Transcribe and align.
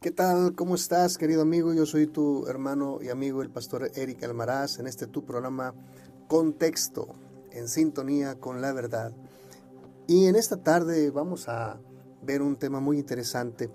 ¿Qué 0.00 0.12
tal? 0.12 0.54
¿Cómo 0.54 0.76
estás, 0.76 1.18
querido 1.18 1.42
amigo? 1.42 1.74
Yo 1.74 1.84
soy 1.84 2.06
tu 2.06 2.46
hermano 2.46 3.00
y 3.02 3.08
amigo, 3.08 3.42
el 3.42 3.50
pastor 3.50 3.90
Eric 3.96 4.22
Almaraz, 4.22 4.78
en 4.78 4.86
este 4.86 5.08
tu 5.08 5.24
programa 5.24 5.74
Contexto, 6.28 7.08
en 7.50 7.66
sintonía 7.66 8.36
con 8.38 8.62
la 8.62 8.72
verdad. 8.72 9.12
Y 10.06 10.26
en 10.26 10.36
esta 10.36 10.58
tarde 10.58 11.10
vamos 11.10 11.48
a 11.48 11.80
ver 12.22 12.42
un 12.42 12.54
tema 12.54 12.78
muy 12.78 12.96
interesante. 12.96 13.70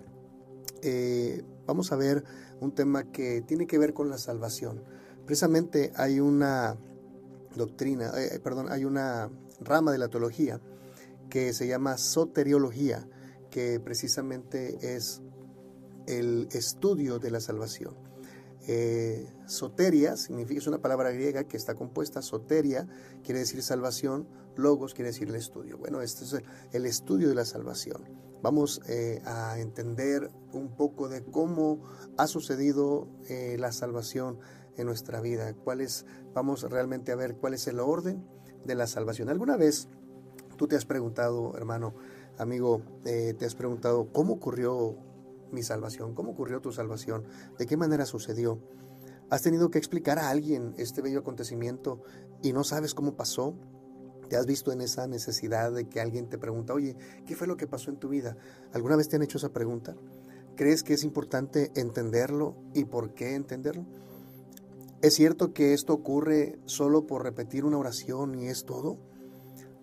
Eh, 0.82 1.44
vamos 1.68 1.92
a 1.92 1.98
ver 1.98 2.24
un 2.62 2.74
tema 2.74 3.12
que 3.12 3.42
tiene 3.42 3.68
que 3.68 3.78
ver 3.78 3.94
con 3.94 4.10
la 4.10 4.18
salvación. 4.18 4.82
Precisamente 5.26 5.92
hay 5.98 6.22
una 6.22 6.78
doctrina, 7.54 8.14
eh, 8.18 8.40
perdón, 8.42 8.72
hay 8.72 8.86
una 8.86 9.30
rama 9.60 9.92
de 9.92 9.98
la 9.98 10.08
teología 10.08 10.62
que 11.30 11.52
se 11.52 11.68
llama 11.68 11.98
soteriología, 11.98 13.06
que 13.50 13.82
precisamente 13.82 14.96
es 14.96 15.22
el 16.08 16.48
estudio 16.52 17.20
de 17.20 17.32
la 17.32 17.40
salvación. 17.40 17.96
Eh, 18.66 19.28
soteria 19.46 20.16
significa, 20.16 20.60
es 20.60 20.68
una 20.68 20.82
palabra 20.82 21.12
griega 21.12 21.44
que 21.44 21.58
está 21.58 21.76
compuesta, 21.76 22.22
soteria 22.22 22.88
quiere 23.22 23.40
decir 23.40 23.62
salvación, 23.62 24.26
logos 24.56 24.94
quiere 24.94 25.10
decir 25.10 25.28
el 25.28 25.36
estudio. 25.36 25.78
Bueno, 25.78 26.02
este 26.02 26.24
es 26.24 26.38
el, 26.72 26.86
estudio 26.86 27.28
de 27.28 27.36
la 27.36 27.46
salvación. 27.46 28.04
Vamos 28.42 28.82
eh, 28.88 29.22
a 29.26 29.60
entender 29.60 30.32
un 30.54 30.76
poco 30.76 31.10
de 31.10 31.24
cómo 31.24 31.82
ha 32.18 32.28
sucedido 32.28 33.10
eh, 33.28 33.58
la 33.60 33.72
salvación 33.72 34.40
en 34.78 34.86
nuestra 34.88 35.20
vida, 35.22 35.54
cuál 35.54 35.82
es, 35.82 36.06
vamos 36.34 36.64
realmente 36.64 37.12
a 37.12 37.16
ver 37.16 37.36
cuál 37.36 37.54
es 37.54 37.68
el 37.68 37.80
orden 37.80 38.26
de 38.66 38.76
la 38.76 38.88
salvación. 38.88 39.30
¿Alguna 39.30 39.58
vez 39.58 39.88
tú 40.58 40.68
te 40.68 40.76
has 40.76 40.86
preguntado, 40.86 41.54
hermano, 41.58 41.94
amigo, 42.38 42.82
te 43.04 43.46
has 43.46 43.56
preguntado 43.56 44.12
cómo 44.12 44.34
ocurrió 44.34 44.98
mi 45.54 45.64
salvación? 45.64 46.14
¿Cómo 46.14 46.32
ocurrió 46.32 46.60
tu 46.60 46.72
salvación? 46.72 47.24
¿De 47.58 47.66
qué 47.66 47.78
manera 47.78 48.06
sucedió? 48.06 48.60
¿Has 49.30 49.42
tenido 49.42 49.72
que 49.72 49.78
explicar 49.78 50.20
a 50.20 50.30
alguien 50.30 50.74
este 50.78 51.02
bello 51.02 51.20
acontecimiento 51.20 52.02
y 52.42 52.54
no 52.54 52.64
sabes 52.64 52.94
cómo 52.94 53.16
pasó? 53.16 53.56
¿Te 54.30 54.38
has 54.38 54.46
visto 54.46 54.72
en 54.72 54.82
esa 54.82 55.08
necesidad 55.08 55.72
de 55.72 55.88
que 55.88 56.02
alguien 56.02 56.28
te 56.28 56.38
pregunta, 56.38 56.74
oye, 56.74 56.96
¿qué 57.26 57.36
fue 57.36 57.48
lo 57.48 57.58
que 57.58 57.68
pasó 57.68 57.90
en 57.90 57.98
tu 57.98 58.10
vida? 58.10 58.36
¿Alguna 58.74 58.96
vez 58.96 59.10
te 59.10 59.16
han 59.16 59.24
hecho 59.24 59.38
esa 59.38 59.54
pregunta? 59.54 59.96
¿Crees 60.56 60.84
que 60.84 60.94
es 60.94 61.04
importante 61.04 61.72
entenderlo 61.76 62.56
y 62.74 62.86
por 62.86 63.14
qué 63.14 63.36
entenderlo? 63.36 63.86
¿Es 65.02 65.16
cierto 65.16 65.54
que 65.54 65.74
esto 65.74 65.94
ocurre 65.94 66.58
solo 66.66 67.08
por 67.08 67.24
repetir 67.24 67.66
una 67.66 67.78
oración 67.78 68.40
y 68.40 68.48
es 68.48 68.66
todo? 68.66 68.98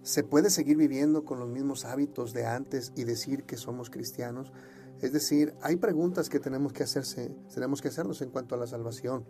¿Se 0.03 0.23
puede 0.23 0.49
seguir 0.49 0.77
viviendo 0.77 1.25
con 1.25 1.39
los 1.39 1.49
mismos 1.49 1.85
hábitos 1.85 2.33
de 2.33 2.47
antes 2.47 2.93
y 2.97 3.05
decir 3.05 3.45
que 3.45 3.57
somos 3.57 3.91
cristianos? 3.91 4.51
Es 5.01 5.13
decir, 5.13 5.55
hay 5.63 5.77
preguntas 5.77 6.29
que 6.29 6.41
tenemos 6.41 6.73
que 6.73 6.83
hacerse, 6.83 7.35
tenemos 7.55 7.81
que 7.81 7.89
hacernos 7.89 8.21
en 8.21 8.31
cuanto 8.31 8.55
a 8.55 8.59
la 8.59 8.67
salvación. 8.67 9.25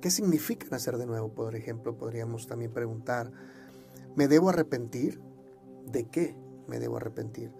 ¿Qué 0.00 0.10
significa 0.10 0.66
nacer 0.70 0.98
de 0.98 1.06
nuevo? 1.06 1.32
Por 1.32 1.56
ejemplo, 1.56 1.96
podríamos 1.96 2.46
también 2.46 2.72
preguntar, 2.72 3.32
¿me 4.14 4.28
debo 4.28 4.50
arrepentir? 4.50 5.20
¿De 5.86 6.08
qué 6.08 6.36
me 6.68 6.78
debo 6.78 6.96
arrepentir? 6.96 7.52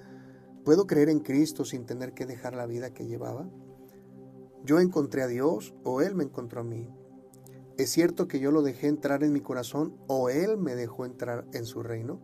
¿Puedo 0.65 0.87
creer 0.87 1.09
en 1.09 1.21
Cristo 1.21 1.65
sin 1.65 1.87
tener 1.87 2.13
que 2.13 2.27
dejar 2.27 2.55
la 2.55 2.67
vida 2.67 2.95
que 2.95 3.07
llevaba? 3.07 3.49
¿Yo 4.65 4.79
encontré 4.79 5.23
a 5.23 5.27
Dios 5.27 5.75
o 5.83 6.03
Él 6.03 6.15
me 6.15 6.23
encontró 6.23 6.61
a 6.61 6.65
mí? 6.65 6.89
¿Es 7.79 7.91
cierto 7.91 8.29
que 8.29 8.39
yo 8.39 8.53
lo 8.53 8.63
dejé 8.63 8.87
entrar 8.87 9.25
en 9.25 9.33
mi 9.33 9.41
corazón 9.41 9.97
o 10.07 10.29
Él 10.29 10.57
me 10.57 10.77
dejó 10.77 11.05
entrar 11.05 11.47
en 11.53 11.65
su 11.65 11.83
reino? 11.83 12.21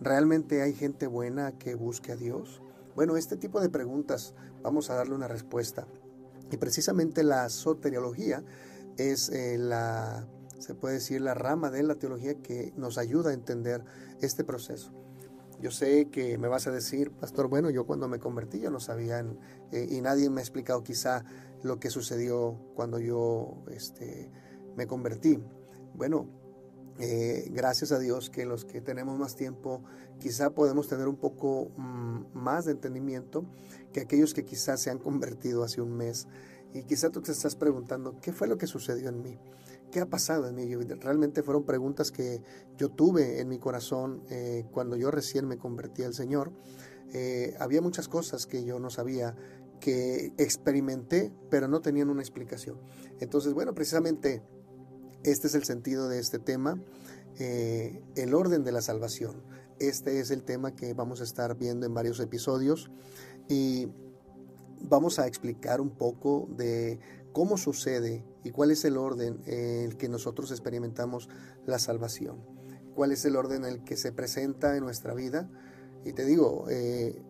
¿Realmente 0.00 0.62
hay 0.62 0.72
gente 0.72 1.06
buena 1.06 1.58
que 1.58 1.74
busque 1.74 2.12
a 2.12 2.16
Dios? 2.16 2.62
Bueno, 2.94 3.16
este 3.16 3.36
tipo 3.36 3.60
de 3.60 3.68
preguntas 3.68 4.34
vamos 4.62 4.90
a 4.90 4.94
darle 4.94 5.14
una 5.14 5.28
respuesta. 5.28 5.86
Y 6.50 6.56
precisamente 6.56 7.22
la 7.22 7.48
soteriología 7.48 8.42
es 8.96 9.28
eh, 9.30 9.56
la, 9.58 10.26
se 10.58 10.74
puede 10.74 10.94
decir, 10.94 11.20
la 11.20 11.34
rama 11.34 11.70
de 11.70 11.82
la 11.82 11.94
teología 11.94 12.34
que 12.34 12.72
nos 12.76 12.98
ayuda 12.98 13.30
a 13.30 13.34
entender 13.34 13.84
este 14.20 14.44
proceso. 14.44 14.92
Yo 15.60 15.70
sé 15.70 16.08
que 16.08 16.38
me 16.38 16.48
vas 16.48 16.66
a 16.66 16.70
decir, 16.70 17.10
pastor, 17.10 17.48
bueno, 17.48 17.70
yo 17.70 17.84
cuando 17.86 18.08
me 18.08 18.18
convertí 18.18 18.60
ya 18.60 18.70
no 18.70 18.80
sabía 18.80 19.24
eh, 19.72 19.88
y 19.90 20.00
nadie 20.00 20.30
me 20.30 20.40
ha 20.40 20.42
explicado 20.42 20.82
quizá 20.82 21.24
lo 21.62 21.78
que 21.78 21.90
sucedió 21.90 22.58
cuando 22.74 22.98
yo 22.98 23.62
este, 23.70 24.30
me 24.76 24.86
convertí. 24.86 25.38
Bueno, 25.94 26.26
eh, 27.00 27.48
gracias 27.50 27.92
a 27.92 27.98
Dios 27.98 28.28
que 28.30 28.44
los 28.44 28.64
que 28.64 28.80
tenemos 28.80 29.18
más 29.18 29.34
tiempo 29.34 29.82
quizá 30.18 30.50
podemos 30.50 30.86
tener 30.86 31.08
un 31.08 31.16
poco 31.16 31.70
mm, 31.76 32.26
más 32.34 32.66
de 32.66 32.72
entendimiento 32.72 33.44
que 33.92 34.00
aquellos 34.00 34.34
que 34.34 34.44
quizás 34.44 34.82
se 34.82 34.90
han 34.90 34.98
convertido 34.98 35.64
hace 35.64 35.80
un 35.80 35.96
mes 35.96 36.28
y 36.72 36.82
quizá 36.82 37.10
tú 37.10 37.20
te 37.20 37.32
estás 37.32 37.56
preguntando 37.56 38.20
qué 38.20 38.32
fue 38.32 38.46
lo 38.48 38.58
que 38.58 38.66
sucedió 38.66 39.08
en 39.08 39.22
mí, 39.22 39.38
qué 39.90 40.00
ha 40.00 40.06
pasado 40.06 40.46
en 40.48 40.54
mí. 40.54 40.74
Realmente 40.74 41.42
fueron 41.42 41.64
preguntas 41.64 42.10
que 42.10 42.42
yo 42.76 42.90
tuve 42.90 43.40
en 43.40 43.48
mi 43.48 43.58
corazón 43.58 44.22
eh, 44.30 44.66
cuando 44.70 44.96
yo 44.96 45.10
recién 45.10 45.48
me 45.48 45.58
convertí 45.58 46.02
al 46.02 46.14
Señor. 46.14 46.52
Eh, 47.12 47.56
había 47.58 47.80
muchas 47.82 48.08
cosas 48.08 48.46
que 48.46 48.64
yo 48.64 48.78
no 48.78 48.90
sabía 48.90 49.34
que 49.80 50.32
experimenté, 50.36 51.32
pero 51.50 51.66
no 51.66 51.80
tenían 51.80 52.10
una 52.10 52.20
explicación. 52.20 52.78
Entonces, 53.18 53.52
bueno, 53.52 53.74
precisamente 53.74 54.42
este 55.24 55.48
es 55.48 55.54
el 55.54 55.64
sentido 55.64 56.08
de 56.08 56.18
este 56.18 56.38
tema, 56.38 56.80
eh, 57.38 58.02
el 58.16 58.34
orden 58.34 58.64
de 58.64 58.72
la 58.72 58.82
salvación. 58.82 59.42
Este 59.78 60.20
es 60.20 60.30
el 60.30 60.42
tema 60.42 60.74
que 60.74 60.92
vamos 60.94 61.20
a 61.20 61.24
estar 61.24 61.56
viendo 61.56 61.86
en 61.86 61.94
varios 61.94 62.20
episodios 62.20 62.90
y 63.48 63.88
vamos 64.82 65.18
a 65.18 65.26
explicar 65.26 65.80
un 65.80 65.90
poco 65.90 66.48
de 66.56 67.00
cómo 67.32 67.56
sucede 67.56 68.24
y 68.44 68.50
cuál 68.50 68.70
es 68.70 68.84
el 68.84 68.96
orden 68.96 69.40
en 69.46 69.84
el 69.84 69.96
que 69.96 70.08
nosotros 70.08 70.50
experimentamos 70.50 71.28
la 71.66 71.78
salvación. 71.78 72.38
Cuál 72.94 73.12
es 73.12 73.24
el 73.24 73.36
orden 73.36 73.64
en 73.64 73.72
el 73.72 73.84
que 73.84 73.96
se 73.96 74.12
presenta 74.12 74.76
en 74.76 74.84
nuestra 74.84 75.14
vida. 75.14 75.50
Y 76.04 76.12
te 76.12 76.24
digo, 76.24 76.66
eh, 76.68 77.22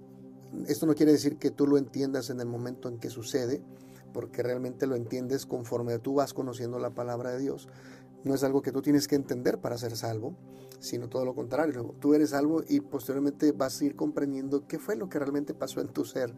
esto 0.67 0.87
no 0.87 0.95
quiere 0.95 1.12
decir 1.12 1.37
que 1.39 1.51
tú 1.51 1.67
lo 1.67 1.78
entiendas 1.78 2.31
en 2.31 2.41
el 2.41 2.47
momento 2.47 2.89
en 2.89 2.99
que 2.99 3.11
sucede, 3.11 3.62
porque 4.12 4.43
realmente 4.43 4.87
lo 4.87 4.97
entiendes 4.97 5.47
conforme 5.47 5.98
tú 5.98 6.15
vas 6.15 6.34
conociendo 6.34 6.78
la 6.78 6.91
palabra 6.91 7.31
de 7.31 7.38
Dios. 7.38 7.69
No 8.25 8.34
es 8.34 8.44
algo 8.44 8.62
que 8.62 8.72
tú 8.72 8.82
tienes 8.82 9.09
que 9.09 9.15
entender 9.15 9.59
para 9.59 9.78
ser 9.78 9.97
salvo, 9.97 10.37
sino 10.78 11.09
todo 11.09 11.25
lo 11.25 11.34
contrario. 11.34 11.94
Tú 12.00 12.15
eres 12.15 12.31
salvo 12.31 12.62
y 12.69 12.81
posteriormente 12.81 13.53
vas 13.53 13.81
a 13.81 13.84
ir 13.84 13.97
comprendiendo 13.97 14.66
qué 14.66 14.78
fue 14.78 14.97
lo 14.97 15.09
que 15.09 15.19
realmente 15.19 15.54
pasó 15.54 15.81
en 15.81 15.88
tu 15.88 16.04
ser. 16.04 16.34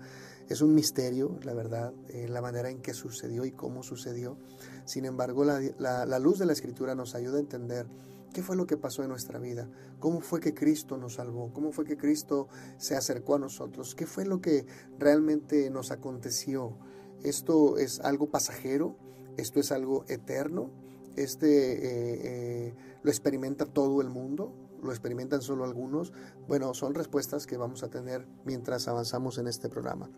Es 0.49 0.60
un 0.60 0.75
misterio, 0.75 1.38
la 1.43 1.55
verdad, 1.55 1.93
eh, 2.09 2.28
la 2.28 2.41
manera 2.41 2.71
en 2.71 2.83
que 2.83 2.94
sucedió 2.94 3.44
y 3.44 3.53
cómo 3.53 3.83
sucedió. 3.83 4.37
Sin 4.84 5.04
embargo, 5.04 5.44
la, 5.44 5.60
la 5.78 6.19
luz 6.19 6.39
de 6.39 6.47
la 6.47 6.53
escritura 6.53 6.94
nos 6.94 7.15
ayuda 7.15 7.39
a 7.39 7.41
entender 7.41 7.87
¿Qué 8.33 8.43
fue 8.43 8.56
lo 8.56 8.66
que 8.66 8.78
pasó 8.78 9.03
en 9.03 9.10
nuestra 9.10 9.39
vida? 9.39 9.69
¿Cómo 9.99 10.22
fue 10.22 10.41
que 10.41 10.54
Cristo 10.54 10.97
nos 10.97 11.15
salvó? 11.15 11.53
¿Cómo 11.53 11.71
fue 11.71 11.84
que 11.84 11.99
Cristo 11.99 12.49
se 12.78 12.97
acercó 12.97 13.34
a 13.34 13.39
nosotros? 13.39 13.94
¿Qué 13.94 14.06
fue 14.06 14.25
lo 14.25 14.41
que 14.41 14.65
realmente 14.99 15.69
nos 15.69 15.91
aconteció? 15.91 16.78
Esto 17.22 17.78
es 17.78 18.00
algo 18.00 18.31
pasajero, 18.31 18.97
esto 19.37 19.60
es 19.60 19.72
algo 19.72 20.05
eterno, 20.09 20.71
este 21.16 21.72
eh, 21.72 22.21
eh, 22.69 22.75
lo 23.03 23.10
experimenta 23.10 23.66
todo 23.66 24.00
el 24.00 24.09
mundo, 24.09 24.53
lo 24.83 24.91
experimentan 24.91 25.43
solo 25.43 25.65
algunos. 25.65 26.12
Bueno, 26.49 26.75
son 26.75 26.94
respuestas 26.94 27.47
que 27.47 27.56
vamos 27.56 27.83
a 27.83 27.91
tener 27.91 28.27
mientras 28.44 28.88
avanzamos 28.88 29.38
en 29.38 29.47
este 29.47 29.69
programa. 29.69 30.10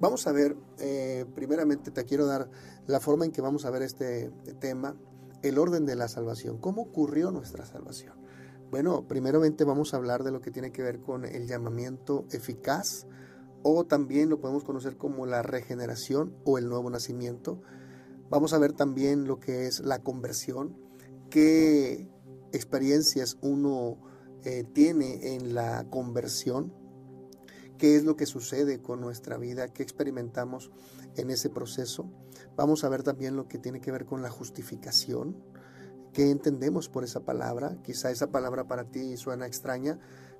Vamos 0.00 0.26
a 0.26 0.32
ver, 0.32 0.56
eh, 0.78 1.24
primeramente 1.34 1.90
te 1.90 2.04
quiero 2.04 2.26
dar 2.26 2.48
la 2.86 3.00
forma 3.00 3.24
en 3.24 3.32
que 3.32 3.40
vamos 3.40 3.64
a 3.64 3.70
ver 3.70 3.82
este 3.82 4.30
tema, 4.60 4.96
el 5.42 5.58
orden 5.58 5.86
de 5.86 5.96
la 5.96 6.06
salvación. 6.06 6.58
¿Cómo 6.58 6.82
ocurrió 6.82 7.32
nuestra 7.32 7.66
salvación? 7.66 8.14
Bueno, 8.70 9.08
primeramente 9.08 9.64
vamos 9.64 9.94
a 9.94 9.96
hablar 9.96 10.22
de 10.22 10.30
lo 10.30 10.40
que 10.40 10.50
tiene 10.50 10.70
que 10.70 10.82
ver 10.82 11.00
con 11.00 11.24
el 11.24 11.48
llamamiento 11.48 12.26
eficaz 12.30 13.06
o 13.70 13.84
también 13.84 14.30
lo 14.30 14.40
podemos 14.40 14.64
conocer 14.64 14.96
como 14.96 15.26
la 15.26 15.42
regeneración 15.42 16.34
o 16.44 16.56
el 16.56 16.70
nuevo 16.70 16.88
nacimiento. 16.88 17.60
Vamos 18.30 18.54
a 18.54 18.58
ver 18.58 18.72
también 18.72 19.26
lo 19.26 19.40
que 19.40 19.66
es 19.66 19.80
la 19.80 20.02
conversión, 20.02 20.74
qué 21.28 22.08
experiencias 22.52 23.36
uno 23.42 23.98
eh, 24.44 24.64
tiene 24.72 25.34
en 25.34 25.54
la 25.54 25.86
conversión, 25.90 26.72
qué 27.76 27.96
es 27.96 28.04
lo 28.04 28.16
que 28.16 28.24
sucede 28.24 28.80
con 28.80 29.02
nuestra 29.02 29.36
vida, 29.36 29.68
qué 29.68 29.82
experimentamos 29.82 30.70
en 31.16 31.30
ese 31.30 31.50
proceso. 31.50 32.10
Vamos 32.56 32.84
a 32.84 32.88
ver 32.88 33.02
también 33.02 33.36
lo 33.36 33.48
que 33.48 33.58
tiene 33.58 33.82
que 33.82 33.92
ver 33.92 34.06
con 34.06 34.22
la 34.22 34.30
justificación, 34.30 35.36
qué 36.14 36.30
entendemos 36.30 36.88
por 36.88 37.04
esa 37.04 37.20
palabra. 37.20 37.76
Quizá 37.82 38.10
esa 38.10 38.30
palabra 38.30 38.66
para 38.66 38.90
ti 38.90 39.18
suena 39.18 39.46
extraña, 39.46 39.98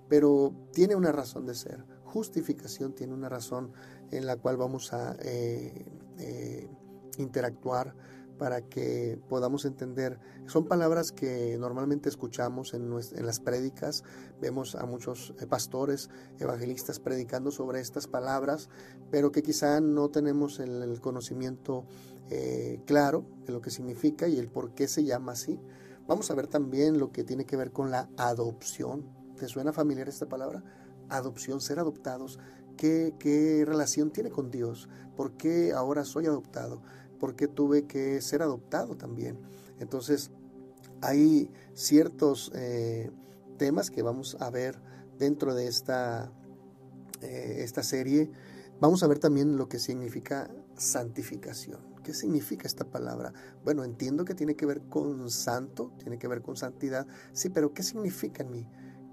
pero 0.09 0.55
tiene 0.73 0.97
una 0.97 1.13
razón 1.13 1.45
de 1.45 1.55
ser 1.55 1.85
justificación 2.09 2.95
tiene 2.95 3.15
una 3.15 3.29
razón 3.29 3.73
en 4.11 4.27
la 4.27 4.37
cual 4.37 4.57
vamos 4.57 4.93
a 4.93 5.17
eh, 5.21 5.87
eh, 6.19 6.69
interactuar 7.19 7.95
para 8.39 8.63
que 8.63 9.21
podamos 9.29 9.65
entender. 9.65 10.19
Son 10.47 10.67
palabras 10.67 11.11
que 11.11 11.57
normalmente 11.59 12.09
escuchamos 12.09 12.73
en, 12.73 12.89
las 12.95 13.41
prédicas, 13.41 14.05
vemos 14.41 14.77
a 14.77 14.87
muchos 14.87 15.35
eh, 15.41 15.47
pastores, 15.47 16.09
evangelistas 16.39 17.01
predicando 17.01 17.51
sobre 17.51 17.81
estas 17.81 18.07
palabras, 18.07 18.69
pero 19.11 19.33
que 19.33 19.43
quizá 19.43 19.81
no 19.81 20.09
tenemos 20.09 20.61
el, 20.61 21.01
conocimiento 21.01 21.85
claro 22.85 23.25
de 23.47 23.55
lo 23.55 23.63
que 23.63 23.71
significa 23.71 24.29
y 24.29 24.39
el 24.39 24.51
por 24.51 24.75
qué 24.75 24.87
se 24.87 25.03
llama 25.03 25.33
así. 25.33 25.59
Vamos 26.07 26.31
a 26.31 26.35
ver 26.35 26.47
también 26.47 26.99
lo 26.99 27.11
que 27.11 27.25
tiene 27.25 27.47
que 27.47 27.57
ver 27.57 27.73
con 27.73 27.91
la 27.91 28.11
adopción. 28.19 29.07
¿Te 29.39 29.49
suena 29.49 29.73
familiar 29.73 30.11
esta 30.11 30.27
palabra? 30.27 30.63
Adopción, 31.09 31.61
ser 31.61 31.79
adoptados. 31.79 32.39
¿Qué, 32.77 33.15
qué 33.19 33.65
relación 33.67 34.11
tiene 34.11 34.31
con 34.31 34.51
Dios? 34.51 34.89
¿Por 35.17 35.33
qué 35.33 35.73
ahora 35.73 36.05
soy 36.05 36.27
adoptado? 36.27 36.81
porque 37.19 37.49
tuve 37.49 37.87
que 37.87 38.21
ser 38.21 38.43
adoptado 38.43 38.97
también. 38.97 39.39
Entonces, 39.81 40.31
hay 41.01 41.51
ciertos 41.75 42.51
eh, 42.55 43.11
temas 43.57 43.91
que 43.91 44.03
vamos 44.03 44.37
a 44.41 44.51
ver 44.51 44.79
dentro 45.19 45.55
de 45.55 45.67
esta, 45.67 46.33
eh, 47.21 47.59
esta 47.59 47.83
serie. 47.83 48.31
Vamos 48.81 49.03
a 49.03 49.09
ver 49.09 49.19
también 49.19 49.57
lo 49.57 49.69
que 49.69 49.79
significa 49.79 50.51
santificación. 50.77 51.81
¿Qué 52.03 52.15
significa 52.15 52.67
esta 52.67 52.85
palabra? 52.85 53.33
Bueno, 53.65 53.85
entiendo 53.85 54.25
que 54.25 54.35
tiene 54.35 54.55
que 54.55 54.65
ver 54.65 54.83
con 54.89 55.29
santo, 55.31 55.93
tiene 55.99 56.19
que 56.19 56.29
ver 56.29 56.41
con 56.41 56.57
santidad, 56.57 57.07
sí, 57.33 57.51
pero 57.51 57.75
¿qué 57.75 57.83
significa 57.83 58.43
en 58.43 58.51
mí? 58.51 58.67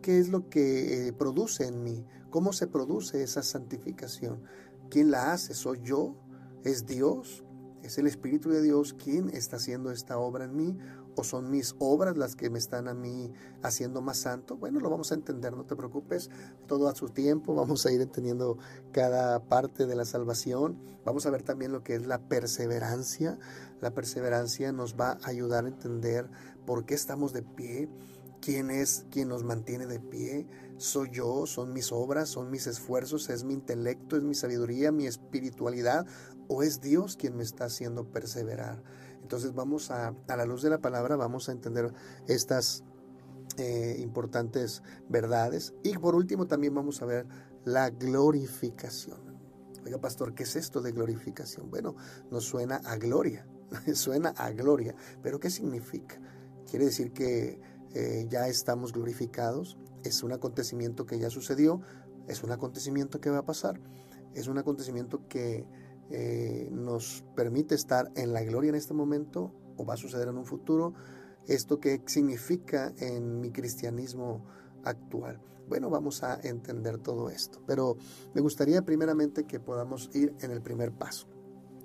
¿Qué 0.06 0.20
es 0.20 0.30
lo 0.30 0.50
que 0.52 1.08
eh, 1.08 1.14
produce 1.14 1.66
en 1.66 1.84
mí? 1.84 2.06
¿Cómo 2.30 2.54
se 2.54 2.68
produce 2.68 3.24
esa 3.24 3.42
santificación? 3.42 4.44
¿Quién 4.92 5.10
la 5.10 5.34
hace? 5.34 5.56
¿Soy 5.56 5.82
yo? 5.82 6.16
¿Es 6.64 6.86
Dios? 6.86 7.44
¿Es 7.82 7.98
el 7.98 8.06
Espíritu 8.06 8.52
de 8.52 8.62
Dios 8.62 8.94
quien 8.94 9.30
está 9.30 9.56
haciendo 9.56 9.90
esta 9.90 10.20
obra 10.20 10.46
en 10.46 10.56
mí? 10.56 10.78
¿O 11.16 11.24
son 11.24 11.50
mis 11.50 11.74
obras 11.80 12.18
las 12.18 12.36
que 12.36 12.52
me 12.52 12.60
están 12.60 12.88
a 12.88 12.94
mí 12.94 13.34
haciendo 13.64 14.04
más 14.04 14.18
santo? 14.18 14.58
Bueno, 14.58 14.80
lo 14.80 14.92
vamos 14.92 15.12
a 15.12 15.16
entender, 15.16 15.58
no 15.58 15.66
te 15.66 15.76
preocupes, 15.76 16.30
todo 16.68 16.88
a 16.88 16.94
su 16.94 17.10
tiempo, 17.10 17.56
vamos 17.56 17.84
a 17.88 17.92
ir 17.92 18.00
entendiendo 18.00 18.60
cada 18.92 19.40
parte 19.46 19.88
de 19.88 19.96
la 19.96 20.06
salvación. 20.06 20.78
Vamos 21.04 21.26
a 21.26 21.32
ver 21.32 21.42
también 21.42 21.72
lo 21.72 21.84
que 21.84 21.96
es 21.96 22.06
la 22.06 22.20
perseverancia. 22.20 23.40
La 23.82 23.90
perseverancia 23.90 24.72
nos 24.72 25.00
va 25.00 25.18
a 25.24 25.30
ayudar 25.30 25.66
a 25.66 25.70
entender 25.70 26.30
por 26.68 26.86
qué 26.86 26.94
estamos 26.94 27.34
de 27.34 27.42
pie, 27.42 27.90
quién 28.46 28.70
es 28.70 29.08
quien 29.10 29.30
nos 29.30 29.44
mantiene 29.44 29.88
de 29.88 30.00
pie. 30.00 30.48
Soy 30.78 31.10
yo, 31.12 31.48
son 31.48 31.74
mis 31.74 31.92
obras, 31.92 32.30
son 32.30 32.52
mis 32.52 32.68
esfuerzos, 32.68 33.30
es 33.30 33.44
mi 33.44 33.56
intelecto, 33.56 34.16
es 34.16 34.24
mi 34.24 34.36
sabiduría, 34.36 34.92
mi 34.92 35.08
espiritualidad 35.08 36.06
o 36.48 36.62
es 36.62 36.80
Dios 36.80 37.18
quien 37.18 37.36
me 37.36 37.44
está 37.44 37.66
haciendo 37.66 38.12
perseverar. 38.12 38.84
Entonces 39.24 39.56
vamos 39.56 39.90
a, 39.90 40.14
a 40.28 40.38
la 40.38 40.46
luz 40.46 40.62
de 40.62 40.70
la 40.70 40.80
palabra, 40.80 41.16
vamos 41.16 41.50
a 41.50 41.54
entender 41.54 41.92
estas 42.28 42.84
eh, 43.58 43.98
importantes 44.00 44.84
verdades. 45.10 45.74
Y 45.82 45.98
por 45.98 46.14
último 46.14 46.46
también 46.46 46.76
vamos 46.76 47.02
a 47.02 47.06
ver 47.06 47.26
la 47.64 47.90
glorificación. 47.90 49.18
Oiga, 49.84 50.00
pastor, 50.00 50.36
¿qué 50.36 50.44
es 50.44 50.56
esto 50.56 50.82
de 50.82 50.92
glorificación? 50.92 51.72
Bueno, 51.72 51.96
nos 52.30 52.44
suena 52.44 52.76
a 52.86 52.98
gloria, 52.98 53.48
suena 53.96 54.30
a 54.38 54.52
gloria, 54.52 54.96
pero 55.24 55.40
¿qué 55.40 55.50
significa? 55.50 56.20
Quiere 56.70 56.86
decir 56.86 57.12
que 57.12 57.60
eh, 57.96 58.28
ya 58.30 58.50
estamos 58.50 58.92
glorificados, 58.92 59.78
es 60.04 60.22
un 60.22 60.34
acontecimiento 60.34 61.06
que 61.06 61.18
ya 61.18 61.30
sucedió, 61.30 61.82
es 62.28 62.44
un 62.44 62.52
acontecimiento 62.52 63.22
que 63.22 63.30
va 63.30 63.40
a 63.40 63.46
pasar, 63.46 63.80
es 64.34 64.48
un 64.48 64.58
acontecimiento 64.58 65.28
que 65.30 65.66
eh, 66.12 66.68
nos 66.72 67.24
permite 67.36 67.74
estar 67.74 68.12
en 68.16 68.34
la 68.34 68.44
gloria 68.44 68.70
en 68.70 68.76
este 68.76 68.94
momento 68.94 69.54
o 69.78 69.86
va 69.86 69.94
a 69.94 69.98
suceder 69.98 70.28
en 70.28 70.38
un 70.38 70.46
futuro. 70.46 70.94
¿Esto 71.48 71.80
qué 71.80 72.02
significa 72.06 72.94
en 72.98 73.40
mi 73.40 73.52
cristianismo 73.52 74.46
actual? 74.84 75.42
Bueno, 75.70 75.90
vamos 75.90 76.22
a 76.22 76.40
entender 76.42 76.98
todo 76.98 77.30
esto, 77.30 77.62
pero 77.66 77.96
me 78.34 78.42
gustaría 78.42 78.82
primeramente 78.84 79.46
que 79.46 79.62
podamos 79.62 80.10
ir 80.14 80.36
en 80.42 80.52
el 80.52 80.62
primer 80.62 80.92
paso. 80.92 81.28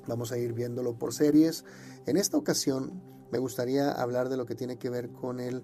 Vamos 0.08 0.32
a 0.32 0.38
ir 0.38 0.54
viéndolo 0.54 0.98
por 0.98 1.14
series. 1.14 1.64
En 2.06 2.16
esta 2.16 2.36
ocasión 2.36 3.00
me 3.30 3.38
gustaría 3.38 3.92
hablar 3.92 4.28
de 4.28 4.36
lo 4.36 4.44
que 4.44 4.54
tiene 4.54 4.76
que 4.76 4.90
ver 4.90 5.10
con 5.12 5.40
el 5.40 5.62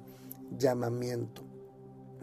llamamiento. 0.51 1.43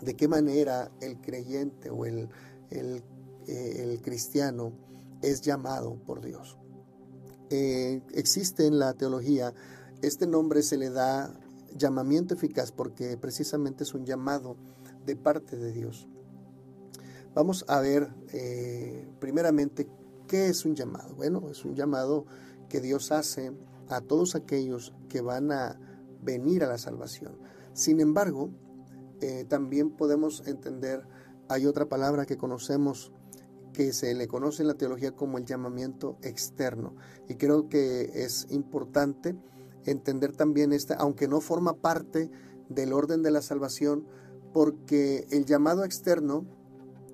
De 0.02 0.16
qué 0.16 0.28
manera 0.28 0.92
el 1.02 1.22
creyente 1.22 1.90
o 1.90 2.06
el, 2.06 2.30
el, 2.70 3.04
eh, 3.48 4.00
cristiano 4.02 4.74
es 5.22 5.42
llamado 5.42 5.96
por 6.06 6.22
Dios. 6.22 6.58
Eh, 7.50 8.02
existe 8.14 8.66
en 8.68 8.80
la 8.80 8.94
teología, 8.94 9.54
este 10.02 10.28
nombre 10.28 10.64
se 10.64 10.78
le 10.78 10.90
da 10.90 11.34
llamamiento 11.76 12.34
eficaz 12.34 12.72
porque 12.72 13.18
precisamente 13.18 13.84
es 13.84 13.94
un 13.94 14.06
llamado 14.06 14.58
de 15.06 15.16
parte 15.16 15.58
de 15.58 15.72
Dios. 15.72 16.08
Vamos 17.34 17.66
a 17.68 17.80
ver 17.80 18.10
eh, 18.32 19.08
primeramente 19.20 19.88
qué 20.28 20.48
es 20.48 20.66
un 20.66 20.76
llamado. 20.76 21.16
Bueno, 21.16 21.50
es 21.50 21.66
un 21.66 21.76
llamado 21.76 22.26
que 22.70 22.80
Dios 22.80 23.12
hace 23.12 23.52
a 23.90 24.02
todos 24.02 24.36
aquellos 24.36 24.94
que 25.10 25.22
van 25.22 25.52
a 25.52 25.80
venir 26.22 26.64
a 26.64 26.68
la 26.68 26.78
salvación. 26.78 27.38
Sin 27.74 28.00
embargo, 28.00 28.50
eh, 29.22 29.46
también 29.48 29.92
podemos 29.92 30.44
entender, 30.48 31.08
hay 31.50 31.66
otra 31.66 31.88
palabra 31.88 32.26
que 32.26 32.38
conocemos 32.38 33.12
que 33.74 33.92
se 33.92 34.14
le 34.14 34.28
conoce 34.28 34.62
en 34.62 34.68
la 34.68 34.76
teología 34.76 35.14
como 35.14 35.38
el 35.38 35.46
llamamiento 35.46 36.18
externo. 36.22 36.96
Y 37.28 37.36
creo 37.36 37.70
que 37.70 38.24
es 38.24 38.48
importante 38.52 39.36
entender 39.86 40.36
también 40.36 40.72
esta, 40.72 40.96
aunque 40.96 41.28
no 41.28 41.42
forma 41.42 41.74
parte 41.74 42.30
del 42.70 42.94
orden 42.94 43.24
de 43.24 43.32
la 43.32 43.42
salvación, 43.42 44.06
porque 44.54 45.26
el 45.32 45.46
llamado 45.46 45.84
externo, 45.84 46.46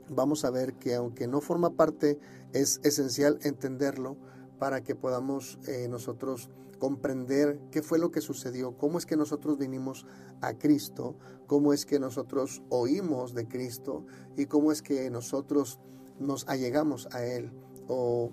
vamos 0.10 0.44
a 0.44 0.52
ver 0.52 0.74
que 0.74 0.96
aunque 0.96 1.28
no 1.28 1.42
forma 1.42 1.72
parte, 1.72 2.20
es 2.54 2.82
esencial 2.84 3.40
entenderlo 3.44 4.18
para 4.60 4.84
que 4.84 4.96
podamos 4.96 5.58
eh, 5.68 5.88
nosotros 5.90 6.50
comprender 6.80 7.60
qué 7.72 7.82
fue 7.82 8.00
lo 8.00 8.12
que 8.12 8.22
sucedió, 8.22 8.78
cómo 8.78 8.98
es 8.98 9.06
que 9.06 9.18
nosotros 9.18 9.58
vinimos 9.58 10.06
a 10.42 10.54
Cristo, 10.54 11.16
cómo 11.46 11.74
es 11.74 11.86
que 11.86 12.00
nosotros 12.00 12.64
oímos 12.70 13.34
de 13.34 13.48
Cristo 13.48 14.06
y 14.38 14.46
cómo 14.46 14.72
es 14.72 14.82
que 14.82 15.10
nosotros 15.10 15.80
nos 16.20 16.48
allegamos 16.48 17.08
a 17.12 17.24
Él 17.24 17.52
o 17.88 18.32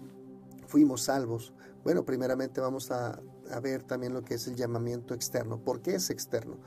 fuimos 0.66 1.02
salvos. 1.02 1.52
Bueno, 1.84 2.04
primeramente 2.04 2.60
vamos 2.60 2.90
a, 2.90 3.20
ver 3.62 3.84
también 3.84 4.12
lo 4.12 4.24
que 4.24 4.34
es 4.34 4.46
el 4.48 4.56
llamamiento 4.56 5.14
externo. 5.14 5.62
¿Por 5.62 5.80
qué 5.80 5.94
es 5.94 6.10
externo? 6.10 6.58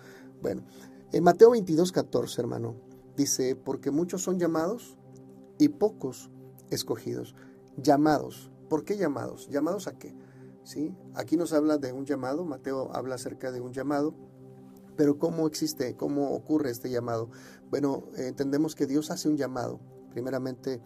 Bueno, 0.42 0.64
en 1.12 1.24
Mateo 1.24 1.52
22, 1.52 1.92
14, 1.92 2.42
hermano, 2.42 2.76
dice, 3.18 3.56
porque 3.56 3.92
muchos 3.92 4.22
son 4.22 4.40
llamados 4.40 4.98
y 5.58 5.70
pocos 5.70 6.30
escogidos. 6.70 7.36
Llamados. 7.76 8.50
¿Por 8.70 8.86
qué 8.86 8.96
llamados? 8.96 9.50
¿Llamados 9.50 9.88
a 9.88 9.98
qué? 9.98 10.16
¿Sí? 10.64 10.96
Aquí 11.16 11.38
nos 11.38 11.54
habla 11.54 11.78
de 11.78 11.92
un 11.94 12.06
llamado, 12.06 12.46
Mateo 12.46 12.92
habla 12.94 13.16
acerca 13.16 13.52
de 13.52 13.62
un 13.62 13.74
llamado, 13.74 14.14
pero 14.96 15.18
¿cómo 15.18 15.48
existe? 15.48 15.96
¿Cómo 15.96 16.32
ocurre 16.34 16.72
este 16.72 16.90
llamado? 16.90 17.30
Bueno, 17.70 18.04
entendemos 18.18 18.76
que 18.76 18.86
Dios 18.86 19.12
hace 19.12 19.30
un 19.30 19.38
llamado, 19.38 19.80
primeramente 20.12 20.82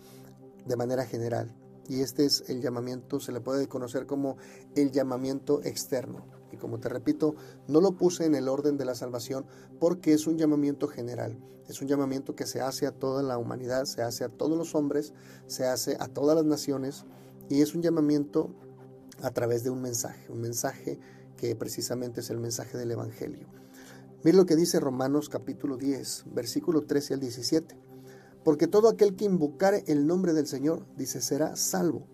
de 0.66 0.76
manera 0.76 1.06
general. 1.06 1.56
Y 1.88 2.02
este 2.02 2.26
es 2.26 2.48
el 2.48 2.62
llamamiento, 2.62 3.20
se 3.20 3.32
le 3.32 3.42
puede 3.42 3.68
conocer 3.68 4.06
como 4.06 4.38
el 4.76 4.92
llamamiento 4.92 5.62
externo. 5.64 6.26
Y 6.52 6.58
como 6.58 6.80
te 6.80 6.88
repito, 6.88 7.36
no 7.68 7.82
lo 7.82 7.98
puse 7.98 8.26
en 8.26 8.36
el 8.36 8.48
orden 8.48 8.78
de 8.78 8.86
la 8.86 8.96
salvación 8.96 9.46
porque 9.80 10.14
es 10.14 10.28
un 10.28 10.38
llamamiento 10.38 10.88
general. 10.88 11.38
Es 11.68 11.82
un 11.82 11.88
llamamiento 11.88 12.36
que 12.36 12.46
se 12.46 12.62
hace 12.62 12.86
a 12.86 12.92
toda 12.92 13.24
la 13.24 13.38
humanidad, 13.38 13.86
se 13.86 14.02
hace 14.02 14.24
a 14.24 14.30
todos 14.30 14.58
los 14.58 14.76
hombres, 14.76 15.14
se 15.48 15.66
hace 15.66 15.98
a 16.00 16.08
todas 16.08 16.36
las 16.36 16.46
naciones 16.46 17.06
y 17.50 17.62
es 17.62 17.74
un 17.74 17.82
llamamiento 17.82 18.54
a 19.24 19.32
través 19.32 19.64
de 19.64 19.70
un 19.70 19.82
mensaje, 19.82 20.32
un 20.32 20.42
mensaje 20.42 21.00
que 21.38 21.56
precisamente 21.56 22.20
es 22.20 22.30
el 22.30 22.40
mensaje 22.40 22.78
del 22.78 22.92
Evangelio. 22.92 23.48
Mira 24.24 24.38
lo 24.38 24.46
que 24.46 24.56
dice 24.56 24.80
Romanos 24.80 25.30
capítulo 25.30 25.78
10, 25.78 26.26
versículo 26.34 26.82
13 26.84 27.16
al 27.16 27.20
17. 27.22 27.78
Porque 28.44 28.68
todo 28.68 28.90
aquel 28.90 29.16
que 29.16 29.26
invocare 29.26 29.84
el 29.88 30.06
nombre 30.06 30.34
del 30.34 30.48
Señor, 30.48 30.86
dice, 30.98 31.22
será 31.22 31.56
salvo. 31.56 32.08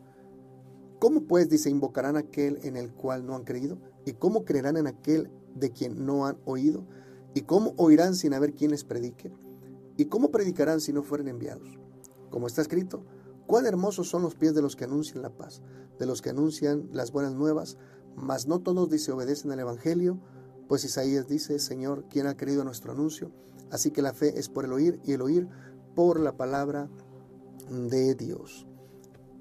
¿Cómo 0.99 1.21
pues, 1.23 1.49
dice, 1.49 1.69
invocarán 1.69 2.17
aquel 2.17 2.59
en 2.63 2.77
el 2.77 2.91
cual 2.91 3.25
no 3.25 3.35
han 3.35 3.43
creído? 3.43 3.79
¿Y 4.05 4.13
cómo 4.13 4.45
creerán 4.45 4.77
en 4.77 4.85
aquel 4.85 5.31
de 5.55 5.71
quien 5.71 6.05
no 6.05 6.27
han 6.27 6.37
oído? 6.45 6.85
¿Y 7.33 7.41
cómo 7.41 7.73
oirán 7.77 8.15
sin 8.15 8.33
haber 8.33 8.53
quien 8.53 8.71
les 8.71 8.83
predique? 8.83 9.31
¿Y 9.97 10.05
cómo 10.05 10.29
predicarán 10.29 10.81
si 10.81 10.93
no 10.93 11.01
fueren 11.01 11.27
enviados? 11.27 11.79
Como 12.29 12.47
está 12.47 12.61
escrito, 12.61 13.03
cuán 13.47 13.65
hermosos 13.65 14.07
son 14.07 14.21
los 14.21 14.35
pies 14.35 14.53
de 14.53 14.61
los 14.61 14.75
que 14.75 14.83
anuncian 14.83 15.23
la 15.23 15.35
paz, 15.35 15.61
de 15.99 16.05
los 16.05 16.21
que 16.21 16.31
anuncian 16.31 16.89
las 16.91 17.11
buenas 17.11 17.33
nuevas, 17.33 17.77
mas 18.15 18.47
no 18.47 18.59
todos 18.59 18.89
dice 18.89 19.11
obedecen 19.11 19.51
al 19.51 19.59
Evangelio, 19.59 20.19
pues 20.67 20.83
Isaías 20.83 21.27
dice, 21.27 21.59
Señor, 21.59 22.05
¿quién 22.09 22.27
ha 22.27 22.37
creído 22.37 22.63
nuestro 22.63 22.91
anuncio? 22.91 23.31
Así 23.71 23.91
que 23.91 24.01
la 24.01 24.13
fe 24.13 24.39
es 24.39 24.49
por 24.49 24.65
el 24.65 24.73
oír 24.73 24.99
y 25.03 25.13
el 25.13 25.21
oír 25.21 25.47
por 25.95 26.19
la 26.19 26.37
palabra 26.37 26.89
de 27.69 28.15
Dios. 28.15 28.65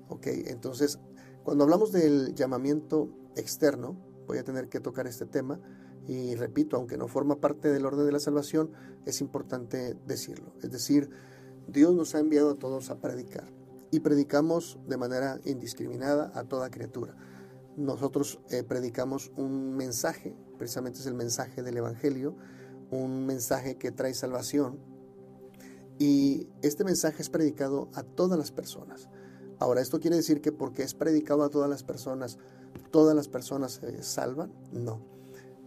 Ok, 0.08 0.26
entonces, 0.26 0.98
cuando 1.44 1.64
hablamos 1.64 1.92
del 1.92 2.34
llamamiento 2.34 3.08
externo, 3.36 3.96
voy 4.26 4.38
a 4.38 4.44
tener 4.44 4.68
que 4.68 4.80
tocar 4.80 5.06
este 5.06 5.26
tema 5.26 5.60
y 6.06 6.34
repito, 6.34 6.76
aunque 6.76 6.96
no 6.96 7.06
forma 7.06 7.36
parte 7.36 7.70
del 7.70 7.84
orden 7.84 8.06
de 8.06 8.12
la 8.12 8.20
salvación, 8.20 8.72
es 9.04 9.20
importante 9.20 9.94
decirlo. 10.06 10.54
Es 10.62 10.70
decir, 10.70 11.10
Dios 11.66 11.94
nos 11.94 12.14
ha 12.14 12.20
enviado 12.20 12.50
a 12.52 12.58
todos 12.58 12.90
a 12.90 12.98
predicar 13.00 13.52
y 13.90 14.00
predicamos 14.00 14.78
de 14.86 14.96
manera 14.96 15.40
indiscriminada 15.44 16.32
a 16.34 16.44
toda 16.44 16.70
criatura. 16.70 17.14
Nosotros 17.76 18.40
eh, 18.50 18.62
predicamos 18.64 19.30
un 19.36 19.76
mensaje, 19.76 20.36
precisamente 20.58 21.00
es 21.00 21.06
el 21.06 21.14
mensaje 21.14 21.62
del 21.62 21.76
Evangelio, 21.76 22.34
un 22.90 23.26
mensaje 23.26 23.76
que 23.76 23.92
trae 23.92 24.14
salvación 24.14 24.78
y 25.98 26.48
este 26.62 26.84
mensaje 26.84 27.22
es 27.22 27.30
predicado 27.30 27.88
a 27.94 28.02
todas 28.02 28.38
las 28.38 28.52
personas. 28.52 29.08
Ahora, 29.58 29.80
¿esto 29.80 29.98
quiere 29.98 30.16
decir 30.16 30.40
que 30.40 30.52
porque 30.52 30.84
es 30.84 30.94
predicado 30.94 31.42
a 31.42 31.50
todas 31.50 31.68
las 31.68 31.82
personas, 31.82 32.38
todas 32.92 33.16
las 33.16 33.28
personas 33.28 33.72
se 33.72 34.02
salvan? 34.02 34.52
No. 34.72 35.00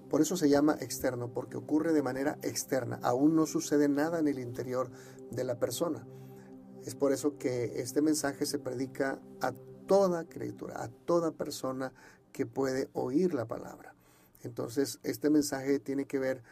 Por 0.10 0.22
eso 0.22 0.38
se 0.38 0.50
llama 0.50 0.78
externo, 0.80 1.34
porque 1.34 1.58
ocurre 1.58 1.94
de 1.94 2.02
manera 2.02 2.38
externa. 2.42 3.00
Aún 3.04 3.36
no 3.36 3.46
sucede 3.46 3.90
nada 3.90 4.20
en 4.20 4.28
el 4.28 4.40
interior 4.40 4.90
de 5.32 5.44
la 5.44 5.60
persona. 5.60 6.06
Es 6.86 6.96
por 6.96 7.12
eso 7.12 7.38
que 7.38 7.82
este 7.82 8.02
mensaje 8.02 8.46
se 8.46 8.60
predica 8.60 9.20
a 9.42 9.54
toda 9.88 10.26
criatura, 10.26 10.84
a 10.84 10.88
toda 10.88 11.32
persona 11.32 11.94
que 12.32 12.46
puede 12.46 12.90
oír 12.94 13.34
la 13.34 13.46
palabra. 13.46 13.94
Entonces, 14.44 15.00
este 15.04 15.30
mensaje 15.30 15.80
tiene 15.80 16.06
que 16.06 16.18
ver 16.18 16.44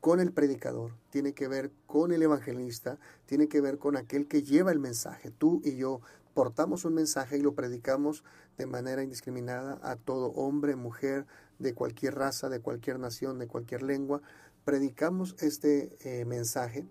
con 0.00 0.20
el 0.20 0.32
predicador, 0.32 0.94
tiene 1.10 1.32
que 1.32 1.48
ver 1.48 1.72
con 1.86 2.12
el 2.12 2.22
evangelista, 2.22 2.98
tiene 3.26 3.48
que 3.48 3.60
ver 3.60 3.78
con 3.78 3.96
aquel 3.96 4.28
que 4.28 4.42
lleva 4.42 4.70
el 4.70 4.78
mensaje. 4.78 5.30
Tú 5.30 5.60
y 5.64 5.76
yo 5.76 6.00
portamos 6.34 6.84
un 6.84 6.94
mensaje 6.94 7.38
y 7.38 7.40
lo 7.40 7.54
predicamos 7.54 8.22
de 8.58 8.66
manera 8.66 9.02
indiscriminada 9.02 9.80
a 9.82 9.96
todo 9.96 10.26
hombre, 10.32 10.76
mujer, 10.76 11.26
de 11.58 11.74
cualquier 11.74 12.14
raza, 12.14 12.48
de 12.48 12.60
cualquier 12.60 13.00
nación, 13.00 13.38
de 13.38 13.48
cualquier 13.48 13.82
lengua. 13.82 14.22
Predicamos 14.64 15.34
este 15.40 15.96
eh, 16.00 16.24
mensaje 16.24 16.86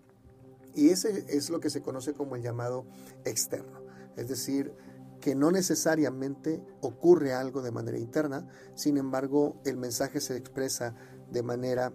y 0.78 0.90
ese 0.90 1.24
es 1.28 1.50
lo 1.50 1.58
que 1.58 1.70
se 1.70 1.82
conoce 1.82 2.12
como 2.12 2.36
el 2.36 2.42
llamado 2.42 2.86
externo. 3.24 3.82
Es 4.16 4.28
decir, 4.28 4.72
que 5.20 5.34
no 5.34 5.50
necesariamente 5.50 6.62
ocurre 6.80 7.34
algo 7.34 7.62
de 7.62 7.72
manera 7.72 7.98
interna, 7.98 8.48
sin 8.76 8.96
embargo 8.96 9.60
el 9.64 9.76
mensaje 9.76 10.20
se 10.20 10.36
expresa 10.36 10.94
de 11.32 11.42
manera 11.42 11.92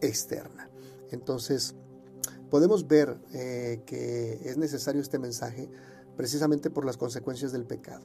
externa. 0.00 0.70
Entonces, 1.10 1.74
podemos 2.48 2.86
ver 2.86 3.18
eh, 3.32 3.82
que 3.86 4.40
es 4.44 4.56
necesario 4.56 5.02
este 5.02 5.18
mensaje 5.18 5.68
precisamente 6.16 6.70
por 6.70 6.84
las 6.84 6.96
consecuencias 6.96 7.50
del 7.50 7.66
pecado. 7.66 8.04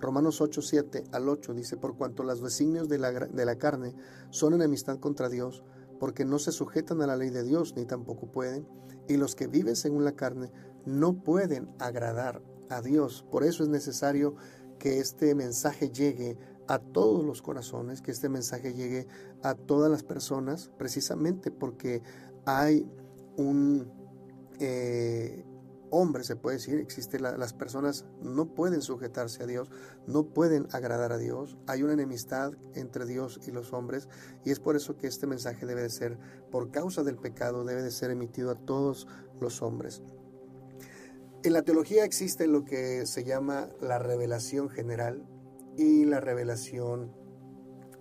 Romanos 0.00 0.40
8, 0.40 0.62
7 0.62 1.04
al 1.12 1.28
8 1.28 1.52
dice, 1.52 1.76
por 1.76 1.98
cuanto 1.98 2.24
los 2.24 2.42
designios 2.42 2.88
de 2.88 2.98
la, 2.98 3.12
de 3.12 3.44
la 3.44 3.56
carne 3.56 3.94
son 4.30 4.54
enemistad 4.54 4.98
contra 4.98 5.28
Dios, 5.28 5.62
porque 6.00 6.24
no 6.24 6.38
se 6.38 6.52
sujetan 6.52 7.02
a 7.02 7.06
la 7.06 7.16
ley 7.16 7.28
de 7.28 7.44
Dios, 7.44 7.74
ni 7.76 7.84
tampoco 7.84 8.32
pueden, 8.32 8.66
y 9.08 9.16
los 9.16 9.34
que 9.34 9.46
viven 9.46 9.76
según 9.76 10.04
la 10.04 10.12
carne 10.12 10.50
no 10.84 11.22
pueden 11.22 11.70
agradar 11.78 12.42
a 12.68 12.80
Dios. 12.80 13.24
Por 13.30 13.44
eso 13.44 13.62
es 13.62 13.68
necesario 13.68 14.36
que 14.78 14.98
este 14.98 15.34
mensaje 15.34 15.90
llegue 15.90 16.36
a 16.68 16.78
todos 16.78 17.24
los 17.24 17.42
corazones, 17.42 18.02
que 18.02 18.10
este 18.10 18.28
mensaje 18.28 18.74
llegue 18.74 19.06
a 19.42 19.54
todas 19.54 19.90
las 19.90 20.02
personas, 20.02 20.70
precisamente 20.78 21.50
porque 21.50 22.02
hay 22.46 22.86
un 23.36 23.90
eh, 24.58 25.44
hombre, 25.92 26.24
se 26.24 26.36
puede 26.36 26.56
decir, 26.56 26.78
existe 26.78 27.20
las 27.20 27.52
personas 27.52 28.06
no 28.22 28.54
pueden 28.54 28.80
sujetarse 28.80 29.42
a 29.42 29.46
Dios, 29.46 29.70
no 30.06 30.24
pueden 30.24 30.66
agradar 30.72 31.12
a 31.12 31.18
Dios, 31.18 31.58
hay 31.66 31.82
una 31.82 31.92
enemistad 31.92 32.52
entre 32.74 33.04
Dios 33.04 33.38
y 33.46 33.50
los 33.50 33.72
hombres 33.72 34.08
y 34.44 34.50
es 34.50 34.58
por 34.58 34.74
eso 34.74 34.96
que 34.96 35.06
este 35.06 35.26
mensaje 35.26 35.66
debe 35.66 35.82
de 35.82 35.90
ser, 35.90 36.18
por 36.50 36.70
causa 36.70 37.02
del 37.02 37.18
pecado, 37.18 37.64
debe 37.64 37.82
de 37.82 37.90
ser 37.90 38.10
emitido 38.10 38.50
a 38.50 38.54
todos 38.54 39.06
los 39.38 39.60
hombres. 39.60 40.02
En 41.44 41.52
la 41.52 41.62
teología 41.62 42.04
existe 42.04 42.46
lo 42.46 42.64
que 42.64 43.04
se 43.04 43.24
llama 43.24 43.68
la 43.80 43.98
revelación 43.98 44.70
general 44.70 45.26
y 45.76 46.04
la 46.04 46.20
revelación, 46.20 47.12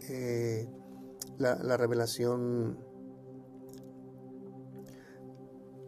eh, 0.08 0.70
la, 1.38 1.76
revelación, 1.76 2.78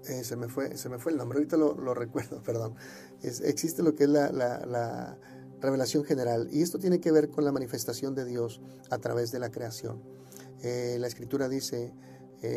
eh, 0.07 0.23
se, 0.23 0.35
me 0.35 0.47
fue, 0.47 0.77
se 0.77 0.89
me 0.89 0.99
fue 0.99 1.11
el 1.11 1.17
nombre, 1.17 1.37
ahorita 1.37 1.57
lo, 1.57 1.93
recuerdo, 1.93 2.41
perdón. 2.43 2.75
existe 3.21 3.83
lo 3.83 3.95
que 3.95 4.03
es 4.03 4.09
la, 4.09 5.17
revelación 5.59 6.03
general 6.03 6.49
y 6.51 6.61
esto 6.61 6.77
tiene 6.77 6.99
que 6.99 7.09
ver 7.13 7.29
con 7.29 7.45
la 7.45 7.53
manifestación 7.53 8.15
de 8.15 8.25
Dios 8.25 8.59
a 8.89 8.97
través 8.97 9.31
de 9.31 9.39
la 9.39 9.49
creación. 9.49 10.03
Eh, 10.61 10.97
la 10.99 11.07
escritura 11.07 11.47
dice, 11.47 11.93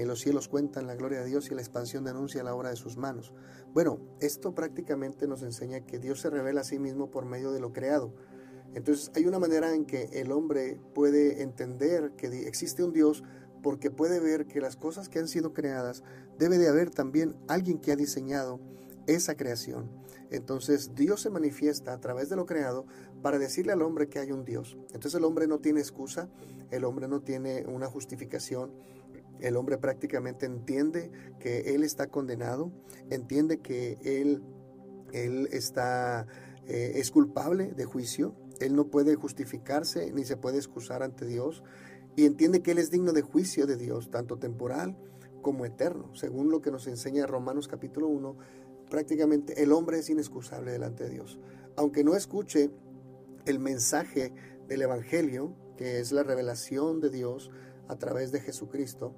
los 0.04 0.18
cielos 0.18 0.48
cuentan 0.48 0.88
la 0.88 0.96
gloria 0.96 1.20
de 1.20 1.26
Dios 1.26 1.48
y 1.48 1.54
la 1.54 1.60
expansión 1.60 2.02
denuncia 2.02 2.42
la 2.42 2.52
obra 2.52 2.70
de 2.70 2.74
sus 2.74 2.96
manos. 2.96 3.32
Bueno, 3.72 4.00
esto 4.20 4.56
prácticamente 4.56 5.28
nos 5.28 5.44
enseña 5.44 5.86
que 5.86 6.00
Dios 6.00 6.20
se 6.20 6.30
revela 6.30 6.62
a 6.62 6.64
sí 6.64 6.80
mismo 6.80 7.08
por 7.08 7.26
medio 7.26 7.52
de 7.52 7.60
lo 7.60 7.72
creado. 7.72 8.12
Entonces 8.76 9.10
hay 9.14 9.24
una 9.24 9.38
manera 9.38 9.74
en 9.74 9.86
que 9.86 10.10
el 10.12 10.32
hombre 10.32 10.78
puede 10.94 11.42
entender 11.42 12.12
que 12.16 12.26
existe 12.46 12.82
un 12.82 12.92
Dios 12.92 13.22
porque 13.62 13.90
puede 13.90 14.20
ver 14.20 14.46
que 14.46 14.60
las 14.60 14.76
cosas 14.76 15.08
que 15.08 15.18
han 15.18 15.28
sido 15.28 15.52
creadas 15.52 16.02
debe 16.38 16.58
de 16.58 16.68
haber 16.68 16.90
también 16.90 17.36
alguien 17.48 17.78
que 17.78 17.92
ha 17.92 17.96
diseñado 17.96 18.60
esa 19.06 19.36
creación. 19.36 19.90
Entonces 20.30 20.94
Dios 20.94 21.20
se 21.20 21.30
manifiesta 21.30 21.92
a 21.92 22.00
través 22.00 22.28
de 22.28 22.36
lo 22.36 22.46
creado 22.46 22.86
para 23.22 23.38
decirle 23.38 23.72
al 23.72 23.82
hombre 23.82 24.08
que 24.08 24.18
hay 24.18 24.32
un 24.32 24.44
Dios. 24.44 24.76
Entonces 24.86 25.14
el 25.14 25.24
hombre 25.24 25.46
no 25.46 25.60
tiene 25.60 25.80
excusa, 25.80 26.28
el 26.70 26.84
hombre 26.84 27.08
no 27.08 27.20
tiene 27.20 27.64
una 27.66 27.86
justificación, 27.86 28.72
el 29.40 29.56
hombre 29.56 29.78
prácticamente 29.78 30.46
entiende 30.46 31.10
que 31.38 31.74
él 31.74 31.84
está 31.84 32.08
condenado, 32.08 32.72
entiende 33.10 33.58
que 33.58 33.98
él, 34.02 34.42
él 35.12 35.48
está, 35.52 36.26
eh, 36.66 36.92
es 36.96 37.10
culpable 37.10 37.72
de 37.72 37.84
juicio, 37.84 38.34
él 38.60 38.74
no 38.74 38.88
puede 38.88 39.14
justificarse 39.14 40.10
ni 40.12 40.24
se 40.24 40.36
puede 40.36 40.56
excusar 40.56 41.02
ante 41.02 41.26
Dios 41.26 41.62
y 42.16 42.24
entiende 42.24 42.62
que 42.62 42.72
él 42.72 42.78
es 42.78 42.90
digno 42.90 43.12
de 43.12 43.22
juicio 43.22 43.66
de 43.66 43.76
Dios, 43.76 44.10
tanto 44.10 44.38
temporal 44.38 44.96
como 45.42 45.66
eterno. 45.66 46.14
Según 46.14 46.50
lo 46.50 46.62
que 46.62 46.70
nos 46.70 46.86
enseña 46.86 47.26
Romanos 47.26 47.68
capítulo 47.68 48.08
1, 48.08 48.36
prácticamente 48.90 49.62
el 49.62 49.70
hombre 49.72 49.98
es 49.98 50.08
inexcusable 50.08 50.72
delante 50.72 51.04
de 51.04 51.10
Dios. 51.10 51.38
Aunque 51.76 52.02
no 52.02 52.16
escuche 52.16 52.70
el 53.44 53.58
mensaje 53.58 54.32
del 54.66 54.82
Evangelio, 54.82 55.54
que 55.76 56.00
es 56.00 56.10
la 56.10 56.22
revelación 56.22 57.00
de 57.00 57.10
Dios 57.10 57.50
a 57.86 57.96
través 57.96 58.32
de 58.32 58.40
Jesucristo, 58.40 59.14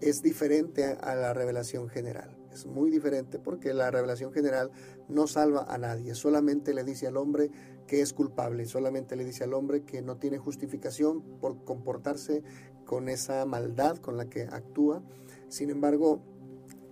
es 0.00 0.22
diferente 0.22 0.84
a 0.84 1.14
la 1.14 1.32
revelación 1.32 1.88
general. 1.88 2.36
Es 2.52 2.66
muy 2.66 2.90
diferente 2.90 3.38
porque 3.38 3.72
la 3.72 3.90
revelación 3.90 4.32
general 4.32 4.70
no 5.08 5.26
salva 5.26 5.66
a 5.68 5.78
nadie, 5.78 6.14
solamente 6.14 6.74
le 6.74 6.82
dice 6.82 7.06
al 7.06 7.16
hombre 7.16 7.50
que 7.90 8.02
es 8.02 8.12
culpable, 8.12 8.66
solamente 8.66 9.16
le 9.16 9.24
dice 9.24 9.42
al 9.42 9.52
hombre 9.52 9.82
que 9.82 10.00
no 10.00 10.16
tiene 10.16 10.38
justificación 10.38 11.22
por 11.40 11.64
comportarse 11.64 12.44
con 12.84 13.08
esa 13.08 13.44
maldad 13.46 13.96
con 13.96 14.16
la 14.16 14.26
que 14.26 14.42
actúa. 14.42 15.02
Sin 15.48 15.70
embargo, 15.70 16.22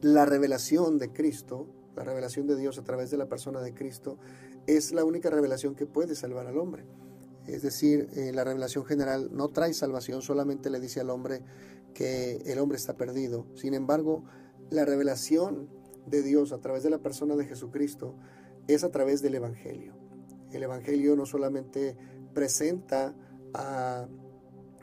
la 0.01 0.25
revelación 0.25 0.99
de 0.99 1.13
Cristo, 1.13 1.69
la 1.95 2.03
revelación 2.03 2.49
de 2.49 2.57
Dios 2.57 2.79
a 2.79 2.83
través 2.83 3.13
de 3.13 3.17
la 3.17 3.29
persona 3.29 3.61
de 3.61 3.75
Cristo, 3.75 4.19
es 4.67 4.91
la 4.91 5.05
única 5.05 5.31
revelación 5.31 5.77
que 5.77 5.87
puede 5.87 6.17
salvar 6.17 6.49
al 6.49 6.59
hombre. 6.59 6.85
Es 7.47 7.63
decir, 7.63 8.09
eh, 8.17 8.33
la 8.35 8.43
revelación 8.43 8.85
general 8.85 9.29
no 9.31 9.51
trae 9.51 9.75
salvación, 9.75 10.21
solamente 10.21 10.69
le 10.69 10.81
dice 10.81 10.99
al 10.99 11.11
hombre 11.11 11.45
que 11.95 12.39
el 12.45 12.59
hombre 12.59 12.77
está 12.77 12.97
perdido. 12.97 13.47
Sin 13.55 13.75
embargo, 13.75 14.25
la 14.69 14.85
revelación 14.85 15.69
de 16.07 16.25
Dios 16.25 16.51
a 16.51 16.59
través 16.59 16.83
de 16.83 16.91
la 16.91 16.99
persona 16.99 17.37
de 17.37 17.45
Jesucristo 17.45 18.17
es 18.67 18.83
a 18.83 18.91
través 18.91 19.23
del 19.23 19.37
Evangelio. 19.37 20.08
El 20.53 20.63
Evangelio 20.63 21.17
no 21.17 21.27
solamente 21.27 21.97
presenta 22.35 23.15
a 23.55 24.07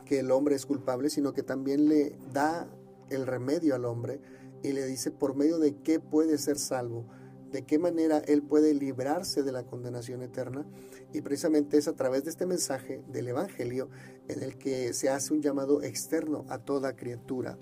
que 0.05 0.19
el 0.19 0.31
hombre 0.31 0.55
es 0.55 0.65
culpable, 0.65 1.09
sino 1.09 1.33
que 1.33 1.43
también 1.43 1.89
le 1.89 2.17
da 2.31 2.67
el 3.09 3.25
remedio 3.25 3.75
al 3.75 3.85
hombre 3.85 4.21
y 4.63 4.71
le 4.71 4.85
dice 4.85 5.11
por 5.11 5.35
medio 5.35 5.59
de 5.59 5.75
qué 5.77 5.99
puede 5.99 6.37
ser 6.37 6.57
salvo, 6.57 7.05
de 7.51 7.63
qué 7.63 7.79
manera 7.79 8.19
él 8.19 8.43
puede 8.43 8.73
librarse 8.73 9.43
de 9.43 9.51
la 9.51 9.63
condenación 9.63 10.21
eterna. 10.21 10.65
Y 11.13 11.21
precisamente 11.21 11.77
es 11.77 11.87
a 11.87 11.95
través 11.95 12.23
de 12.23 12.29
este 12.29 12.45
mensaje 12.45 13.03
del 13.07 13.27
Evangelio 13.27 13.89
en 14.27 14.43
el 14.43 14.57
que 14.57 14.93
se 14.93 15.09
hace 15.09 15.33
un 15.33 15.41
llamado 15.41 15.81
externo 15.81 16.45
a 16.49 16.59
toda 16.59 16.95
criatura. 16.95 17.57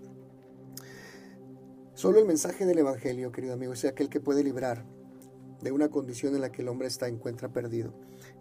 Solo 1.94 2.20
el 2.20 2.26
mensaje 2.26 2.66
del 2.66 2.80
Evangelio, 2.80 3.32
querido 3.32 3.54
amigo, 3.54 3.74
es 3.74 3.86
aquel 3.86 4.10
que 4.10 4.20
puede 4.20 4.44
librar 4.44 4.84
de 5.62 5.72
una 5.72 5.90
condición 5.90 6.36
en 6.36 6.42
la 6.42 6.52
que 6.52 6.62
el 6.62 6.68
hombre 6.68 6.88
está 6.88 7.08
encuentra 7.08 7.52
perdido. 7.52 7.94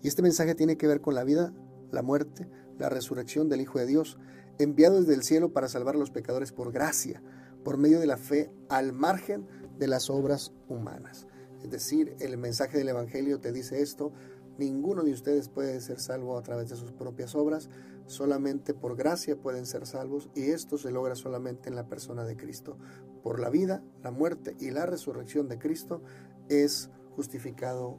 Y 0.02 0.08
este 0.08 0.22
mensaje 0.22 0.54
tiene 0.54 0.76
que 0.76 0.86
ver 0.86 1.00
con 1.00 1.14
la 1.14 1.24
vida, 1.24 1.52
la 1.90 2.02
muerte, 2.02 2.48
la 2.78 2.88
resurrección 2.88 3.48
del 3.48 3.60
Hijo 3.60 3.78
de 3.78 3.86
Dios, 3.86 4.18
enviado 4.58 5.00
desde 5.00 5.14
el 5.14 5.22
cielo 5.22 5.52
para 5.52 5.68
salvar 5.68 5.94
a 5.94 5.98
los 5.98 6.10
pecadores 6.10 6.52
por 6.52 6.72
gracia, 6.72 7.22
por 7.64 7.78
medio 7.78 8.00
de 8.00 8.06
la 8.06 8.16
fe, 8.16 8.50
al 8.68 8.92
margen 8.92 9.46
de 9.78 9.88
las 9.88 10.10
obras 10.10 10.52
humanas. 10.68 11.26
Es 11.62 11.70
decir, 11.70 12.16
el 12.18 12.36
mensaje 12.38 12.78
del 12.78 12.88
Evangelio 12.88 13.40
te 13.40 13.52
dice 13.52 13.82
esto 13.82 14.12
Ninguno 14.58 15.02
de 15.02 15.12
ustedes 15.12 15.48
puede 15.48 15.80
ser 15.80 15.98
salvo 15.98 16.36
a 16.36 16.42
través 16.42 16.68
de 16.68 16.76
sus 16.76 16.92
propias 16.92 17.34
obras, 17.34 17.70
solamente 18.06 18.74
por 18.74 18.96
gracia 18.96 19.36
pueden 19.36 19.64
ser 19.64 19.86
salvos 19.86 20.28
y 20.34 20.50
esto 20.50 20.76
se 20.76 20.90
logra 20.90 21.14
solamente 21.14 21.68
en 21.68 21.74
la 21.74 21.88
persona 21.88 22.24
de 22.24 22.36
Cristo. 22.36 22.76
Por 23.22 23.40
la 23.40 23.48
vida, 23.48 23.82
la 24.02 24.10
muerte 24.10 24.54
y 24.60 24.70
la 24.70 24.84
resurrección 24.84 25.48
de 25.48 25.58
Cristo 25.58 26.02
es 26.48 26.90
justificado 27.16 27.98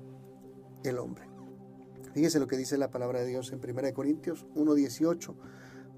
el 0.83 0.97
hombre. 0.97 1.27
Fíjese 2.13 2.39
lo 2.39 2.47
que 2.47 2.57
dice 2.57 2.77
la 2.77 2.91
palabra 2.91 3.21
de 3.21 3.27
Dios 3.27 3.51
en 3.51 3.59
1 3.59 3.93
Corintios 3.93 4.45
1.18, 4.55 5.35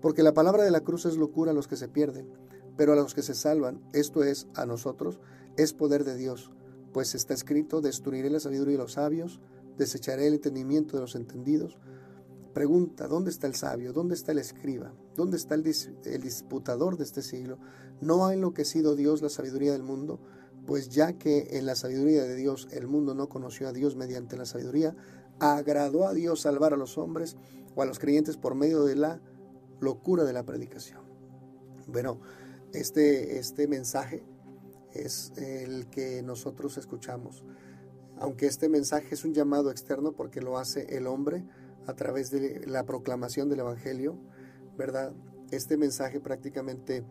porque 0.02 0.24
la 0.24 0.34
palabra 0.34 0.64
de 0.64 0.72
la 0.72 0.82
cruz 0.82 1.06
es 1.06 1.18
locura 1.18 1.52
a 1.52 1.54
los 1.54 1.68
que 1.68 1.76
se 1.76 1.88
pierden, 1.88 2.30
pero 2.78 2.94
a 2.94 2.96
los 2.96 3.14
que 3.14 3.22
se 3.22 3.34
salvan, 3.34 3.82
esto 3.94 4.24
es, 4.24 4.48
a 4.56 4.66
nosotros, 4.66 5.20
es 5.58 5.74
poder 5.74 6.04
de 6.04 6.16
Dios, 6.16 6.52
pues 6.94 7.16
está 7.16 7.34
escrito, 7.34 7.82
destruiré 7.82 8.30
la 8.30 8.40
sabiduría 8.40 8.78
de 8.78 8.84
los 8.84 8.94
sabios, 8.94 9.42
desecharé 9.78 10.28
el 10.28 10.36
entendimiento 10.36 10.96
de 10.96 11.02
los 11.02 11.16
entendidos. 11.16 11.78
Pregunta, 12.54 13.08
¿dónde 13.08 13.32
está 13.32 13.48
el 13.48 13.56
sabio? 13.56 13.92
¿Dónde 13.92 14.16
está 14.16 14.32
el 14.32 14.38
escriba? 14.38 14.94
¿Dónde 15.16 15.36
está 15.36 15.56
el, 15.56 15.64
disputador 15.64 16.98
de 16.98 17.04
este 17.04 17.22
siglo? 17.22 17.58
¿No 18.00 18.26
ha 18.26 18.34
enloquecido 18.34 18.96
Dios 18.96 19.22
la 19.22 19.28
sabiduría 19.28 19.74
del 19.74 19.84
mundo? 19.84 20.22
Pues 20.66 20.90
ya 20.90 21.14
que 21.14 21.58
en 21.58 21.66
la 21.66 21.76
sabiduría 21.76 22.24
de 22.24 22.36
Dios 22.36 22.68
el 22.72 22.88
mundo 22.88 23.14
no 23.14 23.30
conoció 23.30 23.68
a 23.68 23.74
Dios 23.74 23.96
mediante 23.96 24.38
la 24.38 24.46
sabiduría, 24.46 24.96
agradó 25.40 26.08
a 26.08 26.14
Dios 26.14 26.42
salvar 26.42 26.74
a 26.74 26.78
los 26.78 26.98
hombres 26.98 27.38
o 27.76 27.82
a 27.82 27.86
los 27.86 28.00
creyentes 28.00 28.38
por 28.38 28.56
medio 28.56 28.84
de 28.84 28.96
la 28.96 29.22
locura 29.80 30.24
de 30.24 30.34
la 30.34 30.44
predicación. 30.44 31.02
Bueno, 31.88 32.20
este, 32.74 33.38
este 33.38 33.68
mensaje 33.68 34.24
es 34.94 35.34
el 35.38 35.88
que 35.88 36.24
nosotros 36.24 36.78
escuchamos 36.78 37.44
aunque 38.18 38.48
este 38.48 38.70
mensaje 38.70 39.14
es 39.14 39.26
un 39.26 39.34
llamado 39.34 39.72
externo 39.72 40.14
porque 40.14 40.42
lo 40.42 40.58
hace 40.58 40.98
el 40.98 41.08
hombre 41.08 41.44
a 41.88 41.94
través 41.94 42.32
de 42.32 42.66
la 42.66 42.86
proclamación 42.86 43.50
del 43.50 43.60
Evangelio, 43.60 44.18
¿verdad? 44.78 45.14
Este 45.52 45.78
mensaje 45.78 46.20
prácticamente 46.20 47.04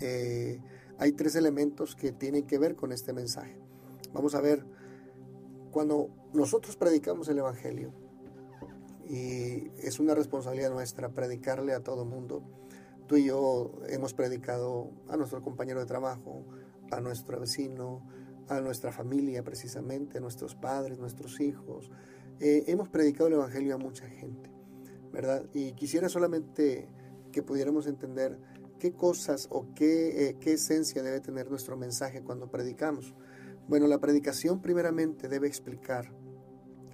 eh, 0.00 0.60
hay 0.98 1.12
tres 1.12 1.36
elementos 1.36 1.94
que 1.94 2.12
tienen 2.12 2.46
que 2.46 2.58
ver 2.58 2.74
con 2.74 2.92
este 2.92 3.12
mensaje. 3.12 3.58
Vamos 4.12 4.34
a 4.34 4.40
ver, 4.40 4.64
cuando 5.70 6.10
nosotros 6.32 6.76
predicamos 6.76 7.28
el 7.28 7.38
Evangelio, 7.38 7.92
y 9.08 9.70
es 9.78 10.00
una 10.00 10.14
responsabilidad 10.14 10.70
nuestra 10.70 11.08
predicarle 11.10 11.72
a 11.72 11.80
todo 11.80 12.04
mundo, 12.04 12.42
tú 13.06 13.16
y 13.16 13.24
yo 13.24 13.72
hemos 13.88 14.12
predicado 14.12 14.90
a 15.08 15.16
nuestro 15.16 15.42
compañero 15.42 15.80
de 15.80 15.86
trabajo, 15.86 16.44
a 16.90 17.00
nuestro 17.00 17.40
vecino, 17.40 18.02
a 18.48 18.60
nuestra 18.60 18.92
familia 18.92 19.42
precisamente, 19.42 20.18
a 20.18 20.20
nuestros 20.20 20.54
padres, 20.54 20.98
nuestros 20.98 21.40
hijos. 21.40 21.90
Eh, 22.40 22.64
hemos 22.66 22.88
predicado 22.88 23.28
el 23.28 23.34
Evangelio 23.34 23.74
a 23.74 23.78
mucha 23.78 24.06
gente, 24.06 24.50
¿verdad? 25.12 25.44
Y 25.54 25.72
quisiera 25.72 26.08
solamente 26.08 26.88
que 27.32 27.42
pudiéramos 27.42 27.86
entender 27.86 28.38
qué 28.78 28.92
cosas 28.92 29.48
o 29.50 29.72
qué, 29.74 30.28
eh, 30.28 30.36
qué 30.40 30.54
esencia 30.54 31.02
debe 31.02 31.20
tener 31.20 31.50
nuestro 31.50 31.76
mensaje 31.76 32.22
cuando 32.22 32.50
predicamos. 32.50 33.14
Bueno, 33.68 33.86
la 33.86 33.98
predicación 33.98 34.62
primeramente 34.62 35.28
debe 35.28 35.46
explicar 35.46 36.12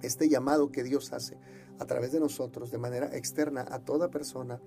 este 0.01 0.27
llamado 0.27 0.71
que 0.71 0.83
Dios 0.83 1.13
hace 1.13 1.37
a 1.79 1.85
través 1.85 2.11
de 2.11 2.19
nosotros 2.19 2.71
de 2.71 2.77
manera 2.77 3.15
externa 3.15 3.65
a 3.69 3.79
toda 3.79 4.09
persona. 4.09 4.61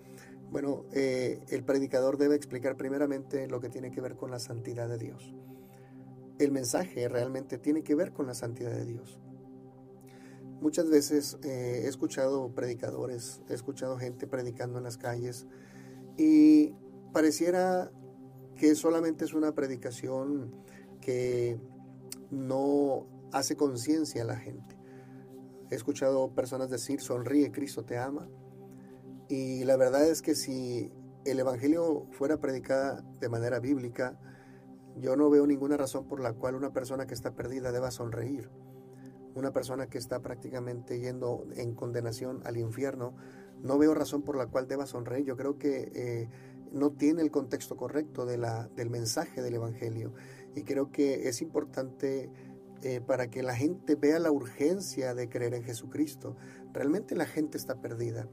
Bueno, 0.50 0.86
eh, 0.92 1.40
el 1.48 1.64
predicador 1.64 2.16
debe 2.16 2.34
explicar 2.34 2.76
primeramente 2.76 3.46
lo 3.48 3.60
que 3.60 3.68
tiene 3.68 3.90
que 3.90 4.00
ver 4.00 4.16
con 4.16 4.30
la 4.30 4.38
santidad 4.38 4.88
de 4.88 4.98
Dios 4.98 5.34
el 6.38 6.52
mensaje 6.52 7.08
realmente 7.08 7.58
tiene 7.58 7.82
que 7.82 7.94
ver 7.94 8.12
con 8.12 8.26
la 8.26 8.34
santidad 8.34 8.70
de 8.70 8.84
Dios. 8.84 9.18
Muchas 10.60 10.90
veces 10.90 11.38
eh, 11.44 11.82
he 11.84 11.88
escuchado 11.88 12.52
predicadores, 12.54 13.42
he 13.48 13.54
escuchado 13.54 13.96
gente 13.96 14.26
predicando 14.26 14.78
en 14.78 14.84
las 14.84 14.98
calles 14.98 15.46
y 16.16 16.74
pareciera 17.12 17.92
que 18.56 18.74
solamente 18.74 19.24
es 19.24 19.34
una 19.34 19.54
predicación 19.54 20.52
que 21.00 21.60
no 22.30 23.06
hace 23.32 23.56
conciencia 23.56 24.22
a 24.22 24.26
la 24.26 24.36
gente. 24.36 24.76
He 25.70 25.74
escuchado 25.74 26.34
personas 26.34 26.70
decir, 26.70 27.00
sonríe, 27.00 27.52
Cristo 27.52 27.84
te 27.84 27.98
ama. 27.98 28.28
Y 29.28 29.64
la 29.64 29.76
verdad 29.76 30.08
es 30.08 30.22
que 30.22 30.34
si 30.34 30.90
el 31.24 31.38
Evangelio 31.38 32.06
fuera 32.10 32.38
predicada 32.38 33.02
de 33.20 33.28
manera 33.28 33.60
bíblica, 33.60 34.18
yo 34.96 35.14
no 35.14 35.30
veo 35.30 35.46
ninguna 35.46 35.76
razón 35.76 36.08
por 36.08 36.20
la 36.20 36.32
cual 36.32 36.54
una 36.54 36.72
persona 36.72 37.06
que 37.06 37.14
está 37.14 37.34
perdida 37.34 37.70
deba 37.70 37.90
sonreír. 37.90 38.50
Una 39.34 39.52
persona 39.52 39.86
que 39.86 39.98
está 39.98 40.20
prácticamente 40.20 40.98
yendo 40.98 41.46
en 41.56 41.74
condenación 41.74 42.40
al 42.44 42.56
infierno, 42.56 43.14
no 43.62 43.78
veo 43.78 43.94
razón 43.94 44.22
por 44.22 44.36
la 44.36 44.46
cual 44.46 44.68
deba 44.68 44.86
sonreír. 44.86 45.26
Yo 45.26 45.36
creo 45.36 45.58
que 45.58 45.92
eh, 45.94 46.28
no 46.72 46.90
tiene 46.90 47.22
el 47.22 47.30
contexto 47.30 47.76
correcto 47.76 48.26
de 48.26 48.38
la, 48.38 48.68
del 48.68 48.90
mensaje 48.90 49.42
del 49.42 49.54
Evangelio. 49.54 50.12
Y 50.54 50.62
creo 50.62 50.90
que 50.90 51.28
es 51.28 51.42
importante 51.42 52.30
eh, 52.82 53.00
para 53.00 53.28
que 53.28 53.42
la 53.42 53.54
gente 53.54 53.96
vea 53.96 54.18
la 54.18 54.30
urgencia 54.30 55.14
de 55.14 55.28
creer 55.28 55.54
en 55.54 55.64
Jesucristo. 55.64 56.36
Realmente 56.72 57.16
la 57.16 57.26
gente 57.26 57.58
está 57.58 57.80
perdida. 57.80 58.28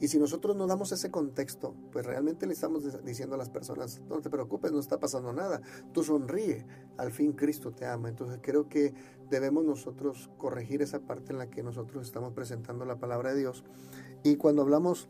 Y 0.00 0.08
si 0.08 0.18
nosotros 0.18 0.56
no 0.56 0.66
damos 0.66 0.92
ese 0.92 1.10
contexto, 1.10 1.74
pues 1.92 2.06
realmente 2.06 2.46
le 2.46 2.54
estamos 2.54 3.04
diciendo 3.04 3.34
a 3.34 3.38
las 3.38 3.50
personas, 3.50 4.00
no 4.08 4.20
te 4.20 4.30
preocupes, 4.30 4.72
no 4.72 4.80
está 4.80 4.98
pasando 4.98 5.32
nada, 5.32 5.60
tú 5.92 6.02
sonríe, 6.02 6.66
al 6.96 7.12
fin 7.12 7.32
Cristo 7.32 7.70
te 7.70 7.84
ama. 7.84 8.08
Entonces 8.08 8.40
creo 8.42 8.68
que 8.68 8.94
debemos 9.28 9.64
nosotros 9.64 10.30
corregir 10.38 10.80
esa 10.80 11.00
parte 11.00 11.32
en 11.32 11.38
la 11.38 11.50
que 11.50 11.62
nosotros 11.62 12.06
estamos 12.06 12.32
presentando 12.32 12.86
la 12.86 12.98
palabra 12.98 13.34
de 13.34 13.40
Dios. 13.40 13.62
Y 14.22 14.36
cuando 14.36 14.62
hablamos 14.62 15.08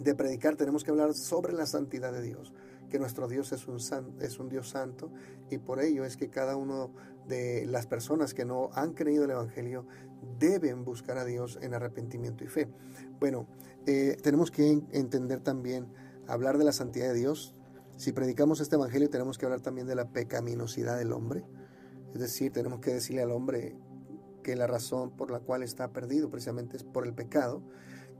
de 0.00 0.14
predicar, 0.14 0.56
tenemos 0.56 0.84
que 0.84 0.90
hablar 0.90 1.14
sobre 1.14 1.52
la 1.52 1.66
santidad 1.66 2.12
de 2.12 2.22
Dios, 2.22 2.52
que 2.94 3.00
nuestro 3.00 3.26
Dios 3.26 3.50
es 3.50 3.66
un, 3.66 3.78
es 4.20 4.38
un 4.38 4.48
Dios 4.48 4.68
santo 4.68 5.10
y 5.50 5.58
por 5.58 5.80
ello 5.80 6.04
es 6.04 6.16
que 6.16 6.30
cada 6.30 6.54
uno 6.54 6.92
de 7.26 7.66
las 7.66 7.88
personas 7.88 8.34
que 8.34 8.44
no 8.44 8.70
han 8.72 8.92
creído 8.92 9.24
el 9.24 9.32
Evangelio 9.32 9.84
deben 10.38 10.84
buscar 10.84 11.18
a 11.18 11.24
Dios 11.24 11.58
en 11.60 11.74
arrepentimiento 11.74 12.44
y 12.44 12.46
fe. 12.46 12.68
Bueno, 13.18 13.48
eh, 13.88 14.16
tenemos 14.22 14.52
que 14.52 14.80
entender 14.92 15.40
también, 15.40 15.88
hablar 16.28 16.56
de 16.56 16.62
la 16.62 16.70
santidad 16.70 17.08
de 17.08 17.14
Dios. 17.14 17.56
Si 17.96 18.12
predicamos 18.12 18.60
este 18.60 18.76
Evangelio 18.76 19.10
tenemos 19.10 19.38
que 19.38 19.46
hablar 19.46 19.60
también 19.60 19.88
de 19.88 19.96
la 19.96 20.12
pecaminosidad 20.12 20.96
del 20.96 21.10
hombre. 21.10 21.44
Es 22.14 22.20
decir, 22.20 22.52
tenemos 22.52 22.78
que 22.78 22.94
decirle 22.94 23.22
al 23.22 23.32
hombre 23.32 23.76
que 24.44 24.54
la 24.54 24.68
razón 24.68 25.10
por 25.16 25.32
la 25.32 25.40
cual 25.40 25.64
está 25.64 25.92
perdido 25.92 26.30
precisamente 26.30 26.76
es 26.76 26.84
por 26.84 27.08
el 27.08 27.12
pecado 27.12 27.60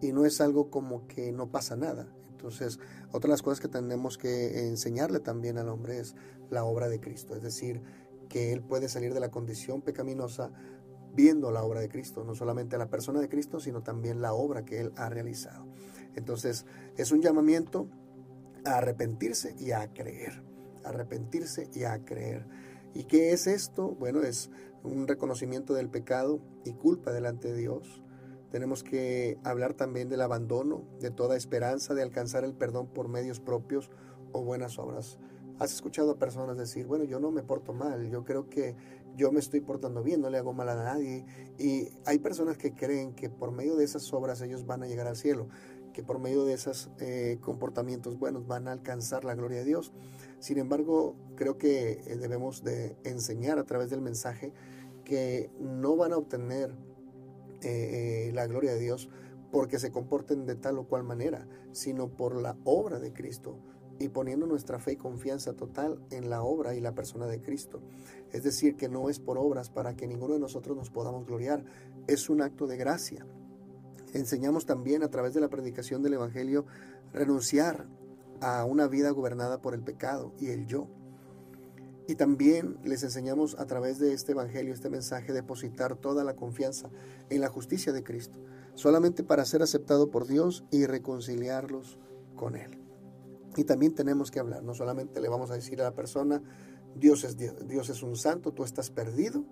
y 0.00 0.10
no 0.10 0.24
es 0.24 0.40
algo 0.40 0.68
como 0.68 1.06
que 1.06 1.30
no 1.30 1.52
pasa 1.52 1.76
nada. 1.76 2.08
Entonces, 2.44 2.78
otra 3.10 3.28
de 3.28 3.32
las 3.32 3.40
cosas 3.40 3.58
que 3.58 3.68
tenemos 3.68 4.18
que 4.18 4.68
enseñarle 4.68 5.18
también 5.18 5.56
al 5.56 5.70
hombre 5.70 5.98
es 5.98 6.14
la 6.50 6.64
obra 6.64 6.90
de 6.90 7.00
Cristo, 7.00 7.34
es 7.34 7.42
decir, 7.42 7.80
que 8.28 8.52
él 8.52 8.60
puede 8.60 8.90
salir 8.90 9.14
de 9.14 9.20
la 9.20 9.30
condición 9.30 9.80
pecaminosa 9.80 10.52
viendo 11.14 11.50
la 11.50 11.62
obra 11.62 11.80
de 11.80 11.88
Cristo, 11.88 12.22
no 12.22 12.34
solamente 12.34 12.76
la 12.76 12.90
persona 12.90 13.18
de 13.20 13.30
Cristo, 13.30 13.60
sino 13.60 13.82
también 13.82 14.20
la 14.20 14.34
obra 14.34 14.66
que 14.66 14.78
Él 14.80 14.92
ha 14.96 15.08
realizado. 15.08 15.66
Entonces, 16.16 16.66
es 16.98 17.12
un 17.12 17.22
llamamiento 17.22 17.88
a 18.66 18.76
arrepentirse 18.76 19.56
y 19.58 19.70
a 19.70 19.90
creer, 19.94 20.44
arrepentirse 20.84 21.70
y 21.72 21.84
a 21.84 22.04
creer. 22.04 22.46
¿Y 22.92 23.04
qué 23.04 23.32
es 23.32 23.46
esto? 23.46 23.94
Bueno, 23.94 24.20
es 24.20 24.50
un 24.82 25.08
reconocimiento 25.08 25.72
del 25.72 25.88
pecado 25.88 26.40
y 26.66 26.74
culpa 26.74 27.10
delante 27.10 27.52
de 27.52 27.58
Dios. 27.58 28.03
Tenemos 28.54 28.84
que 28.84 29.36
hablar 29.42 29.74
también 29.74 30.08
del 30.08 30.20
abandono, 30.20 30.84
de 31.00 31.10
toda 31.10 31.36
esperanza 31.36 31.92
de 31.92 32.02
alcanzar 32.02 32.44
el 32.44 32.54
perdón 32.54 32.86
por 32.86 33.08
medios 33.08 33.40
propios 33.40 33.90
o 34.30 34.44
buenas 34.44 34.78
obras. 34.78 35.18
Has 35.58 35.74
escuchado 35.74 36.12
a 36.12 36.18
personas 36.20 36.56
decir, 36.56 36.86
bueno, 36.86 37.02
yo 37.02 37.18
no 37.18 37.32
me 37.32 37.42
porto 37.42 37.72
mal, 37.72 38.08
yo 38.08 38.22
creo 38.22 38.48
que 38.48 38.76
yo 39.16 39.32
me 39.32 39.40
estoy 39.40 39.60
portando 39.60 40.04
bien, 40.04 40.20
no 40.20 40.30
le 40.30 40.38
hago 40.38 40.52
mal 40.52 40.68
a 40.68 40.76
nadie. 40.76 41.26
Y 41.58 41.88
hay 42.06 42.20
personas 42.20 42.56
que 42.56 42.74
creen 42.74 43.12
que 43.16 43.28
por 43.28 43.50
medio 43.50 43.74
de 43.74 43.82
esas 43.82 44.12
obras 44.12 44.40
ellos 44.40 44.64
van 44.66 44.84
a 44.84 44.86
llegar 44.86 45.08
al 45.08 45.16
cielo, 45.16 45.48
que 45.92 46.04
por 46.04 46.20
medio 46.20 46.44
de 46.44 46.52
esos 46.52 46.92
eh, 47.00 47.38
comportamientos 47.40 48.20
buenos 48.20 48.46
van 48.46 48.68
a 48.68 48.70
alcanzar 48.70 49.24
la 49.24 49.34
gloria 49.34 49.58
de 49.58 49.64
Dios. 49.64 49.92
Sin 50.38 50.58
embargo, 50.58 51.16
creo 51.34 51.58
que 51.58 52.04
eh, 52.06 52.16
debemos 52.18 52.62
de 52.62 52.96
enseñar 53.02 53.58
a 53.58 53.64
través 53.64 53.90
del 53.90 54.00
mensaje 54.00 54.52
que 55.04 55.50
no 55.58 55.96
van 55.96 56.12
a 56.12 56.18
obtener 56.18 56.72
eh, 57.64 58.32
la 58.32 58.46
gloria 58.46 58.72
de 58.72 58.80
Dios 58.80 59.08
porque 59.50 59.78
se 59.78 59.92
comporten 59.92 60.46
de 60.46 60.56
tal 60.56 60.78
o 60.78 60.88
cual 60.88 61.04
manera, 61.04 61.46
sino 61.72 62.08
por 62.08 62.34
la 62.34 62.56
obra 62.64 62.98
de 62.98 63.12
Cristo 63.12 63.58
y 63.98 64.08
poniendo 64.08 64.46
nuestra 64.46 64.80
fe 64.80 64.92
y 64.92 64.96
confianza 64.96 65.54
total 65.54 66.00
en 66.10 66.28
la 66.28 66.42
obra 66.42 66.74
y 66.74 66.80
la 66.80 66.94
persona 66.94 67.26
de 67.26 67.40
Cristo. 67.40 67.80
Es 68.32 68.42
decir, 68.42 68.76
que 68.76 68.88
no 68.88 69.08
es 69.08 69.20
por 69.20 69.38
obras 69.38 69.70
para 69.70 69.94
que 69.94 70.08
ninguno 70.08 70.34
de 70.34 70.40
nosotros 70.40 70.76
nos 70.76 70.90
podamos 70.90 71.26
gloriar, 71.26 71.64
es 72.08 72.28
un 72.28 72.42
acto 72.42 72.66
de 72.66 72.76
gracia. 72.76 73.24
Enseñamos 74.12 74.66
también 74.66 75.02
a 75.02 75.10
través 75.10 75.34
de 75.34 75.40
la 75.40 75.48
predicación 75.48 76.02
del 76.02 76.14
Evangelio 76.14 76.66
renunciar 77.12 77.86
a 78.40 78.64
una 78.64 78.88
vida 78.88 79.10
gobernada 79.10 79.62
por 79.62 79.74
el 79.74 79.82
pecado 79.82 80.32
y 80.38 80.48
el 80.48 80.66
yo. 80.66 80.88
Y 82.06 82.16
también 82.16 82.78
les 82.84 83.02
enseñamos 83.02 83.58
a 83.58 83.66
través 83.66 83.98
de 83.98 84.12
este 84.12 84.32
Evangelio, 84.32 84.74
este 84.74 84.90
mensaje, 84.90 85.32
depositar 85.32 85.96
toda 85.96 86.22
la 86.22 86.36
confianza 86.36 86.90
en 87.30 87.40
la 87.40 87.48
justicia 87.48 87.92
de 87.92 88.02
Cristo, 88.02 88.38
solamente 88.74 89.24
para 89.24 89.44
ser 89.44 89.62
aceptado 89.62 90.10
por 90.10 90.26
Dios 90.26 90.64
y 90.70 90.84
reconciliarlos 90.84 91.98
con 92.36 92.56
Él. 92.56 92.78
Y 93.56 93.64
también 93.64 93.94
tenemos 93.94 94.30
que 94.30 94.40
hablar, 94.40 94.62
no 94.62 94.74
solamente 94.74 95.20
le 95.20 95.28
vamos 95.28 95.50
a 95.50 95.54
decir 95.54 95.80
a 95.80 95.84
la 95.84 95.94
persona, 95.94 96.42
Dios 96.94 97.24
es, 97.24 97.36
Dios 97.36 97.88
es 97.88 98.02
un 98.02 98.16
santo, 98.16 98.52
tú 98.52 98.64
estás 98.64 98.90
perdido 98.90 99.44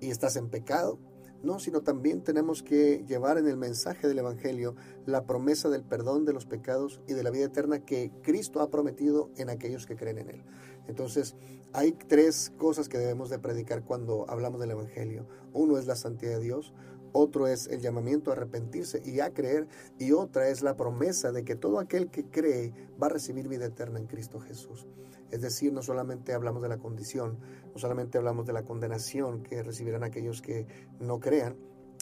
y 0.00 0.10
estás 0.10 0.36
en 0.36 0.48
pecado, 0.48 0.98
no, 1.42 1.60
sino 1.60 1.82
también 1.82 2.22
tenemos 2.22 2.62
que 2.62 3.04
llevar 3.06 3.38
en 3.38 3.46
el 3.46 3.56
mensaje 3.56 4.08
del 4.08 4.18
Evangelio 4.18 4.74
la 5.06 5.24
promesa 5.24 5.68
del 5.68 5.84
perdón 5.84 6.24
de 6.24 6.32
los 6.32 6.46
pecados 6.46 7.00
y 7.06 7.12
de 7.12 7.22
la 7.22 7.30
vida 7.30 7.44
eterna 7.44 7.84
que 7.84 8.10
Cristo 8.22 8.60
ha 8.60 8.70
prometido 8.70 9.30
en 9.36 9.48
aquellos 9.48 9.86
que 9.86 9.94
creen 9.94 10.18
en 10.18 10.30
Él. 10.30 10.44
Entonces, 10.88 11.36
hay 11.72 11.92
tres 11.92 12.50
cosas 12.56 12.88
que 12.88 12.98
debemos 12.98 13.30
de 13.30 13.38
predicar 13.38 13.84
cuando 13.84 14.24
hablamos 14.28 14.60
del 14.60 14.72
Evangelio. 14.72 15.26
Uno 15.52 15.78
es 15.78 15.86
la 15.86 15.96
santidad 15.96 16.38
de 16.38 16.40
Dios, 16.44 16.72
otro 17.12 17.46
es 17.46 17.66
el 17.68 17.80
llamamiento 17.80 18.30
a 18.30 18.34
arrepentirse 18.34 19.02
y 19.04 19.20
a 19.20 19.32
creer, 19.32 19.68
y 19.98 20.12
otra 20.12 20.48
es 20.48 20.62
la 20.62 20.76
promesa 20.76 21.30
de 21.30 21.44
que 21.44 21.56
todo 21.56 21.78
aquel 21.78 22.10
que 22.10 22.24
cree 22.24 22.72
va 23.00 23.06
a 23.06 23.10
recibir 23.10 23.48
vida 23.48 23.66
eterna 23.66 23.98
en 23.98 24.06
Cristo 24.06 24.40
Jesús. 24.40 24.86
Es 25.30 25.42
decir, 25.42 25.72
no 25.72 25.82
solamente 25.82 26.32
hablamos 26.32 26.62
de 26.62 26.68
la 26.68 26.78
condición, 26.78 27.38
no 27.72 27.78
solamente 27.78 28.16
hablamos 28.16 28.46
de 28.46 28.54
la 28.54 28.64
condenación 28.64 29.42
que 29.42 29.62
recibirán 29.62 30.02
aquellos 30.02 30.40
que 30.40 30.66
no 31.00 31.20
crean, 31.20 31.56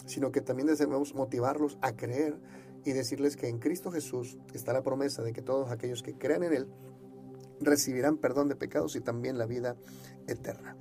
sino 0.05 0.31
que 0.31 0.39
también 0.39 0.67
debemos 0.67 1.13
motivarlos 1.13 1.77
a 1.81 1.93
creer 1.93 2.39
y 2.85 2.93
decirles 2.93 3.35
que 3.35 3.49
en 3.49 3.59
Cristo 3.59 3.91
Jesús 3.91 4.37
está 4.53 4.71
la 4.71 4.81
promesa 4.81 5.23
de 5.23 5.33
que 5.33 5.41
todos 5.41 5.71
aquellos 5.71 6.03
que 6.03 6.17
crean 6.17 6.43
en 6.43 6.53
Él 6.53 6.67
recibirán 7.59 8.17
perdón 8.17 8.47
de 8.49 8.55
pecados 8.55 8.95
y 8.95 9.01
también 9.01 9.37
la 9.37 9.45
vida 9.45 9.75
eterna. 10.27 10.75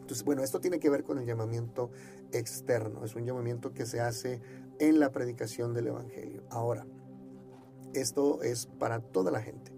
Entonces, 0.00 0.24
bueno, 0.24 0.42
esto 0.42 0.60
tiene 0.60 0.80
que 0.80 0.88
ver 0.88 1.04
con 1.04 1.18
el 1.18 1.26
llamamiento 1.26 1.90
externo, 2.32 3.04
es 3.04 3.14
un 3.14 3.26
llamamiento 3.26 3.74
que 3.74 3.84
se 3.84 4.00
hace 4.00 4.40
en 4.78 5.00
la 5.00 5.12
predicación 5.12 5.74
del 5.74 5.88
Evangelio. 5.88 6.44
Ahora, 6.50 6.86
esto 7.94 8.42
es 8.42 8.66
para 8.66 9.00
toda 9.00 9.30
la 9.30 9.42
gente. 9.42 9.72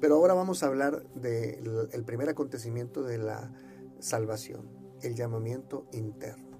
Pero 0.00 0.16
ahora 0.16 0.34
vamos 0.34 0.62
a 0.62 0.66
hablar 0.66 1.04
del 1.14 2.04
primer 2.04 2.28
acontecimiento 2.28 3.02
de 3.02 3.18
la 3.18 3.52
salvación, 3.98 4.68
el 5.02 5.14
llamamiento 5.14 5.86
interno. 5.92 6.58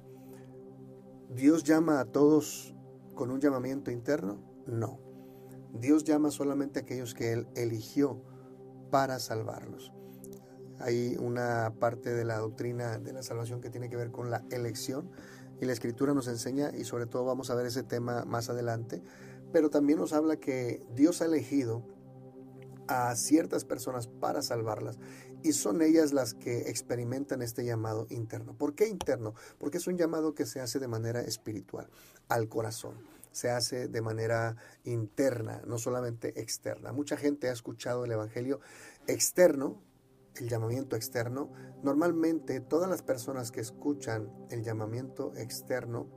¿Dios 1.29 1.63
llama 1.63 2.01
a 2.01 2.07
todos 2.07 2.75
con 3.15 3.31
un 3.31 3.41
llamamiento 3.41 3.91
interno? 3.91 4.41
No. 4.67 4.99
Dios 5.73 6.05
llama 6.05 6.31
solamente 6.31 6.79
a 6.79 6.83
aquellos 6.83 7.15
que 7.15 7.33
Él 7.33 7.47
eligió 7.55 8.23
para 8.91 9.19
salvarlos. 9.19 9.93
Hay 10.81 11.17
una 11.19 11.75
parte 11.79 12.15
de 12.15 12.25
la 12.25 12.39
doctrina 12.39 12.99
de 12.99 13.13
la 13.13 13.23
salvación 13.23 13.61
que 13.61 13.71
tiene 13.71 13.89
que 13.89 13.97
ver 13.97 14.11
con 14.11 14.31
la 14.31 14.45
elección 14.51 15.11
y 15.61 15.67
la 15.67 15.73
escritura 15.73 16.15
nos 16.15 16.29
enseña 16.29 16.71
y 16.77 16.85
sobre 16.85 17.07
todo 17.07 17.25
vamos 17.25 17.51
a 17.51 17.55
ver 17.55 17.67
ese 17.67 17.83
tema 17.83 18.25
más 18.25 18.49
adelante, 18.49 19.03
pero 19.53 19.71
también 19.71 19.99
nos 19.99 20.13
habla 20.13 20.37
que 20.37 20.85
Dios 20.95 21.21
ha 21.21 21.25
elegido 21.25 21.83
a 22.87 23.15
ciertas 23.17 23.65
personas 23.65 24.07
para 24.07 24.41
salvarlas 24.41 24.99
y 25.43 25.53
son 25.53 25.83
ellas 25.83 26.13
las 26.13 26.35
que 26.35 26.71
experimentan 26.71 27.43
este 27.43 27.65
llamado 27.65 28.07
interno. 28.11 28.55
¿Por 28.57 28.75
qué 28.75 28.89
interno? 28.89 29.35
Porque 29.59 29.79
es 29.79 29.87
un 29.87 29.97
llamado 29.97 30.35
que 30.35 30.47
se 30.47 30.61
hace 30.61 30.79
de 30.79 30.89
manera 30.89 31.21
espiritual, 31.21 31.89
al 32.29 32.49
corazón. 32.49 32.95
Se 33.33 33.51
hace 33.51 33.89
de 33.89 34.03
manera 34.03 34.57
interna, 34.85 35.63
no 35.67 35.79
solamente 35.79 36.41
externa. 36.41 36.93
Mucha 36.93 37.17
gente 37.17 37.49
ha 37.49 37.53
escuchado 37.53 38.05
el 38.05 38.13
Evangelio 38.13 38.61
externo, 39.07 39.83
el 40.37 40.49
llamamiento 40.49 40.97
externo. 40.97 41.53
Normalmente 41.83 42.61
todas 42.61 42.89
las 42.89 43.03
personas 43.03 43.51
que 43.51 43.61
escuchan 43.61 44.31
el 44.51 44.63
llamamiento 44.63 45.33
externo 45.37 46.09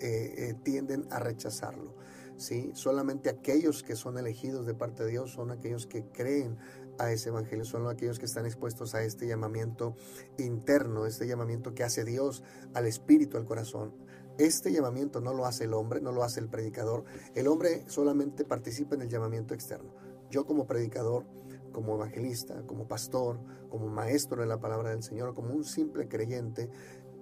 eh, 0.00 0.34
eh, 0.36 0.54
tienden 0.62 1.06
a 1.10 1.18
rechazarlo 1.18 1.98
¿sí? 2.38 2.70
Solamente 2.74 3.28
aquellos 3.28 3.82
que 3.82 3.96
son 3.96 4.16
elegidos 4.16 4.64
de 4.64 4.74
parte 4.74 5.04
de 5.04 5.10
Dios 5.10 5.32
son 5.32 5.50
aquellos 5.50 5.86
que 5.86 6.04
creen 6.04 6.56
a 6.98 7.12
ese 7.12 7.28
evangelio, 7.28 7.64
son 7.64 7.86
aquellos 7.88 8.18
que 8.18 8.24
están 8.24 8.46
expuestos 8.46 8.94
a 8.94 9.02
este 9.02 9.26
llamamiento 9.26 9.94
interno, 10.38 11.06
este 11.06 11.26
llamamiento 11.26 11.74
que 11.74 11.84
hace 11.84 12.04
Dios 12.04 12.42
al 12.74 12.86
espíritu, 12.86 13.36
al 13.36 13.44
corazón. 13.44 13.94
Este 14.38 14.72
llamamiento 14.72 15.20
no 15.20 15.34
lo 15.34 15.46
hace 15.46 15.64
el 15.64 15.74
hombre, 15.74 16.00
no 16.00 16.12
lo 16.12 16.22
hace 16.22 16.38
el 16.38 16.48
predicador. 16.48 17.04
El 17.34 17.48
hombre 17.48 17.84
solamente 17.88 18.44
participa 18.44 18.94
en 18.94 19.02
el 19.02 19.08
llamamiento 19.08 19.52
externo. 19.52 19.92
Yo 20.30 20.46
como 20.46 20.66
predicador, 20.66 21.26
como 21.72 21.96
evangelista, 21.96 22.62
como 22.66 22.86
pastor, 22.86 23.40
como 23.68 23.88
maestro 23.88 24.40
de 24.40 24.46
la 24.46 24.60
palabra 24.60 24.90
del 24.90 25.02
Señor, 25.02 25.34
como 25.34 25.54
un 25.54 25.64
simple 25.64 26.08
creyente, 26.08 26.70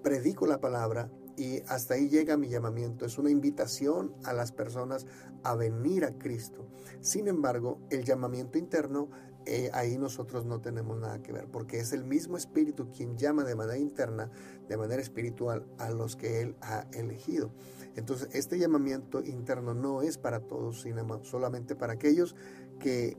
predico 0.02 0.46
la 0.46 0.61
palabra 0.61 1.11
y 1.37 1.62
hasta 1.68 1.94
ahí 1.94 2.09
llega 2.09 2.37
mi 2.37 2.48
llamamiento. 2.48 3.05
Es 3.05 3.18
una 3.18 3.31
invitación 3.31 4.14
a 4.24 4.33
las 4.33 4.52
personas 4.52 5.07
a 5.42 5.55
venir 5.55 6.05
a 6.05 6.18
Cristo. 6.18 6.66
Sin 7.00 7.29
embargo, 7.29 7.81
el 7.90 8.05
llamamiento 8.05 8.59
interno, 8.59 9.09
eh, 9.46 9.70
ahí 9.72 9.96
nosotros 9.96 10.44
no 10.44 10.61
tenemos 10.61 10.98
nada 10.98 11.22
que 11.22 11.32
ver, 11.32 11.46
porque 11.46 11.78
es 11.78 11.92
el 11.92 12.04
mismo 12.04 12.37
Espíritu 12.37 12.90
quien 12.90 13.16
llama 13.16 13.44
de 13.44 13.54
manera 13.54 13.78
interna, 13.78 14.30
de 14.68 14.76
manera 14.76 15.00
espiritual, 15.00 15.64
a 15.78 15.90
los 15.90 16.16
que 16.16 16.42
Él 16.42 16.56
ha 16.61 16.87
elegido. 16.92 17.52
Entonces, 17.94 18.28
este 18.32 18.59
llamamiento 18.59 19.22
interno 19.22 19.72
no 19.72 20.02
es 20.02 20.18
para 20.18 20.40
todos, 20.40 20.82
sino 20.82 21.24
solamente 21.24 21.76
para 21.76 21.92
aquellos 21.92 22.35
que 22.80 23.16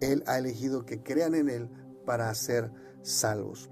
Él 0.00 0.24
ha 0.26 0.38
elegido 0.38 0.86
que 0.86 1.02
crean 1.02 1.34
en 1.34 1.50
Él 1.50 1.68
para 2.06 2.34
ser 2.34 2.72
salvos. 3.02 3.70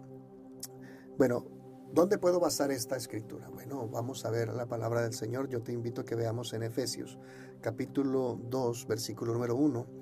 Bueno, 1.16 1.46
¿Dónde 1.90 2.18
puedo 2.18 2.38
basar 2.38 2.70
esta 2.70 2.96
escritura? 2.96 3.48
Bueno, 3.48 3.88
vamos 3.88 4.26
a 4.26 4.30
ver 4.30 4.52
la 4.52 4.66
palabra 4.66 5.00
del 5.00 5.14
Señor. 5.14 5.48
Yo 5.48 5.62
te 5.62 5.72
invito 5.72 6.02
a 6.02 6.04
que 6.04 6.14
veamos 6.14 6.52
en 6.52 6.62
Efesios 6.62 7.18
capítulo 7.62 8.38
2, 8.50 8.86
versículo 8.86 9.32
número 9.32 9.56
1. 9.56 9.97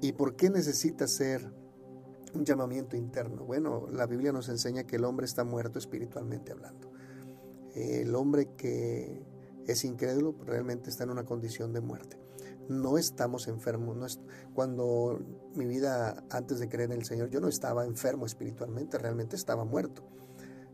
¿Y 0.00 0.12
por 0.12 0.36
qué 0.36 0.50
necesita 0.50 1.08
ser 1.08 1.50
un 2.34 2.44
llamamiento 2.44 2.96
interno? 2.96 3.44
Bueno, 3.44 3.88
la 3.90 4.06
Biblia 4.06 4.32
nos 4.32 4.48
enseña 4.48 4.84
que 4.84 4.96
el 4.96 5.04
hombre 5.04 5.26
está 5.26 5.44
muerto 5.44 5.78
espiritualmente 5.78 6.52
hablando. 6.52 6.92
El 7.74 8.14
hombre 8.14 8.50
que 8.56 9.22
es 9.66 9.84
incrédulo 9.84 10.34
realmente 10.44 10.90
está 10.90 11.04
en 11.04 11.10
una 11.10 11.24
condición 11.24 11.72
de 11.72 11.80
muerte. 11.80 12.18
No 12.68 12.98
estamos 12.98 13.48
enfermos. 13.48 14.20
Cuando 14.54 15.20
mi 15.54 15.66
vida 15.66 16.24
antes 16.30 16.58
de 16.58 16.68
creer 16.68 16.92
en 16.92 16.98
el 16.98 17.04
Señor, 17.04 17.30
yo 17.30 17.40
no 17.40 17.48
estaba 17.48 17.84
enfermo 17.84 18.26
espiritualmente, 18.26 18.98
realmente 18.98 19.36
estaba 19.36 19.64
muerto. 19.64 20.02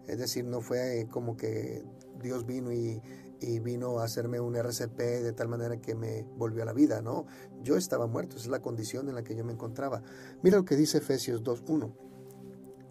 Es 0.06 0.18
decir, 0.18 0.44
no 0.44 0.60
fue 0.60 1.06
como 1.10 1.36
que 1.36 1.82
Dios 2.20 2.44
vino 2.46 2.72
y, 2.72 3.00
vino 3.40 3.98
a 3.98 4.04
hacerme 4.04 4.40
un 4.40 4.56
RCP 4.56 4.98
de 4.98 5.32
tal 5.32 5.48
manera 5.48 5.80
que 5.80 5.94
me 5.94 6.26
volvió 6.36 6.62
a 6.62 6.66
la 6.66 6.72
vida, 6.72 7.02
¿no? 7.02 7.26
Yo 7.62 7.76
estaba 7.76 8.06
muerto, 8.06 8.36
esa 8.36 8.46
es 8.46 8.50
la 8.50 8.62
condición 8.62 9.08
en 9.08 9.14
la 9.14 9.22
que 9.22 9.34
yo 9.34 9.44
me 9.44 9.52
encontraba. 9.52 10.02
Mira 10.42 10.56
lo 10.56 10.64
que 10.64 10.76
dice 10.76 10.98
Efesios 10.98 11.42
2.1. 11.42 11.92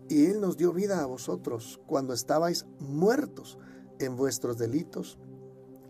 Y 0.10 0.25
Él 0.25 0.41
nos 0.41 0.58
dio 0.58 0.73
vida 0.73 1.01
a 1.01 1.06
vosotros 1.06 1.79
cuando 1.88 2.13
estabais 2.13 2.65
muertos 2.79 3.58
en 3.99 4.15
vuestros 4.15 4.58
delitos 4.58 5.17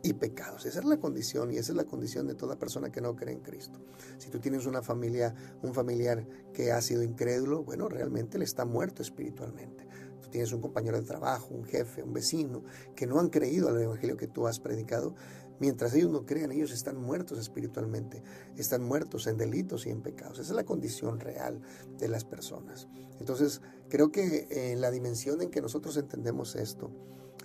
y 0.03 0.13
pecados. 0.13 0.65
Esa 0.65 0.79
es 0.79 0.85
la 0.85 0.97
condición 0.97 1.51
y 1.51 1.57
esa 1.57 1.71
es 1.71 1.77
la 1.77 1.85
condición 1.85 2.27
de 2.27 2.35
toda 2.35 2.59
persona 2.59 2.91
que 2.91 3.01
no 3.01 3.15
cree 3.15 3.33
en 3.33 3.41
Cristo. 3.41 3.79
Si 4.17 4.29
tú 4.29 4.39
tienes 4.39 4.65
una 4.65 4.81
familia, 4.81 5.33
un 5.61 5.73
familiar 5.73 6.27
que 6.53 6.71
ha 6.71 6.81
sido 6.81 7.03
incrédulo, 7.03 7.63
bueno, 7.63 7.89
realmente 7.89 8.37
él 8.37 8.43
está 8.43 8.65
muerto 8.65 9.01
espiritualmente 9.01 9.87
tienes 10.33 10.51
un 10.51 10.61
compañero 10.61 10.99
de 10.99 11.05
trabajo, 11.05 11.53
un 11.53 11.63
jefe, 11.63 12.01
un 12.01 12.11
vecino, 12.11 12.63
que 12.95 13.05
no 13.05 13.19
han 13.19 13.29
creído 13.29 13.69
al 13.69 13.79
Evangelio 13.79 14.17
que 14.17 14.27
tú 14.27 14.47
has 14.47 14.59
predicado, 14.59 15.13
mientras 15.59 15.93
ellos 15.93 16.09
no 16.09 16.25
crean, 16.25 16.51
ellos 16.51 16.71
están 16.71 16.97
muertos 16.97 17.37
espiritualmente, 17.37 18.23
están 18.57 18.81
muertos 18.83 19.27
en 19.27 19.37
delitos 19.37 19.85
y 19.85 19.91
en 19.91 20.01
pecados. 20.01 20.39
Esa 20.39 20.49
es 20.49 20.55
la 20.55 20.65
condición 20.65 21.19
real 21.19 21.61
de 21.99 22.07
las 22.07 22.25
personas. 22.25 22.87
Entonces, 23.19 23.61
creo 23.89 24.11
que 24.11 24.47
en 24.49 24.81
la 24.81 24.89
dimensión 24.89 25.39
en 25.43 25.51
que 25.51 25.61
nosotros 25.61 25.97
entendemos 25.97 26.55
esto, 26.55 26.89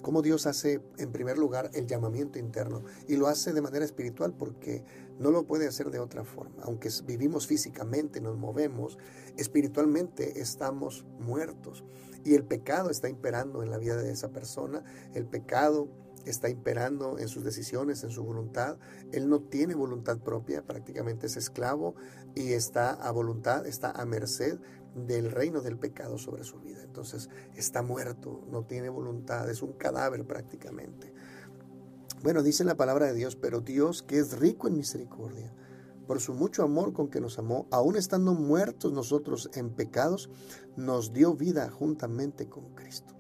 cómo 0.01 0.23
Dios 0.23 0.47
hace 0.47 0.81
en 0.97 1.13
primer 1.13 1.37
lugar 1.37 1.71
el 1.75 1.87
llamamiento 1.87 2.39
interno 2.39 2.85
y 3.07 3.17
lo 3.17 3.27
hace 3.27 3.53
de 3.53 3.61
manera 3.61 3.85
espiritual 3.85 4.33
porque 4.33 4.83
no 5.19 5.31
lo 5.31 5.45
puede 5.45 5.69
hacer 5.69 5.91
de 5.91 5.99
otra 5.99 6.25
forma. 6.25 6.63
Aunque 6.63 6.89
vivimos 7.05 7.47
físicamente, 7.47 8.23
nos 8.23 8.39
movemos, 8.39 8.97
espiritualmente 9.37 10.41
estamos 10.41 11.05
muertos 11.19 11.85
y 12.25 12.35
el 12.35 12.45
pecado 12.45 12.91
está 12.91 13.09
imperando 13.09 13.63
en 13.63 13.71
la 13.71 13.79
vida 13.79 13.97
de 13.97 14.11
esa 14.11 14.31
persona, 14.31 14.83
el 15.15 15.27
pecado 15.27 15.89
está 16.27 16.49
imperando 16.49 17.19
en 17.19 17.29
sus 17.29 17.45
decisiones, 17.45 18.03
en 18.05 18.11
su 18.11 18.23
voluntad. 18.23 18.77
Él 19.13 19.29
no 19.29 19.41
tiene 19.41 19.75
voluntad 19.75 20.19
propia, 20.19 20.63
prácticamente 20.63 21.27
es 21.27 21.37
esclavo 21.37 21.95
y 22.35 22.53
está 22.53 22.91
a 22.91 23.11
voluntad, 23.11 23.67
está 23.67 23.91
a 23.91 24.05
merced 24.05 24.59
del 24.95 25.31
reino 25.31 25.61
del 25.61 25.79
pecado 25.79 26.19
sobre 26.19 26.45
su 26.45 26.59
vida. 26.61 26.83
Entonces 26.83 27.29
está 27.55 27.83
muerto, 27.83 28.45
no 28.51 28.65
tiene 28.65 28.89
voluntad, 28.89 29.49
es 29.49 29.63
un 29.63 29.73
cadáver 29.73 30.27
prácticamente. 30.27 31.13
Bueno, 32.23 32.43
dice 32.43 32.65
la 32.65 32.77
palabra 32.77 33.07
de 33.07 33.15
Dios, 33.15 33.37
pero 33.37 33.61
Dios 33.61 34.03
que 34.03 34.19
es 34.19 34.39
rico 34.39 34.67
en 34.69 34.77
misericordia, 34.77 35.55
por 36.09 36.21
su 36.21 36.33
mucho 36.33 36.63
amor 36.63 36.95
con 36.95 37.09
que 37.09 37.21
nos 37.21 37.39
amó, 37.39 37.69
aun 37.71 37.95
estando 37.95 38.33
muertos 38.33 38.95
nosotros 38.95 39.51
en 39.53 39.69
pecados, 39.69 40.31
nos 40.75 41.13
dio 41.13 41.35
vida 41.35 41.71
juntamente 41.71 42.49
con 42.49 42.75
Cristo. 42.75 43.15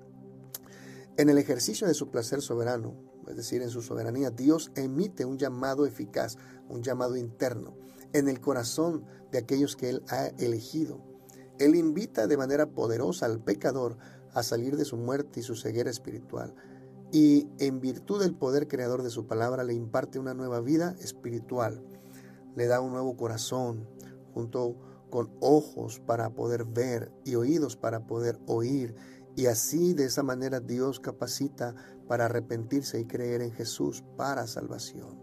En 1.19 1.29
el 1.29 1.37
ejercicio 1.37 1.87
de 1.87 1.93
su 1.93 2.11
placer 2.11 2.41
soberano, 2.41 2.95
es 3.29 3.37
decir, 3.37 3.61
en 3.61 3.69
su 3.69 3.83
soberanía, 3.83 4.31
Dios 4.31 4.73
emite 4.75 5.27
un 5.27 5.37
llamado 5.37 5.85
eficaz, 5.85 6.39
un 6.71 6.83
llamado 6.83 7.19
interno, 7.19 7.77
en 8.15 8.27
el 8.27 8.41
corazón 8.41 9.05
de 9.31 9.37
aquellos 9.37 9.77
que 9.77 9.91
Él 9.91 10.03
ha 10.09 10.29
elegido. 10.39 11.05
Él 11.59 11.75
invita 11.75 12.27
de 12.27 12.39
manera 12.39 12.71
poderosa 12.71 13.27
al 13.27 13.45
pecador 13.45 13.99
a 14.33 14.43
salir 14.43 14.79
de 14.79 14.87
su 14.87 14.97
muerte 14.97 15.41
y 15.41 15.43
su 15.43 15.57
ceguera 15.57 15.91
espiritual, 15.91 16.55
y 17.13 17.49
en 17.59 17.81
virtud 17.81 18.23
del 18.23 18.35
poder 18.35 18.67
creador 18.67 19.03
de 19.03 19.11
su 19.11 19.27
palabra 19.27 19.63
le 19.63 19.75
imparte 19.75 20.19
una 20.19 20.33
nueva 20.33 20.61
vida 20.61 20.97
espiritual, 21.01 21.83
le 22.59 22.67
da 22.67 22.81
un 22.81 22.91
nuevo 22.91 23.17
corazón, 23.17 23.89
junto 24.35 24.75
con 25.11 25.31
ojos 25.41 26.01
para 26.01 26.31
poder 26.31 26.65
ver 26.65 27.13
y 27.25 27.37
oídos 27.37 27.77
para 27.77 28.09
poder 28.09 28.41
oír, 28.49 28.97
y 29.37 29.47
así 29.47 29.95
de 29.95 30.07
esa 30.07 30.25
manera 30.25 30.59
Dios 30.59 30.99
capacita 30.99 31.77
para 32.09 32.25
arrepentirse 32.25 32.99
y 32.99 33.05
creer 33.05 33.43
en 33.43 33.53
Jesús 33.53 34.03
para 34.17 34.49
salvación. 34.49 35.21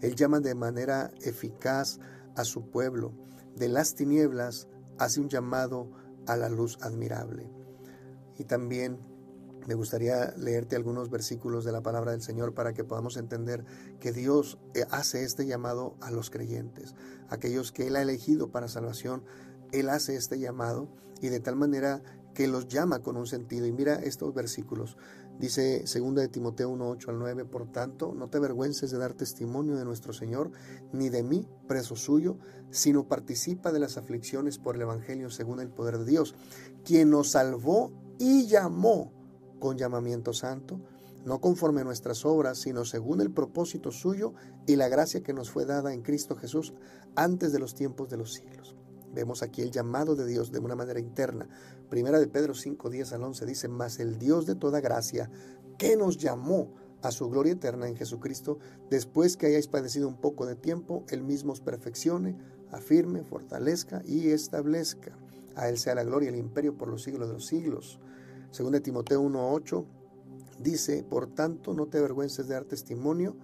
Él 0.00 0.14
llama 0.14 0.40
de 0.40 0.54
manera 0.54 1.10
eficaz 1.20 1.98
a 2.34 2.44
su 2.44 2.70
pueblo. 2.70 3.12
De 3.54 3.68
las 3.68 3.94
tinieblas 3.94 4.68
hace 4.98 5.20
un 5.20 5.28
llamado 5.28 5.90
a 6.26 6.34
la 6.36 6.48
luz 6.48 6.78
admirable. 6.80 7.52
Y 8.38 8.44
también 8.44 9.00
me 9.66 9.74
gustaría 9.74 10.32
leerte 10.36 10.76
algunos 10.76 11.10
versículos 11.10 11.64
de 11.64 11.72
la 11.72 11.82
palabra 11.82 12.12
del 12.12 12.22
Señor 12.22 12.54
para 12.54 12.72
que 12.72 12.84
podamos 12.84 13.16
entender 13.16 13.64
que 14.00 14.12
Dios 14.12 14.58
eh, 14.74 14.84
hace 14.90 15.24
este 15.24 15.46
llamado 15.46 15.96
a 16.00 16.10
los 16.10 16.30
creyentes, 16.30 16.94
aquellos 17.28 17.72
que 17.72 17.88
Él 17.88 17.96
ha 17.96 18.02
elegido 18.02 18.50
para 18.50 18.68
salvación. 18.68 19.24
Él 19.72 19.88
hace 19.88 20.14
este 20.14 20.38
llamado 20.38 20.88
y 21.20 21.28
de 21.28 21.40
tal 21.40 21.56
manera 21.56 22.02
que 22.36 22.46
los 22.46 22.68
llama 22.68 23.00
con 23.00 23.16
un 23.16 23.26
sentido. 23.26 23.66
Y 23.66 23.72
mira 23.72 23.94
estos 23.94 24.34
versículos. 24.34 24.96
Dice 25.38 25.82
2 25.82 26.14
de 26.14 26.28
Timoteo 26.28 26.70
1, 26.70 26.88
8 26.90 27.10
al 27.10 27.18
9, 27.18 27.44
por 27.44 27.70
tanto, 27.70 28.14
no 28.14 28.28
te 28.28 28.38
avergüences 28.38 28.90
de 28.90 28.98
dar 28.98 29.14
testimonio 29.14 29.76
de 29.76 29.84
nuestro 29.84 30.12
Señor, 30.12 30.50
ni 30.92 31.08
de 31.08 31.22
mí, 31.22 31.46
preso 31.66 31.96
suyo, 31.96 32.38
sino 32.70 33.08
participa 33.08 33.72
de 33.72 33.80
las 33.80 33.96
aflicciones 33.96 34.58
por 34.58 34.76
el 34.76 34.82
Evangelio 34.82 35.28
según 35.30 35.60
el 35.60 35.68
poder 35.68 35.98
de 35.98 36.04
Dios, 36.04 36.34
quien 36.84 37.10
nos 37.10 37.32
salvó 37.32 37.92
y 38.18 38.46
llamó 38.46 39.12
con 39.58 39.78
llamamiento 39.78 40.32
santo, 40.32 40.80
no 41.24 41.40
conforme 41.40 41.82
nuestras 41.82 42.24
obras, 42.24 42.58
sino 42.58 42.84
según 42.84 43.20
el 43.20 43.32
propósito 43.32 43.90
suyo 43.90 44.34
y 44.66 44.76
la 44.76 44.88
gracia 44.88 45.22
que 45.22 45.32
nos 45.32 45.50
fue 45.50 45.66
dada 45.66 45.92
en 45.92 46.02
Cristo 46.02 46.36
Jesús 46.36 46.72
antes 47.16 47.52
de 47.52 47.58
los 47.58 47.74
tiempos 47.74 48.08
de 48.08 48.16
los 48.16 48.32
siglos. 48.34 48.76
Vemos 49.12 49.42
aquí 49.42 49.62
el 49.62 49.70
llamado 49.70 50.14
de 50.14 50.26
Dios 50.26 50.52
de 50.52 50.58
una 50.58 50.76
manera 50.76 51.00
interna. 51.00 51.48
Primera 51.88 52.18
de 52.18 52.28
Pedro 52.28 52.54
5, 52.54 52.90
10 52.90 53.12
al 53.12 53.24
11 53.24 53.46
dice, 53.46 53.68
mas 53.68 53.98
el 53.98 54.18
Dios 54.18 54.46
de 54.46 54.54
toda 54.54 54.80
gracia, 54.80 55.30
que 55.78 55.96
nos 55.96 56.18
llamó 56.18 56.74
a 57.02 57.10
su 57.10 57.28
gloria 57.28 57.54
eterna 57.54 57.88
en 57.88 57.96
Jesucristo, 57.96 58.58
después 58.90 59.36
que 59.36 59.46
hayáis 59.46 59.68
padecido 59.68 60.06
un 60.06 60.20
poco 60.20 60.46
de 60.46 60.54
tiempo, 60.54 61.04
Él 61.08 61.22
mismo 61.22 61.52
os 61.52 61.60
perfeccione, 61.60 62.36
afirme, 62.70 63.22
fortalezca 63.22 64.02
y 64.04 64.28
establezca. 64.28 65.16
A 65.54 65.68
Él 65.68 65.78
sea 65.78 65.94
la 65.94 66.04
gloria 66.04 66.30
y 66.30 66.34
el 66.34 66.38
imperio 66.38 66.76
por 66.76 66.88
los 66.88 67.02
siglos 67.02 67.28
de 67.28 67.34
los 67.34 67.46
siglos. 67.46 67.98
Según 68.56 68.72
de 68.72 68.80
Timoteo 68.80 69.22
1.8 69.22 69.84
dice, 70.60 71.04
por 71.04 71.26
tanto, 71.26 71.74
no 71.74 71.88
te 71.88 71.98
avergüences 71.98 72.48
de 72.48 72.54
dar 72.54 72.64
testimonio 72.64 73.36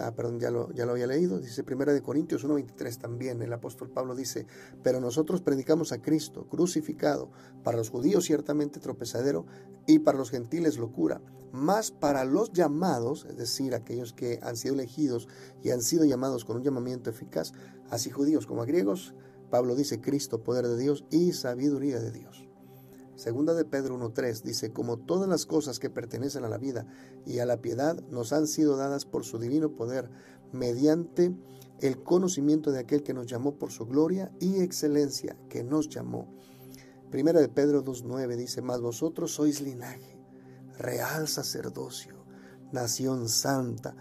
Ah, 0.00 0.12
perdón, 0.12 0.40
ya 0.40 0.50
lo, 0.50 0.72
ya 0.72 0.86
lo 0.86 0.92
había 0.92 1.06
leído. 1.06 1.38
Dice 1.40 1.62
Primera 1.62 1.92
de 1.92 2.02
Corintios 2.02 2.44
1.23 2.44 2.98
también. 2.98 3.40
El 3.42 3.52
apóstol 3.52 3.90
Pablo 3.90 4.14
dice, 4.14 4.46
pero 4.82 5.00
nosotros 5.00 5.40
predicamos 5.40 5.92
a 5.92 6.02
Cristo 6.02 6.48
crucificado, 6.48 7.30
para 7.62 7.76
los 7.76 7.90
judíos 7.90 8.24
ciertamente 8.24 8.80
tropezadero 8.80 9.46
y 9.86 10.00
para 10.00 10.18
los 10.18 10.30
gentiles 10.30 10.78
locura, 10.78 11.20
más 11.52 11.92
para 11.92 12.24
los 12.24 12.52
llamados, 12.52 13.24
es 13.30 13.36
decir, 13.36 13.74
aquellos 13.74 14.12
que 14.12 14.40
han 14.42 14.56
sido 14.56 14.74
elegidos 14.74 15.28
y 15.62 15.70
han 15.70 15.80
sido 15.80 16.04
llamados 16.04 16.44
con 16.44 16.56
un 16.56 16.64
llamamiento 16.64 17.10
eficaz, 17.10 17.52
así 17.88 18.10
judíos 18.10 18.46
como 18.46 18.62
a 18.62 18.66
griegos, 18.66 19.14
Pablo 19.50 19.76
dice 19.76 20.00
Cristo, 20.00 20.42
poder 20.42 20.66
de 20.66 20.76
Dios 20.76 21.04
y 21.10 21.32
sabiduría 21.32 22.00
de 22.00 22.10
Dios. 22.10 22.48
Segunda 23.16 23.54
de 23.54 23.64
Pedro 23.64 23.96
1.3 23.96 24.42
dice, 24.42 24.72
como 24.72 24.98
todas 24.98 25.28
las 25.28 25.46
cosas 25.46 25.78
que 25.78 25.88
pertenecen 25.88 26.44
a 26.44 26.48
la 26.48 26.58
vida 26.58 26.86
y 27.24 27.38
a 27.38 27.46
la 27.46 27.60
piedad 27.60 28.02
nos 28.10 28.32
han 28.32 28.48
sido 28.48 28.76
dadas 28.76 29.04
por 29.04 29.24
su 29.24 29.38
divino 29.38 29.76
poder, 29.76 30.10
mediante 30.52 31.34
el 31.80 32.02
conocimiento 32.02 32.72
de 32.72 32.80
aquel 32.80 33.02
que 33.02 33.14
nos 33.14 33.26
llamó 33.26 33.56
por 33.56 33.70
su 33.70 33.86
gloria 33.86 34.32
y 34.40 34.60
excelencia, 34.60 35.36
que 35.48 35.62
nos 35.62 35.88
llamó. 35.88 36.34
Primera 37.10 37.40
de 37.40 37.48
Pedro 37.48 37.84
2.9 37.84 38.36
dice, 38.36 38.62
mas 38.62 38.80
vosotros 38.80 39.32
sois 39.32 39.60
linaje, 39.60 40.18
real 40.78 41.28
sacerdocio, 41.28 42.24
nación 42.72 43.28
santa, 43.28 43.94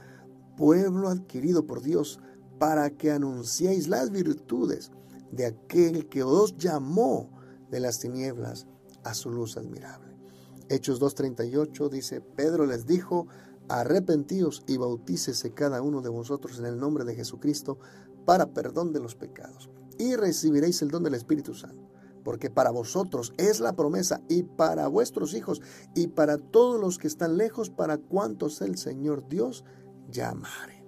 pueblo 0.57 1.09
adquirido 1.09 1.67
por 1.67 1.81
Dios, 1.81 2.19
para 2.57 2.89
que 2.91 3.11
anunciéis 3.11 3.87
las 3.87 4.09
virtudes 4.09 4.91
de 5.31 5.45
aquel 5.45 6.07
que 6.09 6.23
os 6.23 6.57
llamó 6.57 7.29
de 7.69 7.79
las 7.79 7.99
tinieblas 7.99 8.67
a 9.03 9.13
su 9.13 9.31
luz 9.31 9.57
admirable. 9.57 10.17
Hechos 10.69 11.01
2.38 11.01 11.89
dice, 11.89 12.21
Pedro 12.21 12.65
les 12.65 12.85
dijo, 12.85 13.27
arrepentíos 13.69 14.63
y 14.67 14.77
bautícese 14.77 15.51
cada 15.53 15.81
uno 15.81 16.01
de 16.01 16.09
vosotros 16.09 16.59
en 16.59 16.65
el 16.65 16.79
nombre 16.79 17.03
de 17.03 17.15
Jesucristo 17.15 17.77
para 18.25 18.53
perdón 18.53 18.93
de 18.93 18.99
los 18.99 19.15
pecados, 19.15 19.69
y 19.97 20.15
recibiréis 20.15 20.81
el 20.81 20.89
don 20.89 21.03
del 21.03 21.15
Espíritu 21.15 21.53
Santo, 21.53 21.91
porque 22.23 22.49
para 22.49 22.71
vosotros 22.71 23.33
es 23.37 23.59
la 23.59 23.75
promesa, 23.75 24.21
y 24.29 24.43
para 24.43 24.87
vuestros 24.87 25.33
hijos, 25.33 25.61
y 25.93 26.07
para 26.07 26.37
todos 26.37 26.79
los 26.79 26.97
que 26.97 27.07
están 27.07 27.37
lejos, 27.37 27.69
para 27.69 27.97
cuantos 27.97 28.61
el 28.61 28.77
Señor 28.77 29.27
Dios 29.27 29.65
llamare. 30.09 30.83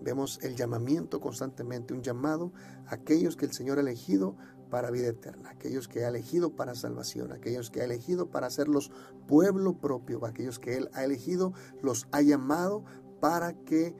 Vemos 0.00 0.38
el 0.42 0.54
llamamiento 0.54 1.20
constantemente, 1.20 1.94
un 1.94 2.02
llamado 2.02 2.52
a 2.86 2.94
aquellos 2.94 3.36
que 3.36 3.46
el 3.46 3.52
Señor 3.52 3.78
ha 3.78 3.82
elegido 3.82 4.36
para 4.70 4.90
vida 4.90 5.08
eterna, 5.08 5.50
aquellos 5.50 5.88
que 5.88 6.04
ha 6.04 6.08
elegido 6.08 6.54
para 6.54 6.74
salvación, 6.74 7.32
aquellos 7.32 7.70
que 7.70 7.80
ha 7.80 7.84
elegido 7.84 8.30
para 8.30 8.46
hacerlos 8.46 8.90
pueblo 9.26 9.78
propio, 9.78 10.24
aquellos 10.24 10.58
que 10.58 10.76
Él 10.76 10.90
ha 10.94 11.04
elegido, 11.04 11.52
los 11.82 12.06
ha 12.12 12.22
llamado 12.22 12.84
para 13.20 13.52
que 13.52 13.94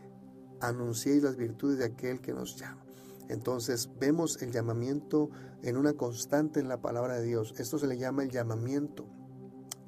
anunciéis 0.60 1.22
las 1.22 1.36
virtudes 1.36 1.78
de 1.78 1.84
aquel 1.84 2.20
que 2.20 2.32
nos 2.32 2.56
llama. 2.56 2.84
Entonces 3.28 3.90
vemos 3.98 4.42
el 4.42 4.52
llamamiento 4.52 5.30
en 5.62 5.76
una 5.76 5.92
constante 5.92 6.60
en 6.60 6.68
la 6.68 6.80
palabra 6.80 7.18
de 7.18 7.24
Dios. 7.24 7.54
Esto 7.58 7.78
se 7.78 7.86
le 7.86 7.98
llama 7.98 8.22
el 8.22 8.30
llamamiento 8.30 9.06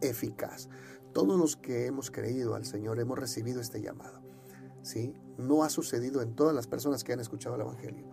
eficaz. 0.01 0.69
Todos 1.13 1.39
los 1.39 1.57
que 1.57 1.87
hemos 1.87 2.11
creído 2.11 2.55
al 2.55 2.65
Señor 2.65 3.01
hemos 3.01 3.19
recibido 3.19 3.61
este 3.61 3.81
llamado. 3.81 4.21
¿sí? 4.83 5.15
No 5.39 5.65
ha 5.65 5.71
sucedido 5.71 6.23
en 6.23 6.35
todas 6.35 6.55
las 6.55 6.67
personas 6.67 7.03
que 7.03 7.13
han 7.13 7.21
escuchado 7.21 7.55
el 7.55 7.63
Evangelio. 7.63 8.07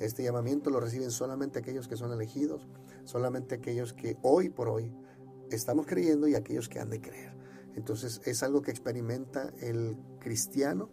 Este 0.00 0.22
llamamiento 0.22 0.70
lo 0.70 0.80
reciben 0.80 1.10
solamente 1.10 1.58
aquellos 1.58 1.86
que 1.86 1.96
son 1.96 2.10
elegidos, 2.10 2.66
solamente 3.04 3.56
aquellos 3.56 3.92
que 3.92 4.16
hoy 4.22 4.48
por 4.48 4.68
hoy 4.68 4.92
estamos 5.50 5.86
creyendo 5.86 6.26
y 6.26 6.34
aquellos 6.34 6.70
que 6.70 6.80
han 6.80 6.88
de 6.88 7.02
creer. 7.02 7.36
Entonces 7.74 8.22
es 8.24 8.42
algo 8.42 8.62
que 8.62 8.70
experimenta 8.70 9.52
el 9.60 9.98
cristiano. 10.18 10.88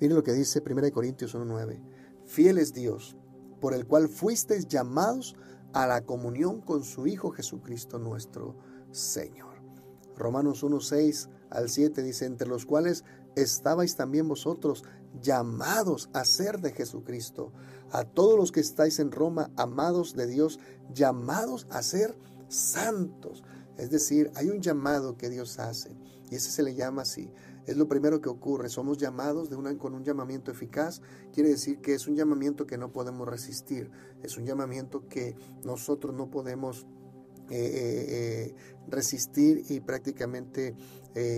Miren 0.00 0.16
lo 0.16 0.24
que 0.24 0.32
dice 0.32 0.62
1 0.64 0.92
Corintios 0.92 1.34
1.9. 1.34 1.78
Fiel 2.24 2.56
es 2.56 2.72
Dios, 2.72 3.16
por 3.60 3.74
el 3.74 3.86
cual 3.86 4.08
fuisteis 4.08 4.66
llamados 4.66 5.36
a 5.74 5.86
la 5.86 6.00
comunión 6.00 6.62
con 6.62 6.84
su 6.84 7.06
Hijo 7.06 7.30
Jesucristo 7.32 7.98
nuestro 7.98 8.56
Señor. 8.92 9.54
Romanos 10.16 10.64
1.6 10.64 11.28
al 11.50 11.68
7 11.68 12.02
dice, 12.02 12.24
entre 12.24 12.48
los 12.48 12.64
cuales 12.64 13.04
estabais 13.36 13.96
también 13.96 14.26
vosotros 14.26 14.84
llamados 15.20 16.08
a 16.12 16.24
ser 16.24 16.60
de 16.60 16.72
Jesucristo. 16.72 17.52
A 17.94 18.02
todos 18.02 18.36
los 18.36 18.50
que 18.50 18.58
estáis 18.58 18.98
en 18.98 19.12
Roma, 19.12 19.52
amados 19.54 20.16
de 20.16 20.26
Dios, 20.26 20.58
llamados 20.92 21.68
a 21.70 21.80
ser 21.80 22.18
santos. 22.48 23.44
Es 23.78 23.90
decir, 23.90 24.32
hay 24.34 24.50
un 24.50 24.60
llamado 24.60 25.16
que 25.16 25.30
Dios 25.30 25.60
hace 25.60 25.96
y 26.28 26.34
ese 26.34 26.50
se 26.50 26.64
le 26.64 26.74
llama 26.74 27.02
así. 27.02 27.30
Es 27.66 27.76
lo 27.76 27.86
primero 27.86 28.20
que 28.20 28.28
ocurre. 28.28 28.68
Somos 28.68 28.98
llamados 28.98 29.48
con 29.78 29.94
un 29.94 30.02
llamamiento 30.02 30.50
eficaz. 30.50 31.02
Quiere 31.32 31.50
decir 31.50 31.80
que 31.80 31.94
es 31.94 32.08
un 32.08 32.16
llamamiento 32.16 32.66
que 32.66 32.78
no 32.78 32.90
podemos 32.90 33.28
resistir. 33.28 33.92
Es 34.24 34.36
un 34.36 34.44
llamamiento 34.44 35.06
que 35.06 35.36
nosotros 35.62 36.16
no 36.16 36.32
podemos 36.32 36.88
eh, 37.48 37.56
eh, 37.56 38.06
eh, 38.08 38.54
resistir 38.88 39.64
y 39.68 39.80
prácticamente 39.80 40.74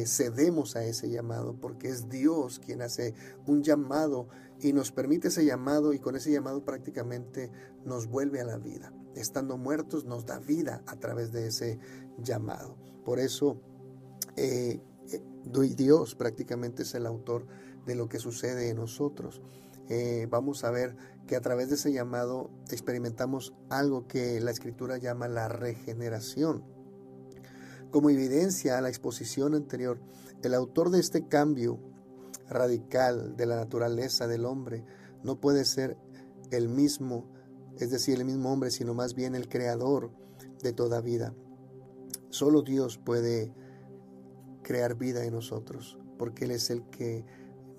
cedemos 0.06 0.74
a 0.74 0.86
ese 0.86 1.10
llamado 1.10 1.54
porque 1.60 1.88
es 1.88 2.08
Dios 2.08 2.58
quien 2.58 2.80
hace 2.80 3.12
un 3.46 3.62
llamado 3.62 4.28
y 4.60 4.72
nos 4.72 4.92
permite 4.92 5.28
ese 5.28 5.44
llamado 5.44 5.92
y 5.92 5.98
con 5.98 6.16
ese 6.16 6.32
llamado 6.32 6.64
prácticamente 6.64 7.50
nos 7.84 8.06
vuelve 8.06 8.40
a 8.40 8.44
la 8.44 8.58
vida. 8.58 8.92
Estando 9.14 9.56
muertos 9.56 10.04
nos 10.04 10.26
da 10.26 10.38
vida 10.38 10.82
a 10.86 10.96
través 10.96 11.32
de 11.32 11.46
ese 11.48 11.78
llamado. 12.18 12.76
Por 13.04 13.18
eso 13.18 13.60
Dios 15.76 16.14
prácticamente 16.14 16.82
es 16.82 16.94
el 16.94 17.06
autor 17.06 17.46
de 17.86 17.94
lo 17.94 18.08
que 18.08 18.18
sucede 18.18 18.68
en 18.68 18.76
nosotros. 18.76 19.40
Eh, 19.88 20.26
vamos 20.28 20.64
a 20.64 20.70
ver 20.70 20.96
que 21.26 21.36
a 21.36 21.40
través 21.40 21.68
de 21.68 21.76
ese 21.76 21.92
llamado 21.92 22.50
experimentamos 22.70 23.54
algo 23.68 24.06
que 24.06 24.40
la 24.40 24.50
escritura 24.50 24.98
llama 24.98 25.28
la 25.28 25.48
regeneración. 25.48 26.64
Como 27.90 28.10
evidencia 28.10 28.78
a 28.78 28.80
la 28.80 28.88
exposición 28.88 29.54
anterior, 29.54 30.00
el 30.42 30.54
autor 30.54 30.90
de 30.90 31.00
este 31.00 31.28
cambio 31.28 31.78
radical 32.48 33.36
de 33.36 33.46
la 33.46 33.56
naturaleza 33.56 34.26
del 34.26 34.44
hombre 34.44 34.84
no 35.22 35.40
puede 35.40 35.64
ser 35.64 35.96
el 36.50 36.68
mismo, 36.68 37.28
es 37.78 37.90
decir, 37.90 38.18
el 38.18 38.24
mismo 38.24 38.52
hombre, 38.52 38.70
sino 38.70 38.94
más 38.94 39.14
bien 39.14 39.34
el 39.34 39.48
creador 39.48 40.10
de 40.62 40.72
toda 40.72 41.00
vida. 41.00 41.34
Solo 42.30 42.62
Dios 42.62 42.98
puede 42.98 43.52
crear 44.62 44.96
vida 44.96 45.24
en 45.24 45.32
nosotros, 45.32 45.98
porque 46.18 46.44
Él 46.44 46.52
es 46.52 46.70
el 46.70 46.84
que 46.90 47.24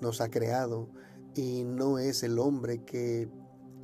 nos 0.02 0.22
ha 0.22 0.30
creado 0.30 0.90
y 1.36 1.64
no 1.64 2.00
es 2.00 2.24
el 2.24 2.40
hombre 2.40 2.84
que 2.84 3.30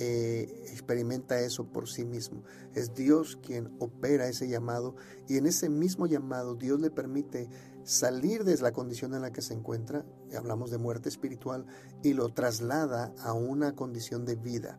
eh, 0.00 0.64
experimenta 0.68 1.38
eso 1.40 1.66
por 1.66 1.88
sí 1.88 2.04
mismo. 2.04 2.42
Es 2.74 2.94
Dios 2.94 3.38
quien 3.40 3.76
opera 3.78 4.26
ese 4.28 4.48
llamado 4.48 4.96
y 5.28 5.36
en 5.36 5.46
ese 5.46 5.68
mismo 5.68 6.06
llamado 6.06 6.56
Dios 6.56 6.80
le 6.80 6.90
permite 6.90 7.48
salir 7.84 8.44
de 8.44 8.56
la 8.58 8.72
condición 8.72 9.14
en 9.14 9.22
la 9.22 9.32
que 9.32 9.42
se 9.42 9.54
encuentra, 9.54 10.04
hablamos 10.36 10.70
de 10.70 10.78
muerte 10.78 11.08
espiritual, 11.08 11.66
y 12.02 12.12
lo 12.12 12.28
traslada 12.30 13.12
a 13.22 13.32
una 13.32 13.74
condición 13.74 14.24
de 14.24 14.36
vida, 14.36 14.78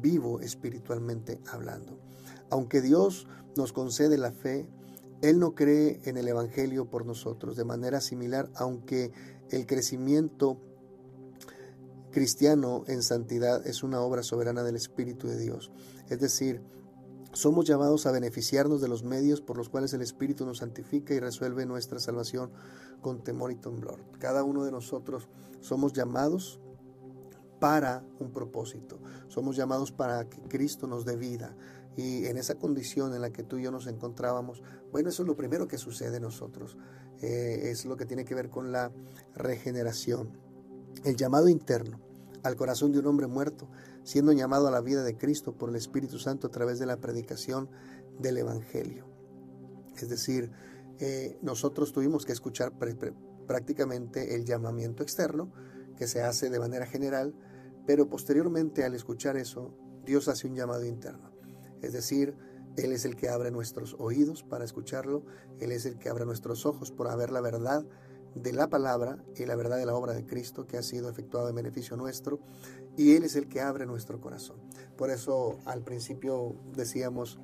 vivo 0.00 0.40
espiritualmente 0.40 1.40
hablando. 1.50 1.98
Aunque 2.50 2.80
Dios 2.80 3.26
nos 3.56 3.72
concede 3.72 4.18
la 4.18 4.32
fe, 4.32 4.68
Él 5.22 5.38
no 5.38 5.54
cree 5.54 6.00
en 6.04 6.16
el 6.16 6.28
Evangelio 6.28 6.90
por 6.90 7.06
nosotros 7.06 7.56
de 7.56 7.64
manera 7.64 8.00
similar, 8.00 8.50
aunque 8.54 9.12
el 9.50 9.66
crecimiento 9.66 10.58
cristiano 12.10 12.84
en 12.86 13.02
santidad 13.02 13.66
es 13.66 13.82
una 13.82 14.00
obra 14.00 14.22
soberana 14.22 14.62
del 14.62 14.76
Espíritu 14.76 15.26
de 15.28 15.38
Dios. 15.38 15.72
Es 16.08 16.20
decir, 16.20 16.62
somos 17.32 17.66
llamados 17.66 18.06
a 18.06 18.12
beneficiarnos 18.12 18.80
de 18.80 18.88
los 18.88 19.04
medios 19.04 19.40
por 19.40 19.56
los 19.56 19.68
cuales 19.68 19.92
el 19.94 20.02
Espíritu 20.02 20.44
nos 20.44 20.58
santifica 20.58 21.14
y 21.14 21.20
resuelve 21.20 21.66
nuestra 21.66 21.98
salvación 21.98 22.50
con 23.00 23.22
temor 23.24 23.50
y 23.50 23.56
temblor. 23.56 24.00
Cada 24.18 24.44
uno 24.44 24.64
de 24.64 24.72
nosotros 24.72 25.28
somos 25.60 25.92
llamados 25.92 26.60
para 27.58 28.04
un 28.18 28.32
propósito. 28.32 28.98
Somos 29.28 29.56
llamados 29.56 29.92
para 29.92 30.28
que 30.28 30.40
Cristo 30.42 30.86
nos 30.86 31.04
dé 31.04 31.16
vida. 31.16 31.56
Y 31.96 32.26
en 32.26 32.36
esa 32.36 32.56
condición 32.56 33.14
en 33.14 33.20
la 33.20 33.30
que 33.30 33.42
tú 33.42 33.58
y 33.58 33.62
yo 33.62 33.70
nos 33.70 33.86
encontrábamos, 33.86 34.62
bueno, 34.90 35.08
eso 35.08 35.22
es 35.22 35.28
lo 35.28 35.36
primero 35.36 35.68
que 35.68 35.78
sucede 35.78 36.16
en 36.16 36.24
nosotros. 36.24 36.76
Eh, 37.20 37.70
es 37.70 37.84
lo 37.84 37.96
que 37.96 38.04
tiene 38.04 38.24
que 38.24 38.34
ver 38.34 38.50
con 38.50 38.72
la 38.72 38.90
regeneración. 39.36 40.30
El 41.04 41.16
llamado 41.16 41.48
interno 41.48 42.00
al 42.42 42.56
corazón 42.56 42.90
de 42.90 42.98
un 42.98 43.06
hombre 43.06 43.28
muerto, 43.28 43.68
siendo 44.04 44.32
llamado 44.32 44.68
a 44.68 44.70
la 44.70 44.80
vida 44.80 45.02
de 45.02 45.16
Cristo 45.16 45.56
por 45.56 45.70
el 45.70 45.76
Espíritu 45.76 46.18
Santo 46.18 46.46
a 46.46 46.50
través 46.50 46.78
de 46.78 46.86
la 46.86 46.98
predicación 46.98 47.68
del 48.18 48.38
Evangelio. 48.38 49.06
Es 49.96 50.08
decir, 50.08 50.50
eh, 50.98 51.38
nosotros 51.42 51.92
tuvimos 51.92 52.24
que 52.24 52.32
escuchar 52.32 52.72
prácticamente 53.46 54.34
el 54.34 54.44
llamamiento 54.44 55.02
externo, 55.02 55.52
que 55.96 56.06
se 56.06 56.22
hace 56.22 56.50
de 56.50 56.58
manera 56.58 56.86
general, 56.86 57.34
pero 57.86 58.08
posteriormente 58.08 58.84
al 58.84 58.94
escuchar 58.94 59.36
eso, 59.36 59.74
Dios 60.04 60.28
hace 60.28 60.46
un 60.46 60.54
llamado 60.54 60.84
interno. 60.84 61.32
Es 61.80 61.92
decir, 61.92 62.36
Él 62.76 62.92
es 62.92 63.04
el 63.04 63.16
que 63.16 63.28
abre 63.28 63.50
nuestros 63.50 63.96
oídos 63.98 64.42
para 64.42 64.64
escucharlo, 64.64 65.24
Él 65.60 65.72
es 65.72 65.86
el 65.86 65.98
que 65.98 66.08
abre 66.08 66.24
nuestros 66.24 66.66
ojos 66.66 66.90
para 66.90 67.14
ver 67.16 67.30
la 67.30 67.40
verdad 67.40 67.84
de 68.34 68.52
la 68.52 68.68
palabra 68.68 69.22
y 69.36 69.44
la 69.44 69.56
verdad 69.56 69.76
de 69.76 69.86
la 69.86 69.94
obra 69.94 70.14
de 70.14 70.24
Cristo 70.24 70.66
que 70.66 70.78
ha 70.78 70.82
sido 70.82 71.10
efectuada 71.10 71.50
en 71.50 71.56
beneficio 71.56 71.96
nuestro 71.96 72.40
y 72.96 73.14
Él 73.14 73.24
es 73.24 73.36
el 73.36 73.48
que 73.48 73.60
abre 73.60 73.86
nuestro 73.86 74.20
corazón. 74.20 74.56
Por 74.96 75.10
eso 75.10 75.58
al 75.64 75.82
principio 75.82 76.54
decíamos 76.74 77.38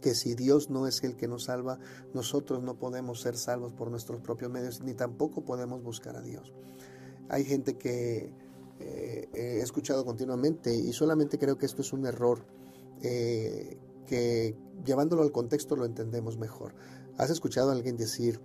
que 0.00 0.14
si 0.14 0.34
Dios 0.34 0.70
no 0.70 0.86
es 0.86 1.02
el 1.02 1.16
que 1.16 1.28
nos 1.28 1.44
salva, 1.44 1.78
nosotros 2.14 2.62
no 2.62 2.78
podemos 2.78 3.20
ser 3.20 3.36
salvos 3.36 3.72
por 3.72 3.90
nuestros 3.90 4.20
propios 4.20 4.50
medios 4.50 4.80
ni 4.80 4.94
tampoco 4.94 5.44
podemos 5.44 5.82
buscar 5.82 6.16
a 6.16 6.22
Dios. 6.22 6.52
Hay 7.28 7.44
gente 7.44 7.76
que 7.76 8.32
eh, 8.80 9.28
he 9.34 9.60
escuchado 9.60 10.04
continuamente 10.04 10.74
y 10.74 10.92
solamente 10.92 11.38
creo 11.38 11.58
que 11.58 11.66
esto 11.66 11.82
es 11.82 11.92
un 11.92 12.06
error 12.06 12.44
eh, 13.02 13.76
que 14.06 14.56
llevándolo 14.84 15.22
al 15.22 15.32
contexto 15.32 15.76
lo 15.76 15.84
entendemos 15.84 16.38
mejor. 16.38 16.74
¿Has 17.16 17.30
escuchado 17.30 17.70
a 17.70 17.72
alguien 17.72 17.96
decir, 17.96 18.40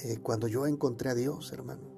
eh, 0.00 0.18
cuando 0.22 0.48
yo 0.48 0.66
encontré 0.66 1.10
a 1.10 1.14
Dios, 1.14 1.52
hermano, 1.52 1.97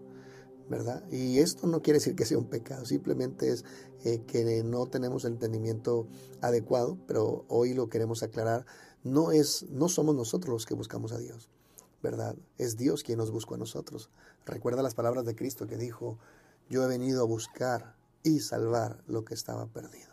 ¿verdad? 0.70 1.02
Y 1.11 1.40
esto 1.40 1.66
no 1.66 1.83
quiere 1.83 1.98
decir 1.98 2.14
que 2.14 2.24
sea 2.24 2.38
un 2.38 2.48
pecado, 2.48 2.87
simplemente 2.87 3.50
es 3.50 3.64
eh, 4.04 4.22
que 4.24 4.62
no 4.62 4.87
tenemos 4.87 5.24
el 5.24 5.33
entendimiento 5.33 6.06
adecuado, 6.40 6.96
pero 7.09 7.44
hoy 7.48 7.74
lo 7.74 7.88
queremos 7.88 8.22
aclarar, 8.22 8.64
no 9.02 9.33
es, 9.33 9.64
no 9.68 9.88
somos 9.88 10.14
nosotros 10.14 10.52
los 10.52 10.66
que 10.66 10.74
buscamos 10.74 11.11
a 11.11 11.18
Dios, 11.18 11.50
¿verdad? 12.04 12.37
Es 12.56 12.76
Dios 12.76 13.02
quien 13.02 13.18
nos 13.18 13.33
buscó 13.33 13.56
a 13.56 13.59
nosotros. 13.59 14.11
Recuerda 14.46 14.80
las 14.85 14.94
palabras 14.94 15.24
de 15.24 15.35
Cristo 15.35 15.66
que 15.66 15.76
dijo, 15.76 16.18
yo 16.68 16.85
he 16.85 16.87
venido 16.87 17.22
a 17.22 17.26
buscar 17.26 17.96
y 18.22 18.38
salvar 18.38 19.02
lo 19.09 19.24
que 19.24 19.35
estaba 19.35 19.66
perdido. 19.66 20.11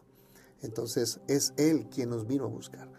Entonces 0.63 1.19
es 1.27 1.53
Él 1.57 1.87
quien 1.89 2.09
nos 2.09 2.25
vino 2.25 2.45
a 2.45 2.49
buscar. 2.49 2.91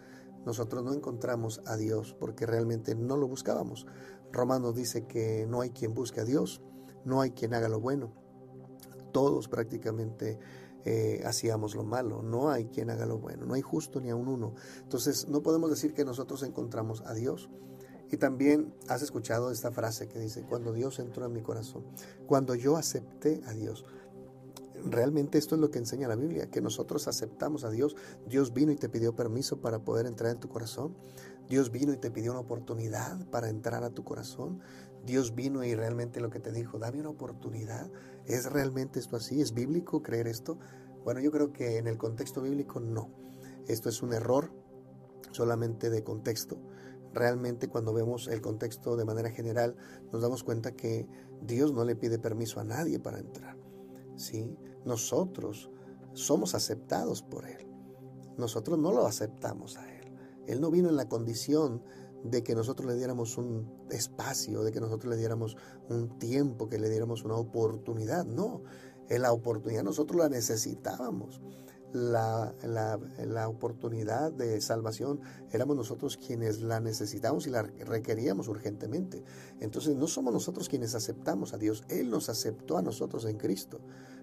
Nosotros 0.45 0.85
no 0.85 0.93
encontramos 0.93 1.59
a 1.65 1.75
Dios 1.75 2.15
porque 2.17 2.45
realmente 2.45 2.95
no 2.95 3.17
lo 3.17 3.27
buscábamos. 3.27 3.85
Romanos 4.31 4.75
dice 4.75 5.05
que 5.07 5.45
no 5.45 5.59
hay 5.59 5.71
quien 5.71 5.93
busque 5.93 6.21
a 6.21 6.23
Dios, 6.23 6.61
no 7.09 7.21
hay 7.21 7.31
quien 7.31 7.53
haga 7.53 7.67
lo 7.67 7.79
bueno. 7.79 8.13
Todos 9.11 9.47
prácticamente 9.47 10.39
eh, 10.85 11.21
hacíamos 11.25 11.75
lo 11.75 11.83
malo, 11.83 12.21
no 12.21 12.49
hay 12.49 12.65
quien 12.65 12.89
haga 12.89 13.05
lo 13.05 13.17
bueno, 13.17 13.45
no 13.45 13.55
hay 13.55 13.61
justo 13.61 13.99
ni 13.99 14.09
a 14.09 14.15
un 14.15 14.27
uno. 14.27 14.53
Entonces 14.81 15.27
no 15.27 15.41
podemos 15.41 15.69
decir 15.69 15.93
que 15.93 16.05
nosotros 16.05 16.43
encontramos 16.43 17.01
a 17.05 17.13
Dios. 17.13 17.49
Y 18.11 18.17
también 18.17 18.73
has 18.87 19.01
escuchado 19.01 19.51
esta 19.51 19.71
frase 19.71 20.07
que 20.07 20.19
dice, 20.19 20.43
cuando 20.43 20.73
Dios 20.73 20.99
entró 20.99 21.25
en 21.25 21.33
mi 21.33 21.41
corazón, 21.41 21.83
cuando 22.25 22.55
yo 22.55 22.77
acepté 22.77 23.41
a 23.45 23.53
Dios. 23.53 23.85
Realmente 24.83 25.37
esto 25.37 25.55
es 25.55 25.61
lo 25.61 25.69
que 25.69 25.77
enseña 25.77 26.07
la 26.07 26.15
Biblia, 26.15 26.49
que 26.49 26.61
nosotros 26.61 27.07
aceptamos 27.07 27.65
a 27.65 27.69
Dios. 27.69 27.95
Dios 28.27 28.53
vino 28.53 28.71
y 28.71 28.77
te 28.77 28.89
pidió 28.89 29.15
permiso 29.15 29.59
para 29.59 29.83
poder 29.83 30.05
entrar 30.05 30.31
en 30.31 30.39
tu 30.39 30.47
corazón. 30.47 30.95
Dios 31.49 31.71
vino 31.71 31.91
y 31.93 31.97
te 31.97 32.09
pidió 32.11 32.31
una 32.31 32.39
oportunidad 32.39 33.25
para 33.29 33.49
entrar 33.49 33.83
a 33.83 33.89
tu 33.89 34.03
corazón. 34.03 34.61
Dios 35.09 35.33
vino 35.33 35.63
y 35.63 35.73
realmente 35.73 36.21
lo 36.21 36.29
que 36.29 36.39
te 36.39 36.51
dijo, 36.51 36.77
dame 36.77 36.99
una 36.99 37.09
oportunidad. 37.09 37.89
¿Es 38.27 38.45
realmente 38.45 38.99
esto 38.99 39.15
así? 39.15 39.41
¿Es 39.41 39.55
bíblico 39.55 40.03
creer 40.03 40.27
esto? 40.27 40.59
Bueno, 41.03 41.19
yo 41.19 41.31
creo 41.31 41.51
que 41.51 41.79
en 41.79 41.87
el 41.87 41.97
contexto 41.97 42.43
bíblico 42.43 42.79
no. 42.79 43.09
Esto 43.67 43.89
es 43.89 44.03
un 44.03 44.13
error 44.13 44.51
solamente 45.31 45.89
de 45.89 46.03
contexto. 46.03 46.59
Realmente 47.11 47.69
cuando 47.69 47.91
vemos 47.91 48.27
el 48.27 48.39
contexto 48.39 48.97
de 48.97 49.05
manera 49.05 49.31
general 49.31 49.75
nos 50.13 50.21
damos 50.21 50.43
cuenta 50.43 50.73
que 50.73 51.07
Dios 51.41 51.73
no 51.73 51.85
le 51.85 51.95
pide 51.95 52.19
permiso 52.19 52.59
a 52.59 52.63
nadie 52.63 52.99
para 52.99 53.17
entrar. 53.17 53.57
¿sí? 54.15 54.55
Nosotros 54.85 55.71
somos 56.13 56.53
aceptados 56.53 57.23
por 57.23 57.47
Él. 57.47 57.67
Nosotros 58.37 58.77
no 58.77 58.91
lo 58.91 59.07
aceptamos 59.07 59.75
a 59.77 59.91
Él. 59.91 60.13
Él 60.45 60.61
no 60.61 60.69
vino 60.69 60.87
en 60.87 60.97
la 60.97 61.09
condición 61.09 61.81
de 62.23 62.43
que 62.43 62.55
nosotros 62.55 62.87
le 62.87 62.97
diéramos 62.97 63.37
un 63.37 63.67
espacio, 63.89 64.63
de 64.63 64.71
que 64.71 64.79
nosotros 64.79 65.11
le 65.11 65.17
diéramos 65.17 65.55
un 65.89 66.17
tiempo, 66.19 66.67
que 66.67 66.79
le 66.79 66.89
diéramos 66.89 67.23
una 67.23 67.35
oportunidad. 67.35 68.25
No, 68.25 68.61
en 69.09 69.21
la 69.21 69.33
oportunidad 69.33 69.83
nosotros 69.83 70.19
la 70.19 70.29
necesitábamos. 70.29 71.41
La, 71.91 72.53
la, 72.61 73.49
oportunidad 73.49 74.31
de 74.31 74.61
salvación 74.61 75.21
éramos 75.51 75.75
nosotros 75.75 76.17
quienes 76.17 76.61
la 76.61 76.79
necesitábamos 76.79 77.47
y 77.47 77.49
la 77.49 77.63
requeríamos 77.63 78.47
urgentemente. 78.47 79.23
Entonces 79.59 79.95
no 79.95 80.05
somos 80.05 80.31
nosotros 80.31 80.69
quienes 80.69 80.93
aceptamos 80.93 81.53
a 81.53 81.57
Dios, 81.57 81.83
Él 81.89 82.11
nos 82.11 82.29
aceptó 82.29 82.77
a 82.77 82.83
nosotros 82.83 83.25
en 83.25 83.37
Cristo, 83.37 83.79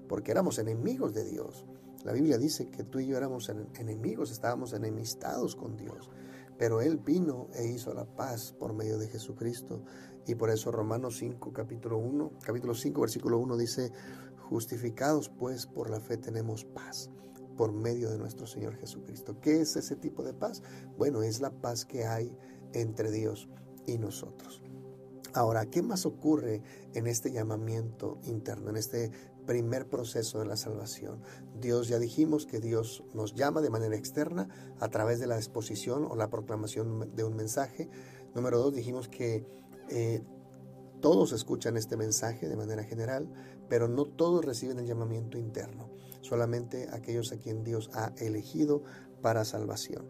porque 0.09 0.30
éramos 0.30 0.61
enemigos 0.61 1.12
de 1.12 1.24
Dios. 1.24 1.64
La 2.04 2.12
Biblia 2.12 2.38
dice 2.38 2.68
que 2.68 2.85
tú 2.85 3.00
y 3.00 3.09
yo 3.09 3.16
éramos 3.16 3.50
enemigos, 3.80 4.30
estábamos 4.30 4.72
enemistados 4.72 5.56
con 5.56 5.76
Dios, 5.76 6.09
pero 6.59 6.81
Él 6.81 6.99
vino 6.99 7.49
e 7.55 7.66
hizo 7.66 7.92
la 7.95 8.05
paz 8.05 8.53
por 8.53 8.73
medio 8.73 8.99
de 8.99 9.09
Jesucristo. 9.09 9.83
Y 10.27 10.35
por 10.35 10.51
eso 10.51 10.73
Romanos 10.73 11.19
5, 11.19 11.53
capítulo 11.53 11.99
1, 11.99 12.38
capítulo 12.42 12.75
5, 12.75 13.01
versículo 13.01 13.38
1 13.38 13.57
dice, 13.57 13.92
justificados 14.49 15.29
pues 15.29 15.66
por 15.66 15.90
la 15.90 16.01
fe 16.01 16.16
tenemos 16.16 16.64
paz 16.64 17.11
por 17.57 17.73
medio 17.73 18.11
de 18.11 18.19
nuestro 18.19 18.47
Señor 18.47 18.77
Jesucristo. 18.77 19.40
¿Qué 19.40 19.61
es 19.61 19.77
ese 19.77 19.97
tipo 19.97 20.23
de 20.23 20.35
paz? 20.35 20.62
Bueno, 20.99 21.23
es 21.23 21.40
la 21.40 21.51
paz 21.51 21.85
que 21.85 22.07
hay 22.07 22.37
entre 22.73 23.11
Dios 23.11 23.48
y 23.87 23.98
nosotros. 23.98 24.63
Ahora, 25.37 25.66
¿qué 25.66 25.82
más 25.82 26.06
ocurre 26.06 26.62
en 26.94 27.06
este 27.06 27.30
llamamiento 27.30 28.18
interno, 28.24 28.70
en 28.70 28.76
este 28.76 29.10
primer 29.46 29.88
proceso 29.88 30.40
de 30.40 30.46
la 30.46 30.56
salvación. 30.56 31.22
Dios, 31.60 31.88
ya 31.88 31.98
dijimos 31.98 32.44
que 32.44 32.60
Dios 32.60 33.04
nos 33.14 33.34
llama 33.34 33.62
de 33.62 33.70
manera 33.70 33.96
externa 33.96 34.48
a 34.80 34.88
través 34.88 35.20
de 35.20 35.26
la 35.26 35.37
exposición 35.37 36.04
o 36.04 36.16
la 36.16 36.28
proclamación 36.28 37.14
de 37.14 37.24
un 37.24 37.37
mensaje. 37.37 37.88
Número 38.34 38.58
dos, 38.58 38.74
dijimos 38.74 39.08
que 39.08 39.46
eh, 39.88 40.22
todos 41.00 41.32
escuchan 41.32 41.76
este 41.76 41.96
mensaje 41.96 42.48
de 42.48 42.56
manera 42.56 42.82
general, 42.82 43.32
pero 43.68 43.88
no 43.88 44.04
todos 44.04 44.44
reciben 44.44 44.78
el 44.78 44.87
llamamiento 44.87 45.38
interno, 45.38 45.90
solamente 46.20 46.88
aquellos 46.92 47.32
a 47.32 47.38
quien 47.38 47.62
Dios 47.62 47.90
ha 47.94 48.12
elegido 48.18 48.82
para 49.22 49.44
salvación. 49.44 50.08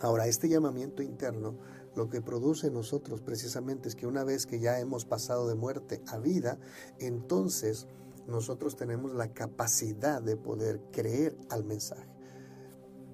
Ahora, 0.00 0.26
este 0.26 0.48
llamamiento 0.48 1.02
interno 1.02 1.58
lo 1.94 2.08
que 2.08 2.22
produce 2.22 2.70
nosotros 2.70 3.20
precisamente 3.20 3.88
es 3.88 3.94
que 3.94 4.06
una 4.06 4.24
vez 4.24 4.46
que 4.46 4.60
ya 4.60 4.78
hemos 4.80 5.04
pasado 5.04 5.48
de 5.48 5.54
muerte 5.54 6.02
a 6.06 6.18
vida, 6.18 6.58
entonces 6.98 7.86
nosotros 8.26 8.76
tenemos 8.76 9.14
la 9.14 9.32
capacidad 9.32 10.22
de 10.22 10.36
poder 10.36 10.80
creer 10.90 11.36
al 11.50 11.64
mensaje. 11.64 12.08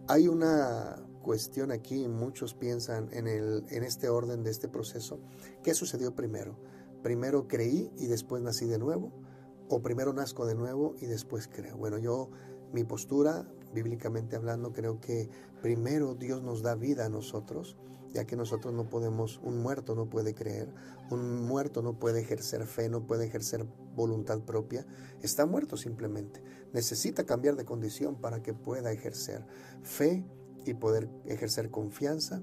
Hay 0.07 0.29
una 0.29 1.05
cuestión 1.22 1.72
aquí, 1.72 2.09
muchos 2.09 2.55
piensan 2.55 3.09
en, 3.12 3.26
el, 3.26 3.64
en 3.68 3.83
este 3.83 4.09
orden 4.09 4.43
de 4.43 4.51
este 4.51 4.68
proceso. 4.68 5.18
¿Qué 5.62 5.74
sucedió 5.74 6.14
primero? 6.14 6.57
¿Primero 7.03 7.49
creí 7.49 7.91
y 7.97 8.07
después 8.07 8.43
nací 8.43 8.66
de 8.66 8.79
nuevo? 8.79 9.12
¿O 9.68 9.83
primero 9.83 10.12
nazco 10.12 10.47
de 10.47 10.55
nuevo 10.55 10.95
y 11.01 11.07
después 11.07 11.49
creo? 11.49 11.76
Bueno, 11.76 11.99
yo, 11.99 12.31
mi 12.72 12.85
postura, 12.85 13.47
bíblicamente 13.74 14.37
hablando, 14.37 14.72
creo 14.72 15.01
que 15.01 15.29
primero 15.61 16.14
Dios 16.14 16.43
nos 16.43 16.62
da 16.62 16.74
vida 16.74 17.07
a 17.07 17.09
nosotros 17.09 17.76
ya 18.13 18.27
que 18.27 18.37
nosotros 18.37 18.73
no 18.75 18.89
podemos, 18.89 19.41
un 19.43 19.63
muerto 19.63 19.95
no 19.95 20.09
puede 20.09 20.35
creer, 20.35 20.73
un 21.11 21.47
muerto 21.47 21.83
no 21.83 21.99
puede 21.99 22.21
ejercer 22.21 22.65
fe, 22.67 22.89
no 22.89 23.07
puede 23.07 23.27
ejercer 23.27 23.67
voluntad 23.95 24.41
propia, 24.41 24.87
está 25.23 25.47
muerto 25.47 25.77
simplemente. 25.77 26.43
Necesita 26.73 27.25
cambiar 27.25 27.57
de 27.57 27.65
condición 27.65 28.17
para 28.17 28.43
que 28.43 28.55
pueda 28.55 28.93
ejercer 28.93 29.45
fe 29.83 30.25
y 30.65 30.75
poder 30.75 31.09
ejercer 31.27 31.71
confianza. 31.71 32.43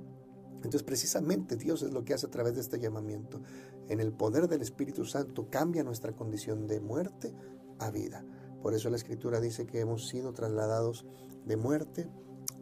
Entonces 0.55 0.83
precisamente 0.83 1.55
Dios 1.55 1.83
es 1.83 1.91
lo 1.91 2.03
que 2.03 2.13
hace 2.13 2.27
a 2.27 2.31
través 2.31 2.55
de 2.55 2.61
este 2.61 2.79
llamamiento. 2.79 3.41
En 3.87 3.99
el 3.99 4.11
poder 4.11 4.47
del 4.47 4.61
Espíritu 4.61 5.05
Santo 5.05 5.47
cambia 5.49 5.83
nuestra 5.83 6.13
condición 6.13 6.67
de 6.67 6.79
muerte 6.79 7.33
a 7.79 7.91
vida. 7.91 8.25
Por 8.61 8.73
eso 8.73 8.89
la 8.89 8.95
Escritura 8.95 9.39
dice 9.39 9.67
que 9.67 9.79
hemos 9.79 10.07
sido 10.07 10.33
trasladados 10.33 11.05
de 11.45 11.55
muerte 11.55 12.09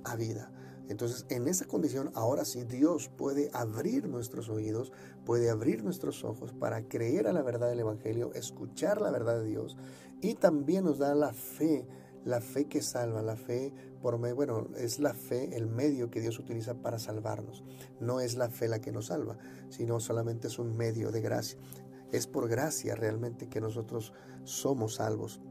a 0.04 0.16
vida. 0.16 0.52
Entonces, 0.90 1.26
en 1.30 1.48
esa 1.48 1.66
condición, 1.66 2.12
ahora 2.14 2.46
sí 2.46 2.64
Dios 2.64 3.10
puede 3.10 3.50
abrir 3.54 4.08
nuestros 4.08 4.50
oídos, 4.50 4.92
puede 5.26 5.50
abrir 5.50 5.84
nuestros 5.84 6.24
ojos 6.24 6.54
para 6.54 6.88
creer 6.88 7.28
a 7.28 7.34
la 7.34 7.42
verdad 7.42 7.70
del 7.70 7.80
Evangelio, 7.80 8.34
escuchar 8.34 9.02
la 9.02 9.12
verdad 9.12 9.40
de 9.40 9.46
Dios 9.46 9.78
y 10.22 10.36
también 10.36 10.86
nos 10.86 11.00
da 11.00 11.16
la 11.16 11.34
fe, 11.34 11.88
la 12.26 12.42
fe 12.42 12.66
que 12.66 12.82
salva, 12.82 13.22
la 13.22 13.36
fe 13.36 13.74
por 14.02 14.18
medio, 14.20 14.36
bueno, 14.36 14.68
es 14.78 15.00
la 15.00 15.14
fe 15.14 15.56
el 15.56 15.68
medio 15.68 16.10
que 16.10 16.22
Dios 16.22 16.38
utiliza 16.40 16.76
para 16.76 17.00
salvarnos. 17.00 17.64
No 18.00 18.20
es 18.20 18.36
la 18.36 18.50
fe 18.50 18.68
la 18.68 18.80
que 18.80 18.92
nos 18.92 19.08
salva, 19.08 19.38
sino 19.70 20.00
solamente 20.00 20.48
es 20.48 20.60
un 20.60 20.76
medio 20.76 21.12
de 21.12 21.22
gracia. 21.22 21.58
Es 22.12 22.28
por 22.28 22.48
gracia 22.48 22.96
realmente 22.96 23.48
que 23.48 23.62
nosotros 23.62 24.14
somos 24.44 24.96
salvos. 24.96 25.42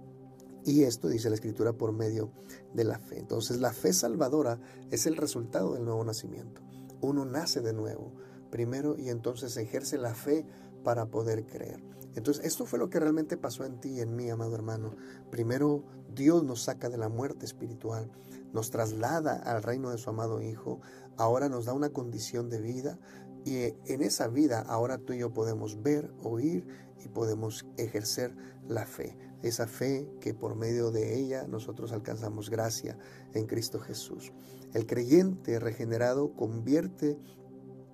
Y 0.64 0.84
esto 0.84 1.08
dice 1.08 1.28
la 1.28 1.34
escritura 1.34 1.72
por 1.72 1.92
medio 1.92 2.30
de 2.72 2.84
la 2.84 2.98
fe. 2.98 3.18
Entonces 3.18 3.60
la 3.60 3.72
fe 3.72 3.92
salvadora 3.92 4.60
es 4.90 5.06
el 5.06 5.16
resultado 5.16 5.74
del 5.74 5.84
nuevo 5.84 6.04
nacimiento. 6.04 6.62
Uno 7.00 7.24
nace 7.24 7.60
de 7.60 7.72
nuevo 7.72 8.12
primero 8.50 8.96
y 8.98 9.08
entonces 9.08 9.56
ejerce 9.56 9.98
la 9.98 10.14
fe 10.14 10.46
para 10.84 11.06
poder 11.06 11.46
creer. 11.46 11.82
Entonces 12.14 12.44
esto 12.44 12.66
fue 12.66 12.78
lo 12.78 12.90
que 12.90 13.00
realmente 13.00 13.36
pasó 13.36 13.64
en 13.64 13.80
ti 13.80 13.94
y 13.94 14.00
en 14.00 14.14
mí, 14.14 14.28
amado 14.28 14.54
hermano. 14.54 14.94
Primero 15.30 15.84
Dios 16.14 16.44
nos 16.44 16.62
saca 16.62 16.90
de 16.90 16.98
la 16.98 17.08
muerte 17.08 17.46
espiritual, 17.46 18.10
nos 18.52 18.70
traslada 18.70 19.36
al 19.36 19.62
reino 19.62 19.90
de 19.90 19.98
su 19.98 20.10
amado 20.10 20.42
Hijo, 20.42 20.80
ahora 21.16 21.48
nos 21.48 21.64
da 21.64 21.72
una 21.72 21.88
condición 21.88 22.50
de 22.50 22.60
vida 22.60 22.98
y 23.44 23.74
en 23.86 24.02
esa 24.02 24.28
vida 24.28 24.60
ahora 24.60 24.98
tú 24.98 25.14
y 25.14 25.18
yo 25.18 25.32
podemos 25.32 25.82
ver, 25.82 26.12
oír 26.22 26.66
y 27.02 27.08
podemos 27.08 27.66
ejercer 27.78 28.36
la 28.68 28.86
fe 28.86 29.16
esa 29.42 29.66
fe 29.66 30.08
que 30.20 30.34
por 30.34 30.54
medio 30.54 30.90
de 30.90 31.18
ella 31.18 31.46
nosotros 31.48 31.92
alcanzamos 31.92 32.50
gracia 32.50 32.96
en 33.34 33.46
Cristo 33.46 33.80
Jesús. 33.80 34.32
El 34.72 34.86
creyente 34.86 35.58
regenerado 35.58 36.34
convierte 36.34 37.18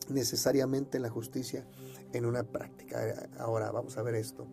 necesariamente 0.09 0.99
la 0.99 1.11
justicia 1.11 1.67
en 2.13 2.27
una 2.27 2.45
práctica. 2.45 3.29
Ahora 3.39 3.71
vamos 3.71 3.97
a 3.99 4.03
ver 4.03 4.15
esto. 4.15 4.47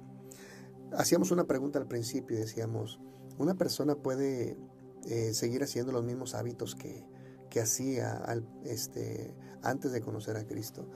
Hacíamos 0.92 1.32
una 1.32 1.46
pregunta 1.46 1.80
al 1.80 1.88
principio 1.88 2.38
y 2.38 2.40
decíamos, 2.40 3.00
¿una 3.38 3.56
persona 3.56 3.96
puede 3.96 4.58
eh, 5.06 5.34
seguir 5.34 5.64
haciendo 5.64 5.92
los 5.92 6.04
mismos 6.04 6.36
hábitos 6.36 6.76
que, 6.76 7.06
que 7.50 7.60
hacía 7.60 8.24
este, 8.64 9.36
antes 9.62 9.92
de 9.92 10.02
conocer 10.02 10.38
a 10.38 10.46
Cristo? 10.46 10.90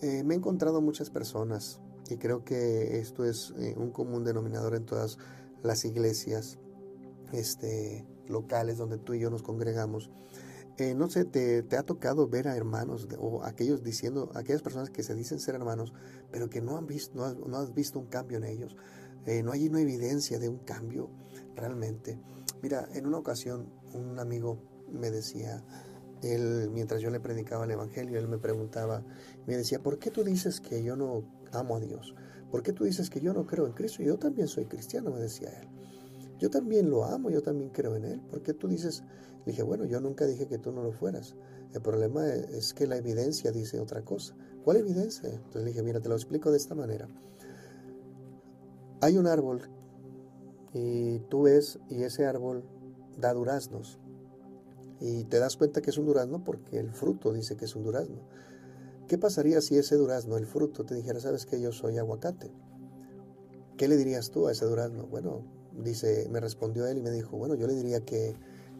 Eh, 0.00 0.22
me 0.24 0.34
he 0.34 0.36
encontrado 0.36 0.80
muchas 0.80 1.10
personas 1.10 1.80
y 2.08 2.16
creo 2.16 2.44
que 2.44 2.98
esto 2.98 3.24
es 3.24 3.54
eh, 3.58 3.74
un 3.76 3.90
común 3.90 4.24
denominador 4.24 4.74
en 4.74 4.84
todas 4.84 5.18
las 5.62 5.84
iglesias 5.84 6.58
este, 7.32 8.06
locales 8.28 8.78
donde 8.78 8.98
tú 8.98 9.14
y 9.14 9.20
yo 9.20 9.30
nos 9.30 9.42
congregamos. 9.42 10.10
Eh, 10.78 10.94
no 10.94 11.08
sé, 11.10 11.24
te, 11.24 11.64
ha 11.76 11.82
tocado 11.82 12.28
ver 12.28 12.48
a 12.48 12.56
hermanos 12.56 13.06
o 13.18 13.44
aquellos 13.44 13.82
diciendo, 13.82 14.30
aquellas 14.34 14.62
personas 14.62 14.90
que 14.90 15.02
se 15.02 15.14
dicen 15.14 15.38
ser 15.38 15.54
hermanos, 15.54 15.92
pero 16.30 16.48
que 16.48 16.62
no 16.62 16.78
han 16.78 16.86
visto, 16.86 17.14
no 17.14 17.56
has, 17.58 17.74
visto 17.74 17.98
un 17.98 18.06
cambio 18.06 18.38
en 18.38 18.44
ellos. 18.44 18.76
Eh, 19.26 19.42
no 19.42 19.52
hay 19.52 19.68
una 19.68 19.80
evidencia 19.80 20.38
de 20.38 20.48
un 20.48 20.58
cambio 20.58 21.10
realmente. 21.54 22.18
Mira, 22.62 22.88
en 22.94 23.06
una 23.06 23.18
ocasión 23.18 23.68
un 23.92 24.18
amigo 24.18 24.58
me 24.90 25.10
decía, 25.10 25.62
él, 26.22 26.70
mientras 26.72 27.00
yo 27.00 27.10
le 27.10 27.20
predicaba 27.20 27.64
el 27.64 27.72
Evangelio, 27.72 28.18
él 28.18 28.28
me 28.28 28.38
preguntaba, 28.38 29.04
me 29.46 29.56
decía, 29.56 29.80
¿por 29.82 29.98
qué 29.98 30.10
tú 30.10 30.24
dices 30.24 30.60
que 30.60 30.82
yo 30.82 30.96
no 30.96 31.24
amo 31.52 31.76
a 31.76 31.80
Dios? 31.80 32.14
¿Por 32.52 32.62
qué 32.62 32.72
tú 32.72 32.84
dices 32.84 33.10
que 33.10 33.20
yo 33.20 33.32
no 33.32 33.46
creo 33.46 33.66
en 33.66 33.72
Cristo? 33.72 34.02
Yo 34.02 34.18
también 34.18 34.46
soy 34.46 34.66
cristiano, 34.66 35.10
me 35.10 35.18
decía 35.18 35.48
él. 35.48 35.68
Yo 36.38 36.50
también 36.50 36.90
lo 36.90 37.04
amo, 37.04 37.30
yo 37.30 37.40
también 37.40 37.70
creo 37.70 37.94
en 37.94 38.04
Él. 38.04 38.20
¿Por 38.20 38.42
qué 38.42 38.52
tú 38.52 38.66
dices? 38.66 39.04
Le 39.46 39.52
dije, 39.52 39.62
bueno, 39.62 39.84
yo 39.84 40.00
nunca 40.00 40.26
dije 40.26 40.48
que 40.48 40.58
tú 40.58 40.72
no 40.72 40.82
lo 40.82 40.90
fueras. 40.92 41.36
El 41.72 41.80
problema 41.80 42.28
es 42.28 42.74
que 42.74 42.88
la 42.88 42.96
evidencia 42.96 43.52
dice 43.52 43.78
otra 43.78 44.02
cosa. 44.02 44.34
¿Cuál 44.64 44.78
evidencia? 44.78 45.28
Entonces 45.28 45.62
le 45.62 45.68
dije, 45.68 45.84
mira, 45.84 46.00
te 46.00 46.08
lo 46.08 46.16
explico 46.16 46.50
de 46.50 46.56
esta 46.56 46.74
manera. 46.74 47.06
Hay 49.00 49.16
un 49.18 49.28
árbol 49.28 49.62
y 50.74 51.20
tú 51.30 51.42
ves 51.42 51.78
y 51.88 52.02
ese 52.02 52.26
árbol 52.26 52.64
da 53.16 53.32
duraznos. 53.32 54.00
Y 55.00 55.22
te 55.24 55.38
das 55.38 55.56
cuenta 55.56 55.80
que 55.80 55.90
es 55.90 55.96
un 55.96 56.06
durazno 56.06 56.42
porque 56.42 56.78
el 56.78 56.90
fruto 56.90 57.32
dice 57.32 57.56
que 57.56 57.66
es 57.66 57.76
un 57.76 57.84
durazno. 57.84 58.18
¿Qué 59.12 59.18
pasaría 59.18 59.60
si 59.60 59.76
ese 59.76 59.96
durazno, 59.96 60.38
el 60.38 60.46
fruto, 60.46 60.86
te 60.86 60.94
dijera, 60.94 61.20
sabes 61.20 61.44
que 61.44 61.60
yo 61.60 61.70
soy 61.70 61.98
aguacate? 61.98 62.50
¿Qué 63.76 63.86
le 63.86 63.98
dirías 63.98 64.30
tú 64.30 64.48
a 64.48 64.52
ese 64.52 64.64
durazno? 64.64 65.06
Bueno, 65.06 65.44
dice, 65.76 66.28
me 66.30 66.40
respondió 66.40 66.86
él 66.86 66.96
y 66.96 67.02
me 67.02 67.10
dijo, 67.10 67.36
bueno, 67.36 67.54
yo 67.54 67.66
le 67.66 67.74
diría 67.74 68.00
que 68.06 68.34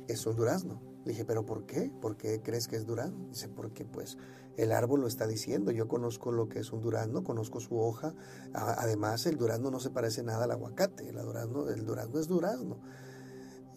es 0.08 0.24
un 0.24 0.34
durazno. 0.34 0.80
Le 1.04 1.10
dije, 1.10 1.26
¿pero 1.26 1.44
por 1.44 1.66
qué? 1.66 1.92
¿Por 2.00 2.16
qué 2.16 2.40
crees 2.40 2.66
que 2.66 2.76
es 2.76 2.86
durazno? 2.86 3.28
Dice, 3.28 3.50
porque 3.50 3.84
pues 3.84 4.16
el 4.56 4.72
árbol 4.72 5.02
lo 5.02 5.06
está 5.06 5.26
diciendo. 5.26 5.70
Yo 5.70 5.86
conozco 5.86 6.32
lo 6.32 6.48
que 6.48 6.60
es 6.60 6.72
un 6.72 6.80
durazno, 6.80 7.22
conozco 7.24 7.60
su 7.60 7.78
hoja. 7.78 8.14
Además, 8.54 9.26
el 9.26 9.36
durazno 9.36 9.70
no 9.70 9.80
se 9.80 9.90
parece 9.90 10.22
nada 10.22 10.44
al 10.44 10.52
aguacate. 10.52 11.10
El 11.10 11.16
durazno, 11.16 11.68
el 11.68 11.84
durazno 11.84 12.18
es 12.18 12.26
durazno. 12.26 12.80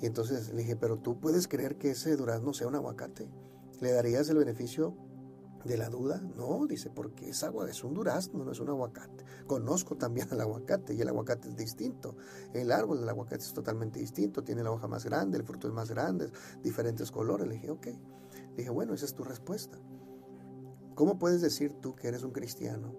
Y 0.01 0.05
entonces 0.05 0.53
le 0.53 0.61
dije, 0.61 0.77
¿pero 0.77 0.99
tú 0.99 1.19
puedes 1.19 1.49
creer 1.49 1.77
que 1.77 1.91
ese 1.91 2.15
durazno 2.15 2.53
sea 2.53 2.67
un 2.67 2.75
aguacate? 2.75 3.27
¿Le 3.81 3.91
darías 3.91 4.29
el 4.29 4.37
beneficio 4.37 4.95
de 5.65 5.77
la 5.77 5.89
duda? 5.89 6.21
No, 6.37 6.65
dice, 6.67 6.89
porque 6.89 7.29
es 7.29 7.43
agua, 7.43 7.69
es 7.69 7.83
un 7.83 7.93
durazno, 7.93 8.43
no 8.43 8.51
es 8.51 8.59
un 8.59 8.69
aguacate. 8.69 9.25
Conozco 9.47 9.95
también 9.95 10.27
el 10.31 10.39
aguacate 10.39 10.93
y 10.93 11.01
el 11.01 11.09
aguacate 11.09 11.49
es 11.49 11.55
distinto. 11.55 12.15
El 12.53 12.71
árbol 12.71 12.99
del 12.99 13.09
aguacate 13.09 13.43
es 13.43 13.53
totalmente 13.53 13.99
distinto, 13.99 14.43
tiene 14.43 14.63
la 14.63 14.71
hoja 14.71 14.87
más 14.87 15.05
grande, 15.05 15.37
el 15.37 15.43
fruto 15.43 15.67
es 15.67 15.73
más 15.73 15.89
grande, 15.89 16.31
diferentes 16.61 17.11
colores. 17.11 17.47
Le 17.47 17.55
dije, 17.55 17.71
ok. 17.71 17.85
Le 17.85 18.55
dije, 18.57 18.69
bueno, 18.69 18.93
esa 18.93 19.05
es 19.05 19.13
tu 19.13 19.23
respuesta. 19.23 19.77
¿Cómo 20.93 21.17
puedes 21.17 21.41
decir 21.41 21.73
tú 21.81 21.95
que 21.95 22.07
eres 22.07 22.23
un 22.23 22.31
cristiano 22.31 22.93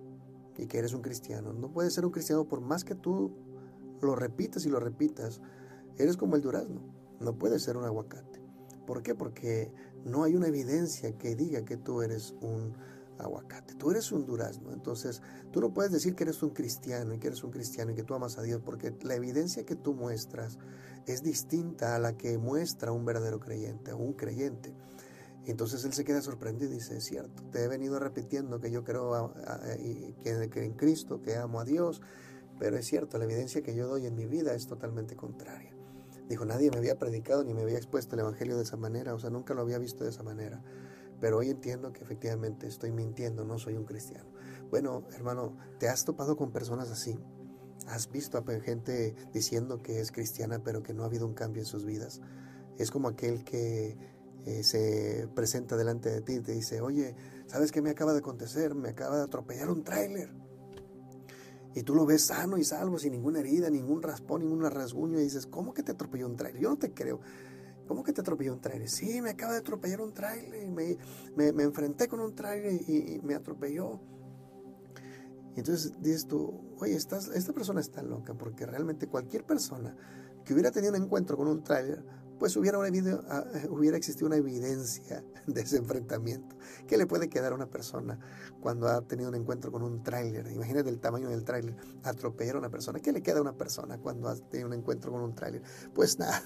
y 0.58 0.66
que 0.66 0.78
eres 0.78 0.92
un 0.92 1.02
cristiano? 1.02 1.52
No 1.52 1.72
puedes 1.72 1.94
ser 1.94 2.04
un 2.04 2.12
cristiano 2.12 2.46
por 2.46 2.60
más 2.60 2.84
que 2.84 2.94
tú 2.94 3.32
lo 4.02 4.16
repitas 4.16 4.66
y 4.66 4.68
lo 4.68 4.80
repitas. 4.80 5.40
Eres 5.96 6.16
como 6.16 6.36
el 6.36 6.42
durazno, 6.42 6.82
no 7.20 7.38
puedes 7.38 7.62
ser 7.62 7.76
un 7.76 7.84
aguacate. 7.84 8.35
¿Por 8.86 9.02
qué? 9.02 9.14
Porque 9.14 9.70
no 10.04 10.24
hay 10.24 10.36
una 10.36 10.46
evidencia 10.46 11.16
que 11.18 11.34
diga 11.34 11.64
que 11.64 11.76
tú 11.76 12.02
eres 12.02 12.34
un 12.40 12.74
aguacate, 13.18 13.74
tú 13.74 13.90
eres 13.90 14.12
un 14.12 14.26
durazno. 14.26 14.72
Entonces, 14.72 15.22
tú 15.50 15.60
no 15.60 15.72
puedes 15.72 15.92
decir 15.92 16.14
que 16.14 16.24
eres 16.24 16.42
un 16.42 16.50
cristiano 16.50 17.14
y 17.14 17.18
que 17.18 17.28
eres 17.28 17.42
un 17.42 17.50
cristiano 17.50 17.92
y 17.92 17.94
que 17.94 18.02
tú 18.02 18.14
amas 18.14 18.38
a 18.38 18.42
Dios, 18.42 18.62
porque 18.64 18.94
la 19.02 19.14
evidencia 19.14 19.64
que 19.64 19.74
tú 19.74 19.94
muestras 19.94 20.58
es 21.06 21.22
distinta 21.22 21.96
a 21.96 21.98
la 21.98 22.16
que 22.16 22.38
muestra 22.38 22.92
un 22.92 23.04
verdadero 23.04 23.40
creyente 23.40 23.92
o 23.92 23.98
un 23.98 24.12
creyente. 24.12 24.74
Entonces 25.46 25.84
él 25.84 25.92
se 25.92 26.04
queda 26.04 26.22
sorprendido 26.22 26.72
y 26.72 26.74
dice, 26.74 26.96
es 26.96 27.04
cierto, 27.04 27.44
te 27.52 27.62
he 27.62 27.68
venido 27.68 28.00
repitiendo 28.00 28.60
que 28.60 28.70
yo 28.70 28.82
creo 28.82 29.32
que, 30.24 30.50
que 30.50 30.64
en 30.64 30.72
Cristo, 30.72 31.22
que 31.22 31.36
amo 31.36 31.60
a 31.60 31.64
Dios, 31.64 32.02
pero 32.58 32.76
es 32.76 32.86
cierto, 32.86 33.18
la 33.18 33.24
evidencia 33.24 33.62
que 33.62 33.74
yo 33.74 33.86
doy 33.86 34.06
en 34.06 34.16
mi 34.16 34.26
vida 34.26 34.54
es 34.54 34.66
totalmente 34.66 35.14
contraria. 35.14 35.75
Dijo, 36.28 36.44
nadie 36.44 36.70
me 36.70 36.78
había 36.78 36.98
predicado 36.98 37.44
ni 37.44 37.54
me 37.54 37.62
había 37.62 37.76
expuesto 37.76 38.14
el 38.14 38.20
Evangelio 38.20 38.56
de 38.56 38.64
esa 38.64 38.76
manera, 38.76 39.14
o 39.14 39.18
sea, 39.18 39.30
nunca 39.30 39.54
lo 39.54 39.62
había 39.62 39.78
visto 39.78 40.04
de 40.04 40.10
esa 40.10 40.22
manera. 40.22 40.62
Pero 41.20 41.38
hoy 41.38 41.50
entiendo 41.50 41.92
que 41.92 42.02
efectivamente 42.02 42.66
estoy 42.66 42.92
mintiendo, 42.92 43.44
no 43.44 43.58
soy 43.58 43.76
un 43.76 43.84
cristiano. 43.84 44.28
Bueno, 44.70 45.04
hermano, 45.14 45.56
¿te 45.78 45.88
has 45.88 46.04
topado 46.04 46.36
con 46.36 46.50
personas 46.50 46.90
así? 46.90 47.18
¿Has 47.86 48.10
visto 48.10 48.38
a 48.38 48.60
gente 48.60 49.14
diciendo 49.32 49.80
que 49.82 50.00
es 50.00 50.10
cristiana 50.10 50.62
pero 50.62 50.82
que 50.82 50.92
no 50.92 51.04
ha 51.04 51.06
habido 51.06 51.26
un 51.26 51.34
cambio 51.34 51.62
en 51.62 51.66
sus 51.66 51.84
vidas? 51.84 52.20
Es 52.76 52.90
como 52.90 53.08
aquel 53.08 53.44
que 53.44 53.96
eh, 54.44 54.62
se 54.64 55.28
presenta 55.34 55.76
delante 55.76 56.10
de 56.10 56.20
ti 56.20 56.34
y 56.34 56.40
te 56.40 56.52
dice, 56.52 56.80
oye, 56.80 57.14
¿sabes 57.46 57.70
qué 57.70 57.82
me 57.82 57.90
acaba 57.90 58.12
de 58.12 58.18
acontecer? 58.18 58.74
Me 58.74 58.90
acaba 58.90 59.16
de 59.16 59.24
atropellar 59.24 59.70
un 59.70 59.84
tráiler. 59.84 60.45
Y 61.76 61.82
tú 61.82 61.94
lo 61.94 62.06
ves 62.06 62.22
sano 62.22 62.56
y 62.56 62.64
salvo, 62.64 62.98
sin 62.98 63.12
ninguna 63.12 63.40
herida, 63.40 63.68
ningún 63.68 64.00
raspón, 64.00 64.40
ningún 64.40 64.62
rasguño, 64.62 65.20
y 65.20 65.24
dices, 65.24 65.46
¿cómo 65.46 65.74
que 65.74 65.82
te 65.82 65.92
atropelló 65.92 66.26
un 66.26 66.34
tráiler? 66.34 66.62
Yo 66.62 66.70
no 66.70 66.78
te 66.78 66.94
creo. 66.94 67.20
¿Cómo 67.86 68.02
que 68.02 68.14
te 68.14 68.22
atropelló 68.22 68.54
un 68.54 68.62
tráiler? 68.62 68.88
Sí, 68.88 69.20
me 69.20 69.28
acaba 69.28 69.52
de 69.52 69.58
atropellar 69.58 70.00
un 70.00 70.14
tráiler. 70.14 70.70
Me, 70.70 70.96
me, 71.52 71.62
enfrenté 71.62 72.08
con 72.08 72.20
un 72.20 72.34
tráiler 72.34 72.72
y, 72.72 73.20
me 73.22 73.34
atropelló. 73.34 74.00
Y 75.54 75.58
entonces 75.58 75.92
dices 76.00 76.26
tú, 76.26 76.74
oye, 76.78 76.96
esta 76.96 77.52
persona 77.52 77.80
está 77.82 78.02
loca, 78.02 78.32
porque 78.32 78.64
realmente 78.64 79.06
cualquier 79.06 79.44
persona 79.44 79.94
que 80.46 80.54
hubiera 80.54 80.70
tenido 80.70 80.94
un 80.94 81.02
encuentro 81.02 81.36
con 81.36 81.46
un 81.46 81.62
tráiler 81.62 82.02
pues 82.38 82.56
hubiera, 82.56 82.78
ah, 82.78 83.44
hubiera 83.70 83.96
existido 83.96 84.26
una 84.26 84.36
evidencia 84.36 85.24
de 85.46 85.60
ese 85.60 85.78
enfrentamiento. 85.78 86.56
¿Qué 86.86 86.96
le 86.96 87.06
puede 87.06 87.28
quedar 87.28 87.52
a 87.52 87.54
una 87.54 87.66
persona 87.66 88.18
cuando 88.60 88.88
ha 88.88 89.00
tenido 89.02 89.28
un 89.28 89.34
encuentro 89.34 89.72
con 89.72 89.82
un 89.82 90.02
tráiler? 90.02 90.50
Imagínate 90.50 90.90
el 90.90 90.98
tamaño 90.98 91.28
del 91.28 91.44
tráiler, 91.44 91.76
atropellar 92.02 92.56
a 92.56 92.58
una 92.58 92.70
persona. 92.70 93.00
¿Qué 93.00 93.12
le 93.12 93.22
queda 93.22 93.38
a 93.38 93.42
una 93.42 93.56
persona 93.56 93.98
cuando 93.98 94.28
ha 94.28 94.36
tenido 94.36 94.68
un 94.68 94.74
encuentro 94.74 95.12
con 95.12 95.22
un 95.22 95.34
tráiler? 95.34 95.62
Pues 95.94 96.18
nada, 96.18 96.42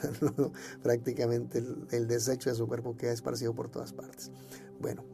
prácticamente 0.83 1.59
el, 1.59 1.87
el, 1.91 2.07
desecho 2.07 2.51
de 2.51 2.57
su 2.57 2.67
cuerpo 2.67 2.97
queda 2.97 3.13
esparcido 3.13 3.55
por 3.55 3.69
todas 3.69 3.93
partes. 3.93 4.31
Bueno, 4.81 5.05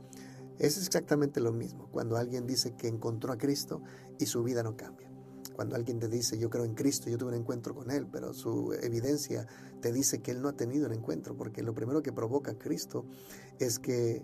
es 0.58 0.78
exactamente 0.78 1.40
lo 1.40 1.52
mismo 1.52 1.88
cuando 1.90 2.16
alguien 2.16 2.46
dice 2.46 2.74
que 2.76 2.88
encontró 2.88 3.32
a 3.32 3.38
Cristo 3.38 3.82
y 4.18 4.26
su 4.26 4.42
vida 4.42 4.62
no 4.62 4.76
cambia. 4.76 5.05
Cuando 5.56 5.74
alguien 5.74 5.98
te 5.98 6.08
dice, 6.08 6.36
yo 6.36 6.50
creo 6.50 6.66
en 6.66 6.74
Cristo, 6.74 7.08
yo 7.08 7.16
tuve 7.16 7.30
un 7.30 7.38
encuentro 7.40 7.74
con 7.74 7.90
Él, 7.90 8.06
pero 8.12 8.34
su 8.34 8.74
evidencia 8.74 9.46
te 9.80 9.90
dice 9.90 10.20
que 10.20 10.32
Él 10.32 10.42
no 10.42 10.50
ha 10.50 10.52
tenido 10.52 10.84
un 10.84 10.92
encuentro, 10.92 11.34
porque 11.34 11.62
lo 11.62 11.74
primero 11.74 12.02
que 12.02 12.12
provoca 12.12 12.58
Cristo 12.58 13.06
es 13.58 13.78
que 13.78 14.22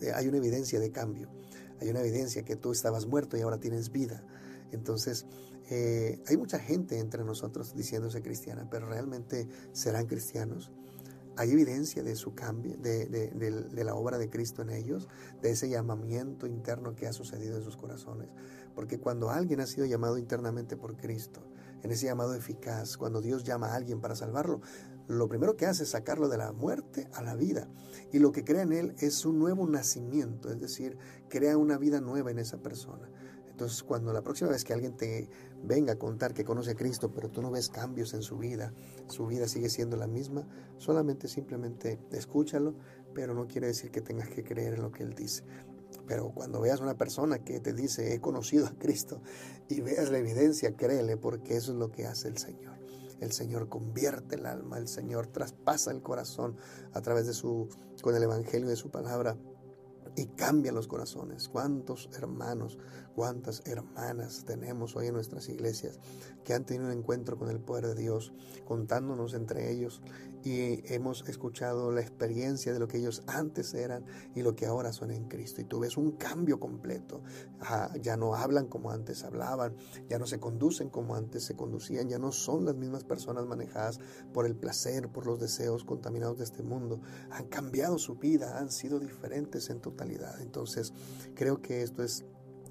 eh, 0.00 0.12
hay 0.14 0.28
una 0.28 0.38
evidencia 0.38 0.80
de 0.80 0.90
cambio, 0.90 1.28
hay 1.78 1.90
una 1.90 2.00
evidencia 2.00 2.42
que 2.42 2.56
tú 2.56 2.72
estabas 2.72 3.04
muerto 3.04 3.36
y 3.36 3.42
ahora 3.42 3.60
tienes 3.60 3.92
vida. 3.92 4.24
Entonces, 4.72 5.26
eh, 5.68 6.22
hay 6.26 6.38
mucha 6.38 6.58
gente 6.58 6.98
entre 6.98 7.22
nosotros 7.22 7.74
diciéndose 7.74 8.22
cristiana, 8.22 8.66
pero 8.70 8.88
realmente 8.88 9.46
serán 9.72 10.06
cristianos. 10.06 10.72
Hay 11.36 11.50
evidencia 11.50 12.02
de 12.02 12.16
su 12.16 12.34
cambio, 12.34 12.78
de, 12.78 13.06
de, 13.06 13.84
la 13.84 13.94
obra 13.94 14.16
de 14.16 14.30
Cristo 14.30 14.62
en 14.62 14.70
ellos, 14.70 15.06
de 15.42 15.50
ese 15.50 15.68
llamamiento 15.68 16.46
interno 16.46 16.94
que 16.94 17.06
ha 17.06 17.12
sucedido 17.12 17.58
en 17.58 17.62
sus 17.62 17.76
corazones. 17.76 18.28
Porque 18.74 18.98
cuando 18.98 19.30
alguien 19.30 19.60
ha 19.60 19.66
sido 19.66 19.86
llamado 19.86 20.18
internamente 20.18 20.76
por 20.76 20.96
Cristo, 20.96 21.40
en 21.82 21.90
ese 21.90 22.06
llamado 22.06 22.34
eficaz, 22.34 22.96
cuando 22.96 23.20
Dios 23.20 23.44
llama 23.44 23.68
a 23.68 23.74
alguien 23.74 24.00
para 24.00 24.14
salvarlo, 24.14 24.60
lo 25.08 25.28
primero 25.28 25.56
que 25.56 25.66
hace 25.66 25.82
es 25.82 25.90
sacarlo 25.90 26.28
de 26.28 26.38
la 26.38 26.52
muerte 26.52 27.08
a 27.14 27.22
la 27.22 27.34
vida. 27.34 27.68
Y 28.12 28.18
lo 28.18 28.32
que 28.32 28.44
crea 28.44 28.62
en 28.62 28.72
él 28.72 28.94
es 28.98 29.24
un 29.24 29.38
nuevo 29.38 29.66
nacimiento, 29.66 30.50
es 30.50 30.60
decir, 30.60 30.96
crea 31.28 31.56
una 31.56 31.78
vida 31.78 32.00
nueva 32.00 32.30
en 32.30 32.38
esa 32.38 32.58
persona. 32.58 33.10
Entonces, 33.60 33.82
cuando 33.82 34.12
la 34.12 34.22
próxima 34.22 34.50
vez 34.50 34.64
que 34.64 34.72
alguien 34.72 34.96
te 34.96 35.28
venga 35.62 35.92
a 35.92 35.98
contar 35.98 36.32
que 36.32 36.44
conoce 36.44 36.70
a 36.70 36.74
Cristo, 36.74 37.12
pero 37.12 37.28
tú 37.28 37.42
no 37.42 37.50
ves 37.50 37.68
cambios 37.68 38.14
en 38.14 38.22
su 38.22 38.38
vida, 38.38 38.72
su 39.08 39.26
vida 39.26 39.48
sigue 39.48 39.68
siendo 39.68 39.96
la 39.96 40.06
misma, 40.06 40.46
solamente 40.78 41.28
simplemente 41.28 41.98
escúchalo, 42.12 42.74
pero 43.12 43.34
no 43.34 43.46
quiere 43.46 43.66
decir 43.66 43.90
que 43.90 44.00
tengas 44.00 44.28
que 44.28 44.44
creer 44.44 44.74
en 44.74 44.82
lo 44.82 44.92
que 44.92 45.02
Él 45.02 45.14
dice. 45.14 45.44
Pero 46.10 46.32
cuando 46.32 46.60
veas 46.60 46.80
una 46.80 46.98
persona 46.98 47.44
que 47.44 47.60
te 47.60 47.72
dice, 47.72 48.12
he 48.12 48.20
conocido 48.20 48.66
a 48.66 48.72
Cristo, 48.76 49.22
y 49.68 49.80
veas 49.80 50.10
la 50.10 50.18
evidencia, 50.18 50.74
créele, 50.74 51.16
porque 51.16 51.54
eso 51.54 51.70
es 51.70 51.78
lo 51.78 51.92
que 51.92 52.04
hace 52.04 52.26
el 52.26 52.36
Señor. 52.36 52.74
El 53.20 53.30
Señor 53.30 53.68
convierte 53.68 54.34
el 54.34 54.46
alma, 54.46 54.78
el 54.78 54.88
Señor 54.88 55.28
traspasa 55.28 55.92
el 55.92 56.02
corazón 56.02 56.56
a 56.94 57.00
través 57.00 57.28
de 57.28 57.32
su, 57.32 57.68
con 58.02 58.16
el 58.16 58.24
Evangelio 58.24 58.68
de 58.68 58.74
su 58.74 58.90
palabra 58.90 59.36
y 60.16 60.26
cambia 60.26 60.72
los 60.72 60.88
corazones. 60.88 61.48
¿Cuántos 61.48 62.10
hermanos, 62.12 62.76
cuántas 63.14 63.62
hermanas 63.64 64.44
tenemos 64.44 64.96
hoy 64.96 65.06
en 65.06 65.14
nuestras 65.14 65.48
iglesias 65.48 66.00
que 66.42 66.54
han 66.54 66.64
tenido 66.64 66.86
un 66.86 66.98
encuentro 66.98 67.38
con 67.38 67.50
el 67.50 67.60
poder 67.60 67.86
de 67.86 67.94
Dios, 67.94 68.32
contándonos 68.64 69.34
entre 69.34 69.70
ellos 69.70 70.02
y 70.42 70.82
hemos 70.92 71.28
escuchado 71.28 71.92
la 71.92 72.00
experiencia 72.00 72.72
de 72.72 72.78
lo 72.78 72.88
que 72.88 72.98
ellos 72.98 73.22
antes 73.26 73.74
eran 73.74 74.04
y 74.34 74.42
lo 74.42 74.54
que 74.54 74.66
ahora 74.66 74.92
son 74.92 75.10
en 75.10 75.24
Cristo. 75.28 75.60
Y 75.60 75.64
tú 75.64 75.80
ves 75.80 75.96
un 75.96 76.12
cambio 76.12 76.58
completo. 76.58 77.22
Ah, 77.60 77.92
ya 78.00 78.16
no 78.16 78.34
hablan 78.34 78.66
como 78.66 78.90
antes 78.90 79.24
hablaban, 79.24 79.76
ya 80.08 80.18
no 80.18 80.26
se 80.26 80.40
conducen 80.40 80.88
como 80.88 81.14
antes 81.14 81.44
se 81.44 81.56
conducían, 81.56 82.08
ya 82.08 82.18
no 82.18 82.32
son 82.32 82.64
las 82.64 82.76
mismas 82.76 83.04
personas 83.04 83.46
manejadas 83.46 84.00
por 84.32 84.46
el 84.46 84.56
placer, 84.56 85.08
por 85.08 85.26
los 85.26 85.38
deseos 85.40 85.84
contaminados 85.84 86.38
de 86.38 86.44
este 86.44 86.62
mundo. 86.62 87.00
Han 87.30 87.46
cambiado 87.48 87.98
su 87.98 88.16
vida, 88.16 88.58
han 88.58 88.70
sido 88.70 88.98
diferentes 88.98 89.70
en 89.70 89.80
totalidad. 89.80 90.40
Entonces, 90.40 90.92
creo 91.34 91.60
que 91.60 91.82
esto 91.82 92.02
es 92.02 92.24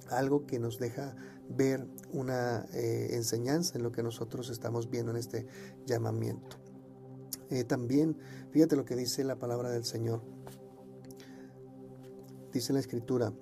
algo 0.09 0.45
que 0.45 0.59
nos 0.59 0.79
deja 0.79 1.15
ver 1.49 1.87
una 2.11 2.65
eh, 2.73 3.09
enseñanza 3.11 3.77
en 3.77 3.83
lo 3.83 3.91
que 3.91 4.03
nosotros 4.03 4.49
estamos 4.49 4.89
viendo 4.89 5.11
en 5.11 5.17
este 5.17 5.47
llamamiento. 5.85 6.58
Eh, 7.49 7.63
también, 7.63 8.17
fíjate 8.51 8.75
lo 8.75 8.85
que 8.85 8.95
dice 8.95 9.23
la 9.23 9.37
palabra 9.37 9.69
del 9.69 9.85
Señor. 9.85 10.21
Dice 12.51 12.73
la 12.73 12.79
Escritura, 12.79 13.33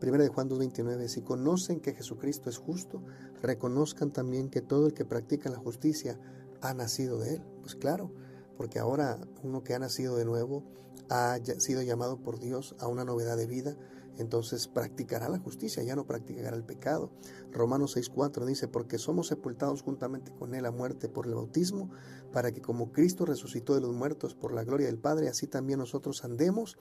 1 0.00 0.18
de 0.18 0.28
Juan 0.28 0.48
2.29, 0.48 1.08
si 1.08 1.22
conocen 1.22 1.80
que 1.80 1.94
Jesucristo 1.94 2.50
es 2.50 2.58
justo, 2.58 3.02
reconozcan 3.42 4.10
también 4.10 4.48
que 4.48 4.60
todo 4.60 4.86
el 4.86 4.94
que 4.94 5.04
practica 5.04 5.50
la 5.50 5.58
justicia 5.58 6.18
ha 6.60 6.74
nacido 6.74 7.18
de 7.18 7.36
Él. 7.36 7.42
Pues 7.62 7.74
claro, 7.74 8.12
porque 8.56 8.78
ahora 8.78 9.18
uno 9.42 9.62
que 9.62 9.74
ha 9.74 9.78
nacido 9.78 10.16
de 10.16 10.24
nuevo 10.24 10.64
ha 11.10 11.38
sido 11.58 11.82
llamado 11.82 12.18
por 12.18 12.38
Dios 12.38 12.74
a 12.78 12.86
una 12.86 13.04
novedad 13.04 13.36
de 13.36 13.46
vida, 13.46 13.76
entonces 14.18 14.68
practicará 14.68 15.28
la 15.28 15.38
justicia, 15.38 15.82
ya 15.82 15.96
no 15.96 16.06
practicará 16.06 16.56
el 16.56 16.64
pecado. 16.64 17.10
Romanos 17.52 17.96
6.4 17.96 18.44
dice, 18.44 18.68
porque 18.68 18.98
somos 18.98 19.28
sepultados 19.28 19.82
juntamente 19.82 20.32
con 20.32 20.54
Él 20.54 20.66
a 20.66 20.70
muerte 20.70 21.08
por 21.08 21.26
el 21.26 21.34
bautismo, 21.34 21.90
para 22.32 22.52
que 22.52 22.60
como 22.60 22.92
Cristo 22.92 23.24
resucitó 23.24 23.74
de 23.74 23.80
los 23.80 23.94
muertos 23.94 24.34
por 24.34 24.52
la 24.52 24.64
gloria 24.64 24.86
del 24.86 24.98
Padre, 24.98 25.28
así 25.28 25.46
también 25.46 25.78
nosotros 25.78 26.24
andemos 26.24 26.76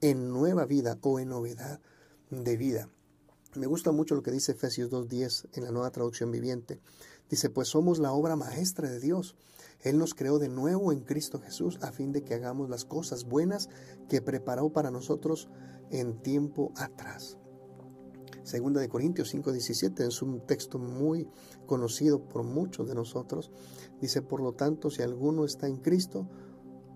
en 0.00 0.28
nueva 0.28 0.66
vida 0.66 0.98
o 1.02 1.20
en 1.20 1.28
novedad 1.28 1.80
de 2.30 2.56
vida. 2.56 2.88
Me 3.54 3.66
gusta 3.66 3.90
mucho 3.90 4.14
lo 4.14 4.22
que 4.22 4.30
dice 4.30 4.52
Efesios 4.52 4.90
2.10 4.90 5.48
en 5.54 5.64
la 5.64 5.72
nueva 5.72 5.90
traducción 5.90 6.30
viviente. 6.30 6.80
Dice, 7.28 7.50
pues 7.50 7.68
somos 7.68 7.98
la 7.98 8.12
obra 8.12 8.36
maestra 8.36 8.88
de 8.88 9.00
Dios. 9.00 9.34
Él 9.82 9.98
nos 9.98 10.14
creó 10.14 10.38
de 10.38 10.48
nuevo 10.48 10.92
en 10.92 11.00
Cristo 11.00 11.40
Jesús 11.40 11.78
a 11.82 11.90
fin 11.90 12.12
de 12.12 12.22
que 12.22 12.34
hagamos 12.34 12.70
las 12.70 12.84
cosas 12.84 13.24
buenas 13.24 13.68
que 14.08 14.22
preparó 14.22 14.70
para 14.70 14.90
nosotros 14.90 15.48
en 15.90 16.22
tiempo 16.22 16.72
atrás. 16.76 17.38
Segunda 18.42 18.80
de 18.80 18.88
Corintios 18.88 19.32
5:17 19.34 20.06
es 20.06 20.22
un 20.22 20.46
texto 20.46 20.78
muy 20.78 21.28
conocido 21.66 22.26
por 22.26 22.42
muchos 22.42 22.88
de 22.88 22.94
nosotros. 22.94 23.50
Dice, 24.00 24.22
por 24.22 24.40
lo 24.40 24.54
tanto, 24.54 24.90
si 24.90 25.02
alguno 25.02 25.44
está 25.44 25.66
en 25.66 25.76
Cristo, 25.76 26.26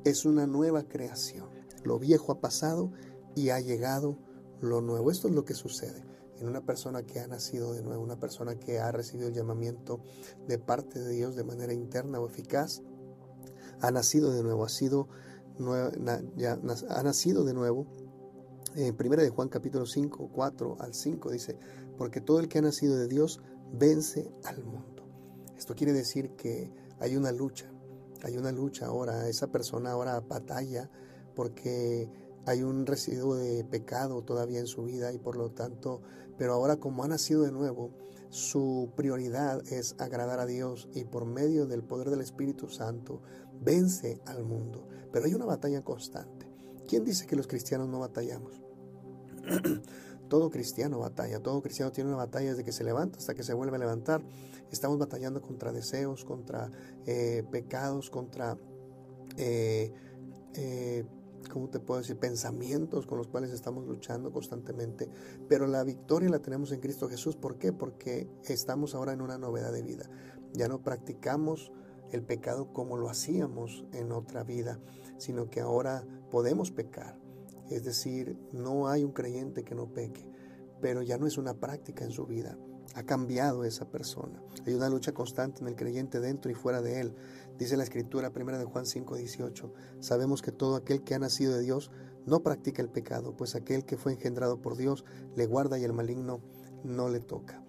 es 0.05 0.25
una 0.25 0.47
nueva 0.47 0.85
creación. 0.85 1.49
Lo 1.85 1.99
viejo 1.99 2.33
ha 2.33 2.41
pasado 2.41 2.93
y 3.35 3.51
ha 3.51 3.61
llegado 3.61 4.19
lo 4.61 4.81
nuevo. 4.81 5.11
Esto 5.11 5.29
es 5.29 5.35
lo 5.35 5.45
que 5.45 5.55
sucede 5.55 6.03
en 6.41 6.49
una 6.49 6.65
persona 6.65 7.03
que 7.05 7.21
ha 7.21 7.27
nacido 7.27 7.73
de 7.73 7.83
nuevo, 7.83 8.03
una 8.03 8.19
persona 8.19 8.59
que 8.59 8.81
ha 8.81 8.91
recibido 8.91 9.29
el 9.29 9.35
llamamiento 9.35 10.01
de 10.49 10.59
parte 10.59 10.99
de 10.99 11.13
Dios 11.13 11.37
de 11.37 11.45
manera 11.45 11.73
interna 11.73 12.21
o 12.21 12.27
eficaz. 12.27 12.83
Ha 13.81 13.91
nacido 13.91 14.33
de 14.33 14.43
nuevo, 14.43 14.65
ha 14.65 14.69
sido 14.69 15.09
ha 16.89 17.03
nacido 17.05 17.45
de 17.45 17.55
nuevo 17.55 17.87
en 18.77 18.97
primera 18.97 19.23
de 19.23 19.31
Juan 19.31 19.49
capítulo 19.49 19.87
5, 19.87 20.31
4 20.33 20.77
al 20.81 20.95
5 20.95 21.31
dice, 21.31 21.57
porque 21.97 22.21
todo 22.21 22.41
el 22.41 22.49
que 22.49 22.59
ha 22.59 22.63
nacido 22.63 22.97
de 22.97 23.09
Dios 23.09 23.41
vence 23.73 24.33
al 24.45 24.65
mundo. 24.65 25.07
Esto 25.57 25.75
quiere 25.75 25.93
decir 25.93 26.31
que 26.31 26.73
hay 26.99 27.17
una 27.17 27.33
lucha, 27.33 27.71
hay 28.23 28.37
una 28.37 28.53
lucha 28.53 28.87
ahora, 28.87 29.29
esa 29.29 29.49
persona 29.49 29.93
ahora 29.93 30.21
batalla 30.21 30.91
porque 31.35 32.09
hay 32.47 32.63
un 32.63 32.87
residuo 32.87 33.37
de 33.37 33.65
pecado 33.65 34.23
todavía 34.23 34.61
en 34.61 34.67
su 34.67 34.85
vida 34.85 35.13
y 35.13 35.19
por 35.19 35.37
lo 35.37 35.51
tanto, 35.51 36.03
pero 36.37 36.55
ahora 36.55 36.77
como 36.77 37.05
ha 37.05 37.09
nacido 37.09 37.43
de 37.43 37.53
nuevo, 37.53 37.93
su 38.29 38.91
prioridad 38.97 39.63
es 39.73 39.95
agradar 39.99 40.41
a 40.41 40.47
Dios 40.47 40.89
y 40.93 41.05
por 41.05 41.25
medio 41.25 41.67
del 41.67 41.85
poder 41.85 42.11
del 42.11 42.21
Espíritu 42.21 42.69
Santo 42.69 43.23
vence 43.61 44.21
al 44.27 44.43
mundo. 44.43 44.89
Pero 45.13 45.27
hay 45.27 45.35
una 45.35 45.45
batalla 45.45 45.85
constante. 45.85 46.51
¿Quién 46.89 47.05
dice 47.05 47.27
que 47.27 47.37
los 47.37 47.47
cristianos 47.47 47.89
no 47.89 48.01
batallamos? 48.01 48.64
todo 50.29 50.51
cristiano 50.51 50.99
batalla, 50.99 51.41
todo 51.41 51.63
cristiano 51.63 51.93
tiene 51.93 52.11
una 52.11 52.19
batalla 52.19 52.51
desde 52.51 52.65
que 52.65 52.73
se 52.73 52.85
levanta 52.85 53.19
hasta 53.19 53.35
que 53.35 53.43
se 53.43 53.55
vuelve 53.55 53.77
a 53.77 53.81
levantar. 53.81 54.23
Estamos 54.71 54.99
batallando 54.99 55.41
contra 55.41 55.73
deseos, 55.73 56.25
contra 56.25 56.71
eh, 57.07 57.45
pecados, 57.51 58.11
contra 58.11 58.57
eh, 59.37 59.93
eh, 60.55 61.05
¿cómo 61.51 61.69
te 61.69 61.81
puedo 61.81 62.01
decir? 62.01 62.19
Pensamientos 62.19 63.07
con 63.07 63.19
los 63.19 63.29
cuales 63.29 63.51
estamos 63.51 63.87
luchando 63.87 64.33
constantemente. 64.33 65.09
Pero 65.49 65.67
la 65.67 65.85
victoria 65.85 66.29
la 66.29 66.41
tenemos 66.41 66.73
en 66.73 66.81
Cristo 66.81 67.09
Jesús. 67.09 67.37
¿Por 67.37 67.59
qué? 67.59 67.73
Porque 67.73 68.29
estamos 68.45 68.95
ahora 68.95 69.13
en 69.13 69.21
una 69.21 69.39
novedad 69.39 69.73
de 69.73 69.83
vida. 69.83 70.09
Ya 70.53 70.69
no 70.69 70.83
practicamos 70.83 71.73
el 72.13 72.23
pecado 72.23 72.73
como 72.73 72.97
lo 72.97 73.09
hacíamos 73.09 73.85
en 73.93 74.13
otra 74.13 74.45
vida, 74.45 74.79
sino 75.19 75.51
que 75.51 75.61
ahora 75.61 76.07
podemos 76.31 76.71
pecar. 76.71 77.24
Es 77.75 77.83
decir, 77.83 78.39
no 78.53 78.87
hay 78.87 79.03
un 79.03 79.11
creyente 79.11 79.65
que 79.65 79.75
no 79.75 79.93
peque, 79.93 80.25
pero 80.81 81.03
ya 81.03 81.19
no 81.19 81.27
es 81.27 81.39
una 81.39 81.55
práctica 81.55 82.05
en 82.05 82.13
su 82.13 82.25
vida. 82.25 82.57
Ha 82.95 83.03
cambiado 83.03 83.65
esa 83.65 83.91
persona. 83.91 84.41
Hay 84.65 84.75
una 84.75 84.89
lucha 84.89 85.11
constante 85.11 85.61
en 85.61 85.67
el 85.67 85.75
creyente 85.75 86.21
dentro 86.21 86.53
y 86.53 86.55
fuera 86.55 86.81
de 86.83 87.01
él. 87.01 87.17
Dice 87.59 87.77
la 87.77 87.83
escritura 87.83 88.31
primera 88.31 88.59
de 88.59 88.65
Juan 88.65 88.87
5, 88.87 89.17
18. 89.17 89.75
Sabemos 89.99 90.41
que 90.41 90.53
todo 90.53 90.77
aquel 90.77 91.03
que 91.03 91.17
ha 91.17 91.19
nacido 91.19 91.53
de 91.53 91.63
Dios 91.63 91.91
no 92.27 92.45
practica 92.45 92.81
el 92.81 92.91
pecado, 92.91 93.37
pues 93.37 93.57
aquel 93.57 93.85
que 93.85 93.97
fue 93.97 94.13
engendrado 94.13 94.63
por 94.63 94.77
Dios 94.77 95.05
le 95.35 95.47
guarda 95.47 95.77
y 95.77 95.83
el 95.83 95.93
maligno 95.93 96.43
no 96.85 97.09
le 97.09 97.19
toca. 97.19 97.61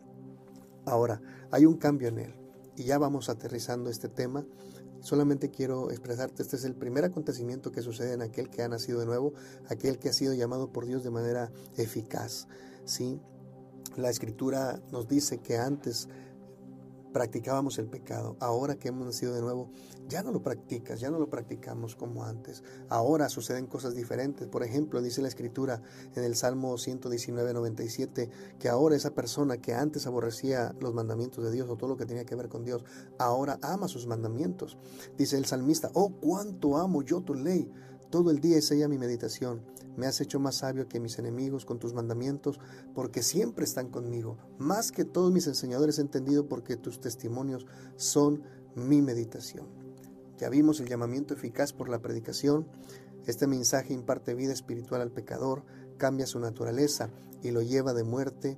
Ahora, 0.85 1.19
hay 1.49 1.65
un 1.65 1.77
cambio 1.77 2.09
en 2.09 2.19
él 2.19 2.35
y 2.75 2.83
ya 2.83 2.99
vamos 2.99 3.29
aterrizando 3.29 3.89
este 3.89 4.07
tema. 4.07 4.45
Solamente 5.05 5.51
quiero 5.51 5.91
expresarte, 5.91 6.41
este 6.41 6.55
es 6.55 6.63
el 6.63 6.73
primer 6.73 7.05
acontecimiento 7.05 7.71
que 7.71 7.83
sucede 7.83 8.13
en 8.13 8.23
aquel 8.23 8.49
que 8.49 8.63
ha 8.63 8.67
nacido 8.67 8.99
de 8.99 9.05
nuevo, 9.05 9.35
aquel 9.69 9.99
que 9.99 10.09
ha 10.09 10.13
sido 10.13 10.33
llamado 10.33 10.71
por 10.71 10.87
Dios 10.87 11.03
de 11.03 11.11
manera 11.11 11.51
eficaz. 11.77 12.47
¿sí? 12.85 13.19
La 13.97 14.09
escritura 14.09 14.81
nos 14.91 15.07
dice 15.07 15.37
que 15.37 15.57
antes 15.59 16.09
practicábamos 17.16 17.80
el 17.80 17.88
pecado. 17.88 18.36
Ahora 18.41 18.76
que 18.76 18.89
hemos 18.89 19.05
nacido 19.05 19.34
de 19.34 19.39
nuevo, 19.39 19.72
ya 20.09 20.22
no 20.22 20.34
lo 20.34 20.43
practicas, 20.43 20.99
ya 20.99 21.09
no 21.09 21.18
lo 21.18 21.30
practicamos 21.30 21.95
como 21.95 22.26
antes. 22.26 22.61
Ahora 22.89 23.30
suceden 23.30 23.68
cosas 23.68 23.95
diferentes. 23.95 24.49
Por 24.49 24.63
ejemplo, 24.63 25.01
dice 25.01 25.22
la 25.22 25.30
escritura 25.30 25.82
en 26.13 26.26
el 26.26 26.36
Salmo 26.36 26.78
119, 26.78 27.53
97, 27.53 28.30
que 28.59 28.68
ahora 28.68 28.97
esa 28.97 29.11
persona 29.11 29.55
que 29.55 29.74
antes 29.74 30.07
aborrecía 30.07 30.76
los 30.82 30.93
mandamientos 30.93 31.41
de 31.41 31.51
Dios 31.51 31.70
o 31.70 31.78
todo 31.78 31.91
lo 31.91 31.95
que 31.95 32.05
tenía 32.05 32.26
que 32.26 32.36
ver 32.36 32.49
con 32.49 32.66
Dios, 32.66 32.84
ahora 33.18 33.59
ama 33.61 33.88
sus 33.88 34.07
mandamientos. 34.07 34.78
Dice 35.18 35.38
el 35.38 35.45
salmista, 35.45 35.91
oh, 35.93 36.11
cuánto 36.20 36.76
amo 36.76 37.01
yo 37.01 37.22
tu 37.22 37.34
ley. 37.34 37.72
Todo 38.16 38.32
el 38.32 38.39
día 38.39 38.57
es 38.57 38.72
ella 38.72 38.88
mi 38.88 38.97
meditación. 38.97 39.61
Me 39.97 40.07
has 40.07 40.22
hecho 40.22 40.39
más 40.39 40.55
sabio 40.55 40.88
que 40.88 41.01
mis 41.01 41.20
enemigos 41.20 41.66
con 41.66 41.80
tus 41.80 41.93
mandamientos, 41.93 42.61
porque 42.93 43.22
siempre 43.22 43.66
están 43.66 43.89
conmigo. 43.89 44.38
Más 44.57 44.93
que 44.93 45.03
todos 45.03 45.34
mis 45.34 45.47
enseñadores 45.47 45.99
he 45.99 46.01
entendido 46.03 46.47
porque 46.47 46.78
tus 46.78 47.01
testimonios 47.01 47.66
son 47.97 48.41
mi 48.74 49.01
meditación. 49.01 49.68
Ya 50.38 50.47
vimos 50.47 50.80
el 50.80 50.88
llamamiento 50.88 51.34
eficaz 51.34 51.74
por 51.74 51.89
la 51.89 52.01
predicación. 52.01 52.66
Este 53.26 53.47
mensaje 53.47 53.93
imparte 53.93 54.34
vida 54.34 54.53
espiritual 54.53 55.01
al 55.01 55.11
pecador, 55.11 55.66
cambia 55.97 56.26
su 56.26 56.39
naturaleza 56.39 57.09
y 57.43 57.51
lo 57.51 57.63
lleva 57.63 57.93
de 57.93 58.05
muerte 58.05 58.57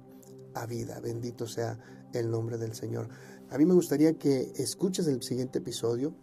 a 0.53 0.67
vida. 0.67 0.99
Bendito 0.99 1.47
sea 1.47 1.79
el 2.13 2.29
nombre 2.29 2.59
del 2.59 2.75
Señor. 2.75 3.09
A 3.49 3.57
mí 3.57 3.65
me 3.65 3.73
gustaría 3.73 4.19
que 4.19 4.53
escuches 4.57 5.07
el 5.07 5.23
siguiente 5.23 5.57
episodio. 5.57 6.13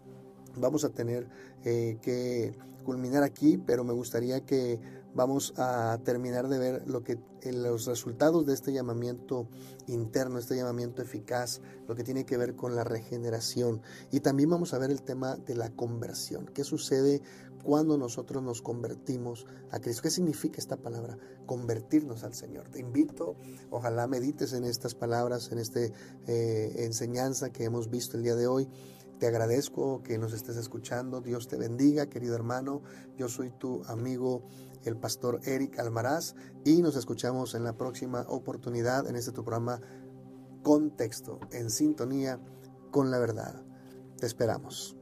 Vamos 0.57 0.85
a 0.85 0.89
tener 0.91 1.27
eh, 1.65 1.97
que 2.01 2.57
culminar 2.85 3.23
aquí, 3.23 3.57
pero 3.57 3.83
me 3.83 3.91
gustaría 3.91 4.45
que 4.45 4.79
vamos 5.15 5.53
a 5.57 5.97
terminar 6.03 6.47
de 6.49 6.59
ver 6.59 6.87
lo 6.87 7.03
que 7.03 7.17
eh, 7.41 7.53
los 7.53 7.85
resultados 7.85 8.45
de 8.45 8.53
este 8.53 8.73
llamamiento 8.73 9.47
interno, 9.87 10.39
este 10.39 10.55
llamamiento 10.55 11.01
eficaz, 11.01 11.61
lo 11.87 11.95
que 11.95 12.03
tiene 12.03 12.25
que 12.25 12.37
ver 12.37 12.55
con 12.55 12.75
la 12.75 12.83
regeneración 12.83 13.81
y 14.11 14.19
también 14.19 14.49
vamos 14.49 14.73
a 14.73 14.77
ver 14.77 14.91
el 14.91 15.01
tema 15.01 15.35
de 15.35 15.55
la 15.55 15.69
conversión. 15.69 16.45
¿Qué 16.53 16.63
sucede 16.63 17.21
cuando 17.63 17.97
nosotros 17.97 18.43
nos 18.43 18.61
convertimos 18.61 19.47
a 19.71 19.79
Cristo? 19.79 20.03
¿Qué 20.03 20.11
significa 20.11 20.57
esta 20.57 20.77
palabra? 20.77 21.17
Convertirnos 21.45 22.23
al 22.23 22.33
Señor. 22.33 22.67
Te 22.69 22.79
invito, 22.79 23.35
ojalá 23.69 24.07
medites 24.07 24.53
en 24.53 24.65
estas 24.65 24.95
palabras, 24.95 25.51
en 25.51 25.59
esta 25.59 25.79
eh, 25.79 26.73
enseñanza 26.79 27.51
que 27.51 27.63
hemos 27.63 27.89
visto 27.89 28.17
el 28.17 28.23
día 28.23 28.35
de 28.35 28.47
hoy 28.47 28.67
te 29.19 29.27
agradezco 29.27 30.03
que 30.03 30.17
nos 30.17 30.33
estés 30.33 30.57
escuchando. 30.57 31.21
Dios 31.21 31.47
te 31.47 31.57
bendiga, 31.57 32.07
querido 32.07 32.35
hermano. 32.35 32.81
Yo 33.17 33.29
soy 33.29 33.51
tu 33.51 33.83
amigo, 33.85 34.43
el 34.83 34.97
pastor 34.97 35.39
Eric 35.45 35.79
Almaraz, 35.79 36.35
y 36.63 36.81
nos 36.81 36.95
escuchamos 36.95 37.55
en 37.55 37.63
la 37.63 37.77
próxima 37.77 38.25
oportunidad 38.27 39.07
en 39.07 39.15
este 39.15 39.31
tu 39.31 39.43
programa 39.43 39.79
Contexto, 40.63 41.39
en 41.51 41.69
sintonía 41.69 42.39
con 42.91 43.11
la 43.11 43.19
verdad. 43.19 43.63
Te 44.17 44.25
esperamos. 44.25 44.97